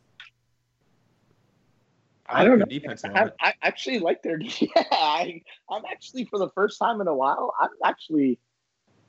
I 2.28 2.44
don't 2.44 2.58
know. 2.60 2.66
Defense 2.66 3.04
I. 3.06 3.30
I 3.40 3.54
actually 3.62 4.00
like 4.00 4.24
their. 4.24 4.40
Yeah, 4.60 4.84
I, 4.92 5.42
I'm 5.70 5.84
actually 5.92 6.26
for 6.26 6.40
the 6.40 6.50
first 6.50 6.80
time 6.80 7.02
in 7.02 7.08
a 7.08 7.16
while. 7.16 7.54
I'm 7.60 7.70
actually. 7.84 8.40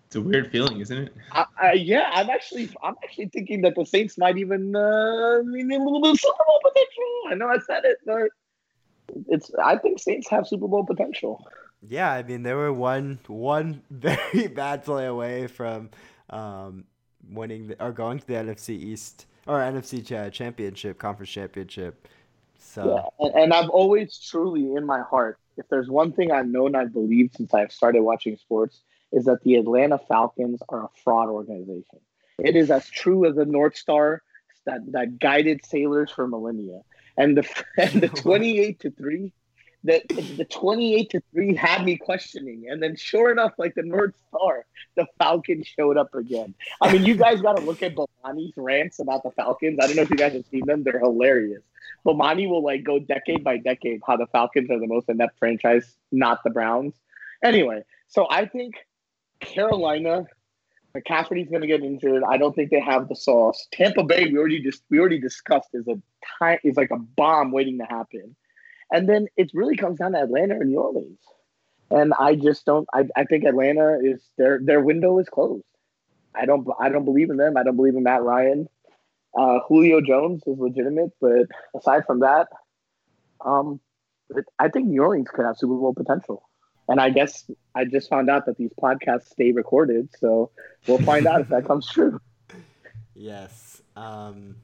It's 0.06 0.16
a 0.16 0.20
weird 0.20 0.52
feeling, 0.52 0.78
isn't 0.80 0.96
it? 0.96 1.14
I, 1.32 1.46
I, 1.60 1.72
yeah, 1.72 2.10
I'm 2.12 2.28
actually. 2.28 2.68
I'm 2.82 2.94
actually 3.02 3.28
thinking 3.28 3.62
that 3.62 3.74
the 3.74 3.86
Saints 3.86 4.18
might 4.18 4.36
even 4.36 4.76
uh, 4.76 5.42
mean 5.44 5.72
a 5.72 5.78
little 5.78 6.02
bit 6.02 6.12
of 6.12 6.20
Super 6.20 6.44
Bowl 6.46 6.60
potential. 6.62 7.04
I 7.30 7.34
know 7.34 7.48
I 7.48 7.58
said 7.66 7.84
it, 7.86 7.98
but 8.04 8.28
it's. 9.28 9.50
I 9.62 9.76
think 9.76 9.98
Saints 9.98 10.28
have 10.30 10.46
Super 10.46 10.68
Bowl 10.68 10.84
potential. 10.84 11.46
Yeah, 11.86 12.12
I 12.12 12.22
mean, 12.22 12.42
they 12.42 12.54
were 12.54 12.72
one 12.72 13.18
one 13.26 13.82
very 13.90 14.48
bad 14.48 14.84
play 14.84 15.06
away 15.06 15.46
from 15.46 15.90
um, 16.30 16.84
winning 17.30 17.68
the, 17.68 17.84
or 17.84 17.92
going 17.92 18.18
to 18.18 18.26
the 18.26 18.34
NFC 18.34 18.70
East 18.70 19.26
or 19.46 19.60
NFC 19.60 20.32
Championship, 20.32 20.98
Conference 20.98 21.30
Championship. 21.30 22.08
So 22.58 22.96
Yeah, 23.18 23.26
and, 23.26 23.44
and 23.44 23.52
I've 23.52 23.70
always 23.70 24.18
truly 24.18 24.74
in 24.74 24.84
my 24.84 25.00
heart, 25.02 25.38
if 25.56 25.68
there's 25.68 25.88
one 25.88 26.12
thing 26.12 26.32
I've 26.32 26.48
known 26.48 26.74
I've 26.74 26.92
believed 26.92 27.36
since 27.36 27.54
I've 27.54 27.72
started 27.72 28.02
watching 28.02 28.36
sports, 28.36 28.80
is 29.12 29.24
that 29.26 29.42
the 29.42 29.56
Atlanta 29.56 29.98
Falcons 29.98 30.60
are 30.68 30.84
a 30.84 30.88
fraud 31.04 31.28
organization. 31.28 32.00
It 32.38 32.56
is 32.56 32.70
as 32.70 32.88
true 32.88 33.26
as 33.26 33.36
the 33.36 33.46
North 33.46 33.76
Star 33.76 34.22
that, 34.66 34.80
that 34.92 35.18
guided 35.18 35.64
sailors 35.64 36.10
for 36.10 36.26
millennia. 36.26 36.80
And 37.16 37.36
the 37.36 37.48
and 37.78 38.00
the 38.00 38.08
28 38.22 38.80
to 38.80 38.90
3, 38.90 39.32
the, 39.84 40.02
the 40.36 40.44
28 40.44 41.10
to 41.10 41.22
3 41.32 41.54
had 41.54 41.84
me 41.84 41.96
questioning. 41.96 42.66
And 42.68 42.82
then 42.82 42.96
sure 42.96 43.30
enough, 43.30 43.52
like 43.58 43.74
the 43.74 43.82
North 43.82 44.14
Star, 44.28 44.66
the 44.96 45.06
Falcons 45.18 45.66
showed 45.66 45.96
up 45.96 46.14
again. 46.14 46.54
I 46.80 46.92
mean, 46.92 47.04
you 47.04 47.14
guys 47.24 47.40
got 47.40 47.56
to 47.56 47.62
look 47.62 47.82
at 47.82 47.94
Bomani's 47.94 48.54
rants 48.56 48.98
about 48.98 49.22
the 49.22 49.30
Falcons. 49.30 49.78
I 49.80 49.86
don't 49.86 49.96
know 49.96 50.02
if 50.02 50.10
you 50.10 50.16
guys 50.16 50.32
have 50.32 50.46
seen 50.46 50.66
them. 50.66 50.82
They're 50.82 50.98
hilarious. 50.98 51.62
Bomani 52.04 52.48
will 52.48 52.62
like 52.62 52.84
go 52.84 52.98
decade 52.98 53.42
by 53.42 53.56
decade 53.58 54.00
how 54.06 54.16
the 54.16 54.26
Falcons 54.26 54.70
are 54.70 54.78
the 54.78 54.86
most 54.86 55.08
inept 55.08 55.38
franchise, 55.38 55.96
not 56.12 56.42
the 56.44 56.50
Browns. 56.50 56.94
Anyway, 57.42 57.82
so 58.08 58.26
I 58.30 58.46
think 58.46 58.76
Carolina, 59.40 60.26
McCaffrey's 60.96 61.48
going 61.48 61.62
to 61.62 61.66
get 61.66 61.82
injured. 61.82 62.22
I 62.28 62.36
don't 62.36 62.54
think 62.54 62.70
they 62.70 62.80
have 62.80 63.08
the 63.08 63.16
sauce. 63.16 63.66
Tampa 63.72 64.04
Bay, 64.04 64.26
we 64.26 64.38
already 64.38 64.62
just 64.62 64.82
we 64.90 64.98
already 64.98 65.20
discussed, 65.20 65.68
is 65.74 65.86
a 65.88 66.00
time 66.38 66.58
is 66.64 66.76
like 66.76 66.90
a 66.90 66.98
bomb 66.98 67.52
waiting 67.52 67.78
to 67.78 67.84
happen. 67.84 68.34
And 68.92 69.08
then 69.08 69.26
it 69.36 69.50
really 69.52 69.76
comes 69.76 69.98
down 69.98 70.12
to 70.12 70.20
Atlanta 70.22 70.54
and 70.54 70.70
New 70.70 70.80
Orleans. 70.80 71.18
And 71.90 72.14
I 72.18 72.34
just 72.34 72.64
don't. 72.64 72.88
I, 72.94 73.04
I 73.16 73.24
think 73.24 73.44
Atlanta 73.44 73.98
is 74.02 74.22
their 74.38 74.60
their 74.62 74.80
window 74.80 75.18
is 75.18 75.28
closed. 75.28 75.64
I 76.34 76.46
don't 76.46 76.66
I 76.80 76.88
don't 76.88 77.04
believe 77.04 77.30
in 77.30 77.36
them. 77.36 77.56
I 77.56 77.62
don't 77.62 77.76
believe 77.76 77.94
in 77.94 78.02
Matt 78.02 78.22
Ryan. 78.22 78.68
Uh, 79.38 79.58
Julio 79.68 80.00
Jones 80.00 80.42
is 80.46 80.58
legitimate, 80.58 81.10
but 81.20 81.46
aside 81.76 82.04
from 82.06 82.20
that, 82.20 82.48
um, 83.44 83.80
I 84.58 84.68
think 84.68 84.88
New 84.88 85.02
Orleans 85.02 85.28
could 85.32 85.44
have 85.44 85.58
Super 85.58 85.74
Bowl 85.74 85.94
potential. 85.94 86.45
And 86.88 87.00
I 87.00 87.10
guess 87.10 87.50
I 87.74 87.84
just 87.84 88.08
found 88.08 88.30
out 88.30 88.46
that 88.46 88.56
these 88.56 88.70
podcasts 88.80 89.28
stay 89.28 89.52
recorded, 89.52 90.08
so 90.18 90.50
we'll 90.86 90.98
find 90.98 91.26
out 91.26 91.40
if 91.40 91.48
that 91.48 91.66
comes 91.66 91.88
true. 91.88 92.20
yes, 93.14 93.82
um, 93.96 94.56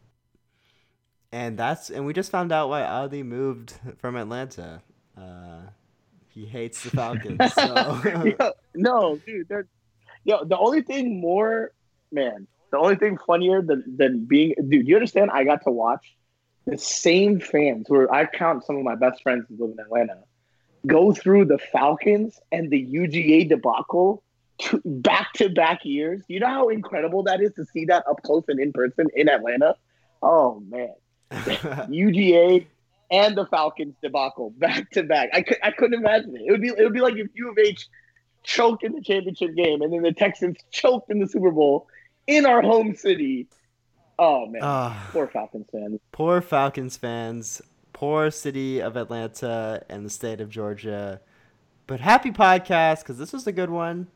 and 1.32 1.58
that's 1.58 1.90
and 1.90 2.06
we 2.06 2.12
just 2.12 2.30
found 2.30 2.52
out 2.52 2.68
why 2.68 2.84
Ali 2.84 3.22
moved 3.22 3.74
from 3.98 4.16
Atlanta. 4.16 4.82
Uh, 5.16 5.62
he 6.28 6.46
hates 6.46 6.82
the 6.84 6.90
Falcons. 6.90 7.38
So. 7.54 8.00
Yo, 8.38 8.52
no, 8.74 9.16
dude, 9.26 9.48
they're 9.48 9.66
yo. 10.24 10.44
The 10.44 10.56
only 10.56 10.82
thing 10.82 11.20
more, 11.20 11.72
man, 12.12 12.46
the 12.70 12.78
only 12.78 12.96
thing 12.96 13.18
funnier 13.18 13.62
than 13.62 13.96
than 13.96 14.26
being, 14.26 14.54
dude. 14.68 14.86
You 14.86 14.94
understand? 14.94 15.32
I 15.32 15.42
got 15.42 15.64
to 15.64 15.70
watch 15.70 16.16
the 16.66 16.78
same 16.78 17.40
fans 17.40 17.86
who 17.88 17.96
are, 17.96 18.14
I 18.14 18.26
count 18.26 18.64
some 18.64 18.76
of 18.76 18.84
my 18.84 18.94
best 18.94 19.22
friends 19.22 19.46
who 19.48 19.56
live 19.56 19.72
in 19.72 19.80
Atlanta 19.80 20.22
go 20.86 21.12
through 21.12 21.44
the 21.46 21.58
Falcons 21.58 22.40
and 22.50 22.70
the 22.70 22.84
UGA 22.86 23.48
debacle 23.48 24.22
back 24.84 25.32
to 25.34 25.48
back 25.48 25.84
years. 25.84 26.22
You 26.28 26.40
know 26.40 26.46
how 26.48 26.68
incredible 26.68 27.22
that 27.24 27.40
is 27.40 27.52
to 27.54 27.64
see 27.66 27.84
that 27.86 28.04
up 28.08 28.22
close 28.22 28.44
and 28.48 28.60
in 28.60 28.72
person 28.72 29.06
in 29.14 29.28
Atlanta. 29.28 29.76
Oh 30.22 30.60
man, 30.68 30.94
UGA 31.90 32.66
and 33.10 33.36
the 33.36 33.46
Falcons 33.46 33.94
debacle 34.02 34.50
back 34.58 34.90
to 34.92 35.02
back. 35.02 35.30
I 35.32 35.42
could 35.42 35.58
I 35.62 35.70
couldn't 35.70 35.98
imagine 35.98 36.36
it. 36.36 36.42
It 36.46 36.50
would 36.50 36.60
be 36.62 36.68
it 36.68 36.78
would 36.82 36.92
be 36.92 37.00
like 37.00 37.16
if 37.16 37.28
U 37.34 37.50
of 37.50 37.58
H 37.58 37.88
choked 38.44 38.82
in 38.84 38.92
the 38.92 39.00
championship 39.02 39.54
game 39.54 39.82
and 39.82 39.92
then 39.92 40.02
the 40.02 40.12
Texans 40.12 40.56
choked 40.70 41.10
in 41.10 41.18
the 41.20 41.26
Super 41.28 41.50
Bowl 41.50 41.86
in 42.26 42.46
our 42.46 42.62
home 42.62 42.94
city. 42.94 43.46
Oh 44.18 44.46
man, 44.46 44.60
Ah. 44.62 45.08
poor 45.12 45.26
Falcons 45.26 45.66
fans. 45.72 46.00
Poor 46.12 46.40
Falcons 46.40 46.96
fans, 46.96 47.62
poor 48.03 48.32
city 48.32 48.80
of 48.82 48.96
Atlanta 48.96 49.80
and 49.88 50.05
the 50.05 50.11
state 50.11 50.40
of 50.40 50.50
Georgia. 50.50 51.20
But 51.86 52.00
happy 52.00 52.32
podcast 52.32 52.98
because 52.98 53.16
this 53.16 53.32
was 53.32 53.46
a 53.46 53.53
good 53.53 53.70
one. 53.70 54.09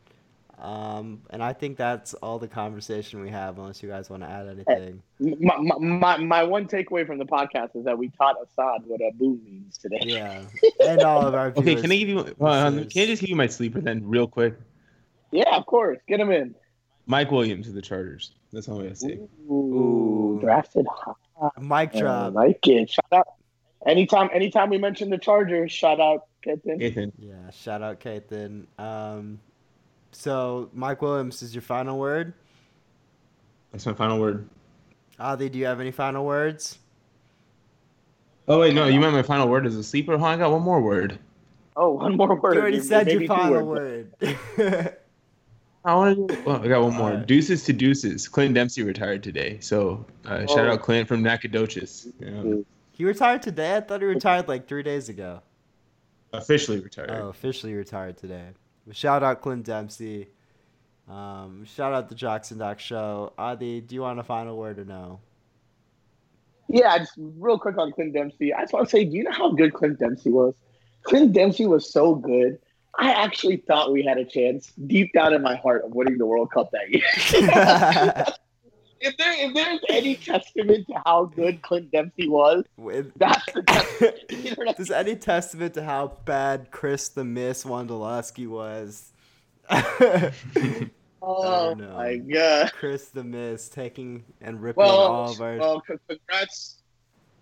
Um, 0.59 1.23
and 1.31 1.41
I 1.41 1.53
think 1.53 1.77
that's 1.77 2.13
all 2.15 2.41
the 2.41 2.49
conversation 2.49 3.21
we 3.21 3.31
have, 3.31 3.59
unless 3.59 3.85
you 3.85 3.89
guys 3.89 4.11
want 4.11 4.25
to 4.25 4.29
add 4.29 4.49
anything. 4.49 5.03
My, 5.21 5.57
my, 5.59 5.79
my, 5.79 6.17
my 6.17 6.43
one 6.43 6.67
takeaway 6.67 7.07
from 7.07 7.19
the 7.19 7.27
podcast 7.27 7.77
is 7.77 7.85
that 7.85 7.97
we 7.97 8.09
taught 8.09 8.35
Asad 8.43 8.83
what 8.87 9.01
a 9.01 9.13
boom 9.15 9.41
means 9.45 9.79
today. 9.79 10.01
Yeah, 10.03 10.43
and 10.85 11.03
all 11.03 11.25
of 11.25 11.37
our 11.37 11.53
viewers. 11.53 11.69
Okay, 11.77 11.81
can 11.81 11.93
I 11.93 11.97
give 11.97 12.09
you? 12.09 12.19
Uh, 12.41 12.71
can 12.71 12.81
I 12.81 13.07
just 13.07 13.21
give 13.21 13.31
you 13.31 13.37
my 13.37 13.47
sleeper 13.47 13.81
then, 13.81 14.03
real 14.05 14.27
quick? 14.27 14.57
Yeah, 15.31 15.55
of 15.55 15.65
course. 15.67 15.99
Get 16.09 16.19
him 16.19 16.33
in. 16.33 16.57
Mike 17.07 17.31
Williams 17.31 17.69
of 17.69 17.75
the 17.75 17.83
Chargers. 17.83 18.33
That's 18.53 18.69
all 18.69 18.81
I 18.81 18.85
gotta 18.85 18.97
say. 18.97 19.21
Ooh, 19.49 19.53
Ooh. 19.53 20.39
drafted 20.41 20.87
high. 20.91 21.51
Mic 21.61 21.95
I 21.95 22.01
drop? 22.01 22.35
like 22.35 22.67
it. 22.67 22.91
Shout 22.91 23.05
out. 23.13 23.36
Anytime, 23.87 24.29
anytime 24.33 24.71
we 24.71 24.79
mention 24.79 25.11
the 25.11 25.19
Chargers, 25.19 25.71
shout 25.71 26.01
out 26.01 26.27
Kenton. 26.43 26.79
Nathan. 26.79 27.13
Yeah, 27.19 27.51
shout 27.51 27.83
out 27.83 28.01
Kathan. 28.01 28.67
Um, 28.79 29.39
so 30.13 30.69
Mike 30.73 31.03
Williams 31.03 31.43
is 31.43 31.55
your 31.55 31.63
final 31.63 31.99
word. 31.99 32.33
That's 33.73 33.87
my 33.87 33.93
final 33.95 34.19
word. 34.21 34.49
Adi, 35.19 35.49
do 35.49 35.59
you 35.59 35.67
have 35.67 35.81
any 35.81 35.91
final 35.93 36.25
words? 36.25 36.79
Oh 38.49 38.61
wait, 38.61 38.75
no, 38.75 38.87
you 38.87 39.01
meant 39.01 39.13
my 39.13 39.23
final 39.23 39.49
word 39.49 39.67
is 39.67 39.77
a 39.77 39.83
sleeper. 39.85 40.13
Hold 40.13 40.23
on, 40.29 40.35
I 40.35 40.37
got 40.39 40.53
one 40.53 40.63
more 40.63 40.81
word. 40.81 41.19
Oh, 41.77 41.91
one 41.93 42.17
more 42.17 42.35
word. 42.41 42.55
You 42.55 42.61
already 42.61 42.77
You- 42.79 42.83
said 42.83 43.11
your 43.11 43.27
final 43.27 43.65
words. 43.67 44.09
word. 44.21 44.97
I 45.85 45.95
want 45.95 46.29
to. 46.31 46.43
Well, 46.45 46.63
I 46.63 46.67
got 46.69 46.83
one 46.83 46.95
more. 46.95 47.11
Alright. 47.11 47.27
Deuces 47.27 47.63
to 47.65 47.73
deuces. 47.73 48.27
Clint 48.27 48.55
Dempsey 48.55 48.83
retired 48.83 49.23
today, 49.23 49.59
so 49.61 50.05
uh, 50.25 50.41
shout 50.47 50.67
Oh. 50.67 50.73
out 50.73 50.83
Clint 50.83 51.07
from 51.07 51.23
Nacogdoches. 51.23 52.09
You 52.19 52.31
know, 52.31 52.65
he 52.97 53.05
retired 53.05 53.43
today. 53.43 53.77
I 53.77 53.81
thought 53.83 54.01
he 54.01 54.07
retired 54.07 54.49
like 54.49 54.67
three 54.67 54.83
days 54.83 55.11
ago. 55.11 55.43
officially 56.33 56.81
retired. 56.81 57.11
Oh, 57.11 57.29
officially 57.29 57.75
retired 57.75 58.17
today. 58.17 58.49
Shout 58.91 59.23
out 59.23 59.43
Clint 59.43 59.67
Dempsey. 59.67 60.29
Um, 61.07 61.67
shout 61.67 61.93
out 61.93 62.09
the 62.09 62.15
Jackson 62.15 62.55
and 62.55 62.61
Doc 62.61 62.81
show. 62.81 63.35
Adi, 63.37 63.83
do 63.83 63.95
you 63.95 64.01
want 64.01 64.19
a 64.19 64.23
final 64.23 64.57
word 64.57 64.79
or 64.79 64.87
no? 64.87 65.21
Yeah, 66.69 66.97
just 66.99 67.13
real 67.17 67.59
quick 67.59 67.77
on 67.77 67.93
Clint 67.93 68.15
Dempsey. 68.15 68.55
I 68.55 68.63
just 68.63 68.73
want 68.73 68.89
to 68.89 68.91
say, 68.91 69.05
do 69.05 69.15
you 69.15 69.25
know 69.25 69.31
how 69.31 69.53
good 69.53 69.75
Clint 69.75 69.99
Dempsey 69.99 70.31
was? 70.31 70.55
Clint 71.03 71.35
Dempsey 71.35 71.67
was 71.67 71.93
so 71.93 72.15
good. 72.15 72.59
I 72.99 73.13
actually 73.13 73.59
thought 73.59 73.93
we 73.93 74.03
had 74.03 74.17
a 74.17 74.25
chance 74.25 74.73
deep 74.87 75.13
down 75.13 75.35
in 75.35 75.43
my 75.43 75.55
heart 75.57 75.85
of 75.85 75.95
winning 75.95 76.17
the 76.17 76.25
World 76.25 76.51
Cup 76.51 76.71
that 76.73 76.91
year. 76.91 78.25
if 79.01 79.17
there 79.17 79.33
if 79.35 79.55
there's 79.55 79.81
any 79.91 80.15
testament 80.17 80.87
to 80.89 80.95
how 81.05 81.25
good 81.27 81.63
Clint 81.63 81.91
Dempsey 81.93 82.29
was, 82.29 82.65
With- 82.77 83.13
that's 83.19 83.45
the 83.53 83.63
testament. 83.63 84.15
You 84.31 84.51
know 84.51 84.55
what 84.57 84.69
I 84.71 84.73
Does 84.75 84.91
any 84.91 85.17
testament 85.17 85.75
to 85.75 85.83
how 85.83 86.17
bad 86.25 86.71
Chris 86.71 87.09
the 87.09 87.25
Miss 87.25 87.65
Wondolowski 87.65 88.47
was? 88.49 89.13
Oh 91.29 91.75
my 91.75 92.17
god. 92.19 92.73
Chris 92.75 93.09
the 93.09 93.25
Miss 93.25 93.69
taking 93.69 94.23
and 94.41 94.63
ripping 94.63 94.85
Well, 94.85 94.97
all 94.97 95.31
of 95.33 95.41
our. 95.41 95.57
well, 95.57 95.81
congrats. 96.09 96.83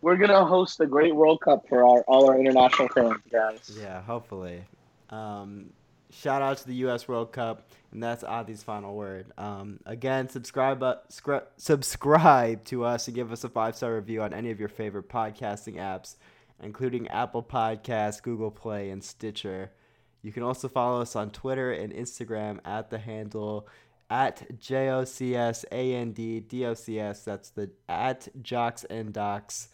We're 0.00 0.16
gonna 0.16 0.44
host 0.46 0.80
a 0.80 0.86
great 0.86 1.14
World 1.14 1.40
Cup 1.42 1.68
for 1.68 1.84
our 1.84 2.00
all 2.02 2.28
our 2.30 2.38
international 2.38 2.88
fans, 2.88 3.20
guys. 3.30 3.76
Yeah, 3.78 4.00
hopefully. 4.00 4.62
Um, 5.10 5.70
shout 6.14 6.42
out 6.42 6.58
to 6.58 6.66
the 6.66 6.74
U.S. 6.76 7.08
World 7.08 7.32
Cup, 7.32 7.68
and 7.92 8.02
that's 8.02 8.22
Adi's 8.24 8.62
final 8.62 8.94
word. 8.94 9.32
Um, 9.36 9.80
again, 9.86 10.28
subscribe 10.28 10.82
uh, 10.82 10.96
scr- 11.08 11.46
subscribe 11.56 12.64
to 12.64 12.84
us 12.84 13.06
and 13.08 13.14
give 13.14 13.32
us 13.32 13.44
a 13.44 13.48
five 13.48 13.76
star 13.76 13.94
review 13.94 14.22
on 14.22 14.32
any 14.34 14.50
of 14.50 14.60
your 14.60 14.68
favorite 14.68 15.08
podcasting 15.08 15.76
apps, 15.76 16.16
including 16.62 17.08
Apple 17.08 17.42
Podcasts, 17.42 18.22
Google 18.22 18.50
Play, 18.50 18.90
and 18.90 19.02
Stitcher. 19.02 19.72
You 20.22 20.32
can 20.32 20.42
also 20.42 20.68
follow 20.68 21.02
us 21.02 21.16
on 21.16 21.30
Twitter 21.30 21.72
and 21.72 21.92
Instagram 21.92 22.58
at 22.64 22.88
the 22.90 22.98
handle 22.98 23.68
at 24.08 24.58
J-O-C-S-A-N-D-D-O-C-S. 24.58 25.64
That's 27.24 27.50
the 27.50 27.70
at 27.88 28.28
Jocks 28.42 28.84
and 28.84 29.12
Docs. 29.12 29.68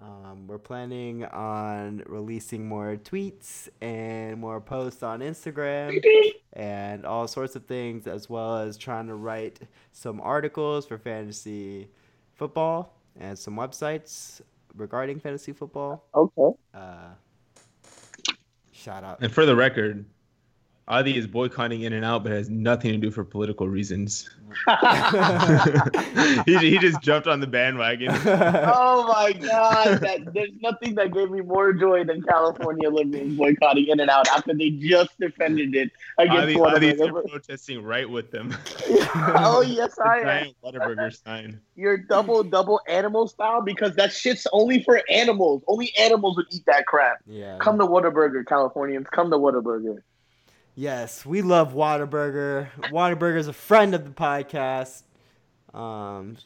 Um, 0.00 0.46
we're 0.46 0.58
planning 0.58 1.24
on 1.24 2.02
releasing 2.06 2.66
more 2.66 2.96
tweets 2.96 3.68
and 3.80 4.38
more 4.38 4.60
posts 4.60 5.02
on 5.02 5.20
Instagram 5.20 6.02
and 6.52 7.06
all 7.06 7.28
sorts 7.28 7.56
of 7.56 7.64
things, 7.66 8.06
as 8.06 8.28
well 8.28 8.58
as 8.58 8.76
trying 8.76 9.06
to 9.06 9.14
write 9.14 9.60
some 9.92 10.20
articles 10.20 10.86
for 10.86 10.98
fantasy 10.98 11.88
football 12.34 12.94
and 13.18 13.38
some 13.38 13.56
websites 13.56 14.40
regarding 14.76 15.20
fantasy 15.20 15.52
football. 15.52 16.04
Okay. 16.14 16.58
Uh, 16.74 17.10
shout 18.72 19.04
out. 19.04 19.18
And 19.22 19.32
for 19.32 19.46
the 19.46 19.54
record, 19.54 20.04
Adi 20.86 21.16
is 21.16 21.26
boycotting 21.26 21.80
In 21.82 21.94
and 21.94 22.04
Out, 22.04 22.22
but 22.24 22.32
has 22.32 22.50
nothing 22.50 22.92
to 22.92 22.98
do 22.98 23.10
for 23.10 23.24
political 23.24 23.66
reasons. 23.68 24.28
he, 26.46 26.56
he 26.58 26.78
just 26.78 27.00
jumped 27.00 27.26
on 27.26 27.40
the 27.40 27.46
bandwagon. 27.46 28.10
oh 28.12 29.06
my 29.08 29.32
god! 29.32 30.00
That, 30.00 30.32
there's 30.34 30.50
nothing 30.60 30.94
that 30.96 31.12
gave 31.12 31.30
me 31.30 31.40
more 31.40 31.72
joy 31.72 32.04
than 32.04 32.22
California 32.22 32.90
liberals 32.90 33.32
boycotting 33.36 33.88
In 33.88 34.00
and 34.00 34.10
Out 34.10 34.28
after 34.28 34.52
they 34.54 34.70
just 34.70 35.18
defended 35.18 35.74
it 35.74 35.90
against 36.18 36.42
Adi, 36.42 36.56
one 36.56 36.70
of 36.72 36.76
Adi's 36.82 36.98
them. 36.98 37.12
protesting 37.28 37.82
right 37.82 38.08
with 38.08 38.30
them. 38.30 38.54
oh 39.16 39.64
yes, 39.66 39.94
The 39.96 40.04
I 40.04 40.16
am. 40.18 40.24
giant 40.24 40.56
Whataburger 40.62 41.24
sign. 41.24 41.60
You're 41.76 41.96
double 41.98 42.42
double 42.44 42.80
animal 42.88 43.26
style 43.28 43.62
because 43.62 43.96
that 43.96 44.12
shit's 44.12 44.46
only 44.52 44.82
for 44.82 45.00
animals. 45.10 45.62
Only 45.66 45.92
animals 45.98 46.36
would 46.36 46.46
eat 46.50 46.66
that 46.66 46.86
crap. 46.86 47.18
yeah. 47.26 47.56
Come 47.58 47.78
to 47.78 47.86
Whataburger, 47.86 48.46
Californians. 48.46 49.06
Come 49.10 49.30
to 49.30 49.38
Whataburger. 49.38 50.02
Yes, 50.74 51.24
we 51.24 51.42
love 51.42 51.72
Whataburger. 51.72 52.68
Whataburger 52.90 53.36
is 53.36 53.48
a 53.48 53.52
friend 53.52 53.94
of 53.94 54.04
the 54.04 54.10
podcast. 54.10 55.02
Um, 55.72 56.36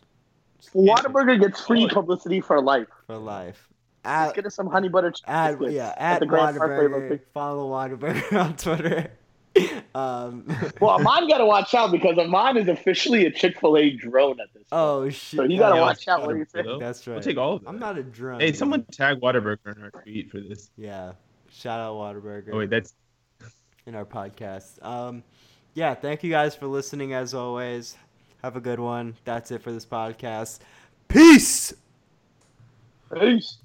Whataburger 0.74 1.40
gets 1.40 1.64
free 1.64 1.88
publicity 1.88 2.40
for 2.40 2.60
life. 2.60 2.88
for 3.06 3.16
life. 3.16 3.68
Let's 4.04 4.32
get 4.34 4.46
us 4.46 4.54
some 4.54 4.68
honey 4.68 4.88
butter 4.88 5.10
chicken 5.10 5.32
at 5.32 5.50
biscuits 5.58 5.74
yeah, 5.74 5.94
at 5.96 6.20
the 6.20 6.26
Grand 6.26 6.56
Parkway 6.56 6.86
Whataburger. 6.86 7.20
Follow 7.34 7.70
Whataburger 7.70 8.40
on 8.44 8.56
Twitter. 8.56 9.10
Um, 9.94 10.46
Well, 10.80 10.90
Amon 10.92 11.28
got 11.28 11.38
to 11.38 11.46
watch 11.46 11.74
out 11.74 11.90
because 11.90 12.16
Amon 12.18 12.56
is 12.56 12.68
officially 12.68 13.26
a 13.26 13.30
Chick 13.30 13.58
Fil 13.58 13.76
A 13.76 13.90
drone 13.90 14.40
at 14.40 14.52
this. 14.54 14.62
point. 14.68 14.68
oh 14.72 15.08
shit! 15.10 15.38
so 15.38 15.42
you 15.44 15.58
got 15.58 15.70
to 15.70 15.76
yeah, 15.76 15.80
watch 15.80 16.06
out 16.06 16.26
what 16.26 16.36
you 16.36 16.44
say. 16.44 16.62
Though. 16.62 16.78
That's 16.78 17.06
right. 17.06 17.14
We'll 17.14 17.22
take 17.22 17.38
all 17.38 17.54
of 17.54 17.64
them. 17.64 17.68
I'm 17.74 17.80
not 17.80 17.98
a 17.98 18.02
drone. 18.02 18.40
Hey, 18.40 18.52
someone 18.52 18.84
tag 18.84 19.20
Whataburger 19.20 19.76
in 19.76 19.82
our 19.82 19.90
tweet 19.90 20.30
for 20.30 20.40
this. 20.40 20.70
Yeah, 20.76 21.12
shout 21.50 21.80
out 21.80 21.94
Whataburger. 21.96 22.50
Oh 22.52 22.58
wait, 22.58 22.70
that's 22.70 22.94
in 23.88 23.94
our 23.94 24.04
podcast. 24.04 24.84
Um, 24.84 25.24
yeah, 25.74 25.94
thank 25.94 26.22
you 26.22 26.30
guys 26.30 26.54
for 26.54 26.66
listening 26.66 27.14
as 27.14 27.34
always. 27.34 27.96
Have 28.42 28.54
a 28.54 28.60
good 28.60 28.78
one. 28.78 29.16
That's 29.24 29.50
it 29.50 29.62
for 29.62 29.72
this 29.72 29.86
podcast. 29.86 30.60
Peace. 31.08 31.72
Peace. 33.12 33.58